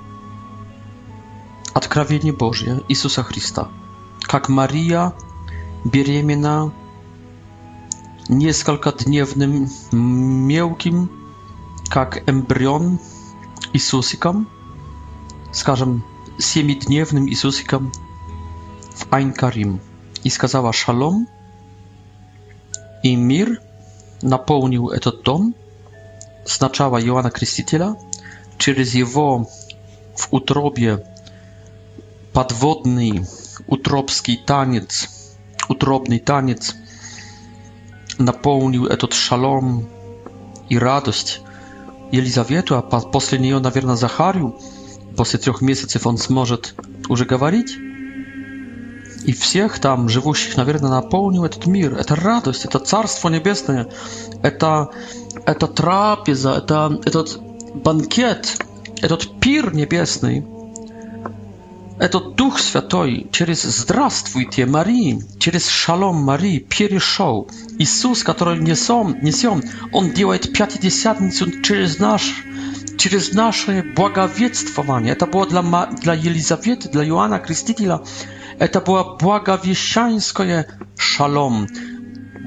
odkrawienie 1.75 2.33
Boże, 2.33 2.79
Jezusa 2.89 3.23
Chrysta. 3.23 3.69
Jak 4.33 4.49
Maria 4.49 5.13
bieriemina 5.87 6.71
kilkadniewnym, 8.67 9.69
miękkim, 10.49 11.09
jak 11.97 12.23
embryon. 12.29 12.99
Isusikom, 13.77 14.49
скажем, 15.53 16.03
семидневным 16.39 17.29
Иисусиком 17.29 17.93
в 18.95 19.07
Айн-Карим 19.13 19.81
и 20.25 20.31
сказала 20.31 20.73
«Шалом», 20.73 21.29
и 23.03 23.15
мир 23.15 23.61
наполнил 24.23 24.89
этот 24.89 25.23
дом 25.25 25.55
сначала 26.47 26.97
Иоанна 26.97 27.31
Крестителя, 27.31 27.97
через 28.57 28.95
его 28.95 29.47
в 30.15 30.29
утробе 30.31 31.05
подводный 32.33 33.27
утробский 33.67 34.39
танец, 34.39 35.35
утробный 35.69 36.19
танец 36.21 36.75
наполнил 38.17 38.87
этот 38.87 39.13
шалом 39.13 39.87
и 40.71 40.79
радость, 40.79 41.43
Елизавету, 42.13 42.77
а 42.77 42.83
после 42.83 43.39
нее, 43.39 43.59
наверное, 43.59 43.97
Захарию. 43.97 44.57
После 45.17 45.39
трех 45.39 45.61
месяцев 45.63 46.07
он 46.07 46.19
сможет 46.19 46.75
уже 47.09 47.25
говорить. 47.25 47.77
И 49.25 49.33
всех 49.33 49.79
там 49.81 50.09
живущих, 50.09 50.57
наверное, 50.57 50.91
наполнил 50.91 51.45
этот 51.45 51.67
мир. 51.67 51.95
Это 51.95 52.15
радость, 52.15 52.65
это 52.65 52.79
Царство 52.79 53.29
Небесное, 53.29 53.89
это, 54.43 54.91
это 55.47 55.67
трапеза, 55.67 56.53
это 56.59 57.01
этот 57.05 57.41
банкет, 57.75 58.59
этот 59.03 59.41
пир 59.41 59.75
небесный– 59.75 60.47
Этот 61.99 62.35
Дух 62.37 62.59
Святой 62.59 63.27
через 63.33 63.63
«Здравствуйте, 63.63 64.67
Марии», 64.67 65.23
через 65.39 65.67
«Шалом, 65.69 66.17
Марии» 66.17 66.59
перешел. 66.59 67.51
Иисус, 67.79 68.23
который 68.23 68.59
несем, 68.59 69.17
несем, 69.23 69.63
Он 69.93 70.11
делает 70.11 70.53
Пятидесятницу 70.53 71.63
через 71.63 71.99
наш 71.99 72.45
через 72.99 73.33
наше 73.33 73.83
благовествование. 73.97 75.13
Это 75.13 75.27
было 75.27 75.47
для, 75.47 75.63
для 75.87 76.15
Елизаветы, 76.15 76.89
для 76.91 77.05
Иоанна 77.07 77.39
Крестителя. 77.39 78.01
Это 78.59 78.81
было 78.81 79.17
благовещанское 79.19 80.69
шалом. 80.99 81.67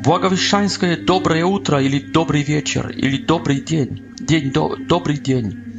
Благовещанское 0.03 0.95
доброе 0.97 1.45
утро 1.45 1.81
или 1.81 1.99
добрый 1.99 2.41
вечер, 2.43 2.89
или 2.89 3.17
добрый 3.21 3.61
день. 3.61 4.15
День, 4.19 4.51
до, 4.51 4.75
добрый 4.75 5.17
день. 5.17 5.78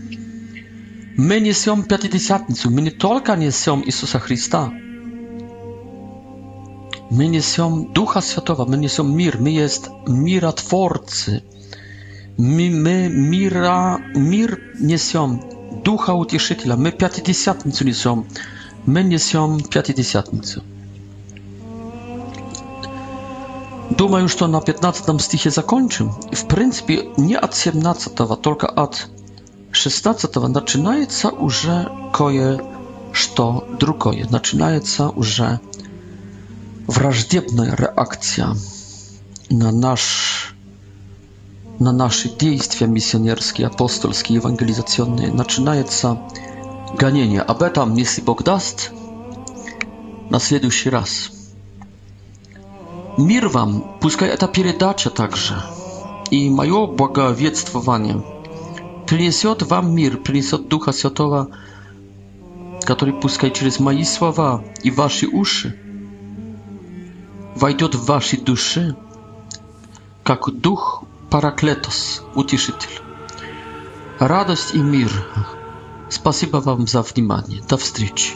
My 1.18 1.40
nie 1.40 1.54
są 1.54 1.82
pięćdziesiątnicy, 1.82 2.70
my 2.70 2.82
nie 2.82 2.90
tylko 2.92 3.36
nie 3.36 3.52
są 3.52 3.80
Jezusa 3.80 4.18
Chrysta. 4.18 4.70
My 7.10 7.28
nie 7.28 7.42
są 7.42 7.84
Ducha 7.94 8.20
Świętego, 8.20 8.64
my 8.64 8.78
nie 8.78 8.88
są 8.88 9.04
mir, 9.04 9.40
my 9.40 9.52
jest 9.52 9.90
miratworcy. 10.08 11.40
My, 12.38 12.70
my 12.70 13.10
mira, 13.14 13.98
mir 14.16 14.60
nie 14.80 14.98
są 14.98 15.38
Ducha 15.84 16.14
Utieszyciela, 16.14 16.76
my 16.76 16.92
pięćdziesiątnicy 16.92 17.84
nie 17.84 17.94
są. 17.94 18.24
My 18.86 19.04
nie 19.04 19.18
są 19.18 19.58
pięćdziesiątnicy. 19.70 20.60
Думаю, 23.98 24.28
что 24.28 24.46
на 24.46 24.60
15 24.62 25.18
стихе 25.20 25.50
закончим. 25.50 26.10
В 26.32 26.46
принципе, 26.46 27.04
не 27.18 27.34
от 27.34 27.54
17, 27.54 28.10
только 28.40 28.66
от 28.68 29.08
16. 29.72 30.28
Zaczynается 30.54 31.30
już 31.42 31.66
koje, 32.12 32.52
znaczy, 32.52 32.66
no 32.66 32.76
co 33.36 33.62
drukoje. 33.80 34.26
co 34.96 35.12
już 35.16 35.40
wrażliwa 36.88 37.64
reakcja 37.76 38.54
na 39.50 39.72
nasz 39.72 40.30
na 41.80 41.92
nasze 41.92 42.28
działania 42.36 42.92
misjonerskie, 42.94 43.66
apostolskie, 43.66 44.36
ewangelizacyjne. 44.36 45.32
Zaczynается 45.36 46.16
no 46.18 46.94
ganienie. 46.96 47.44
A 47.44 47.54
tam, 47.70 47.98
jeśli 47.98 48.22
Bóg 48.22 48.42
dast, 48.42 48.90
na 50.30 50.38
следующий 50.38 50.90
raz. 50.90 51.10
Mir 53.18 53.50
wam, 53.50 53.80
puszkaj 54.00 54.38
ta 54.38 54.46
передача 54.48 55.10
także 55.10 55.62
i 56.30 56.50
moje 56.50 56.88
błagowiectwowanie. 56.96 58.12
wanie 58.14 58.39
принесет 59.10 59.62
вам 59.62 59.92
мир, 59.92 60.18
принесет 60.22 60.68
Духа 60.68 60.92
Святого, 60.92 61.48
который 62.84 63.12
пускай 63.12 63.50
через 63.50 63.80
мои 63.80 64.04
слова 64.04 64.62
и 64.84 64.90
ваши 64.92 65.26
уши 65.26 65.76
войдет 67.56 67.96
в 67.96 68.04
ваши 68.06 68.36
души, 68.36 68.94
как 70.22 70.48
Дух 70.60 71.02
Параклетос, 71.28 72.22
Утешитель. 72.36 73.00
Радость 74.20 74.74
и 74.74 74.78
мир. 74.78 75.10
Спасибо 76.08 76.58
вам 76.58 76.86
за 76.86 77.02
внимание. 77.02 77.64
До 77.68 77.78
встречи. 77.78 78.34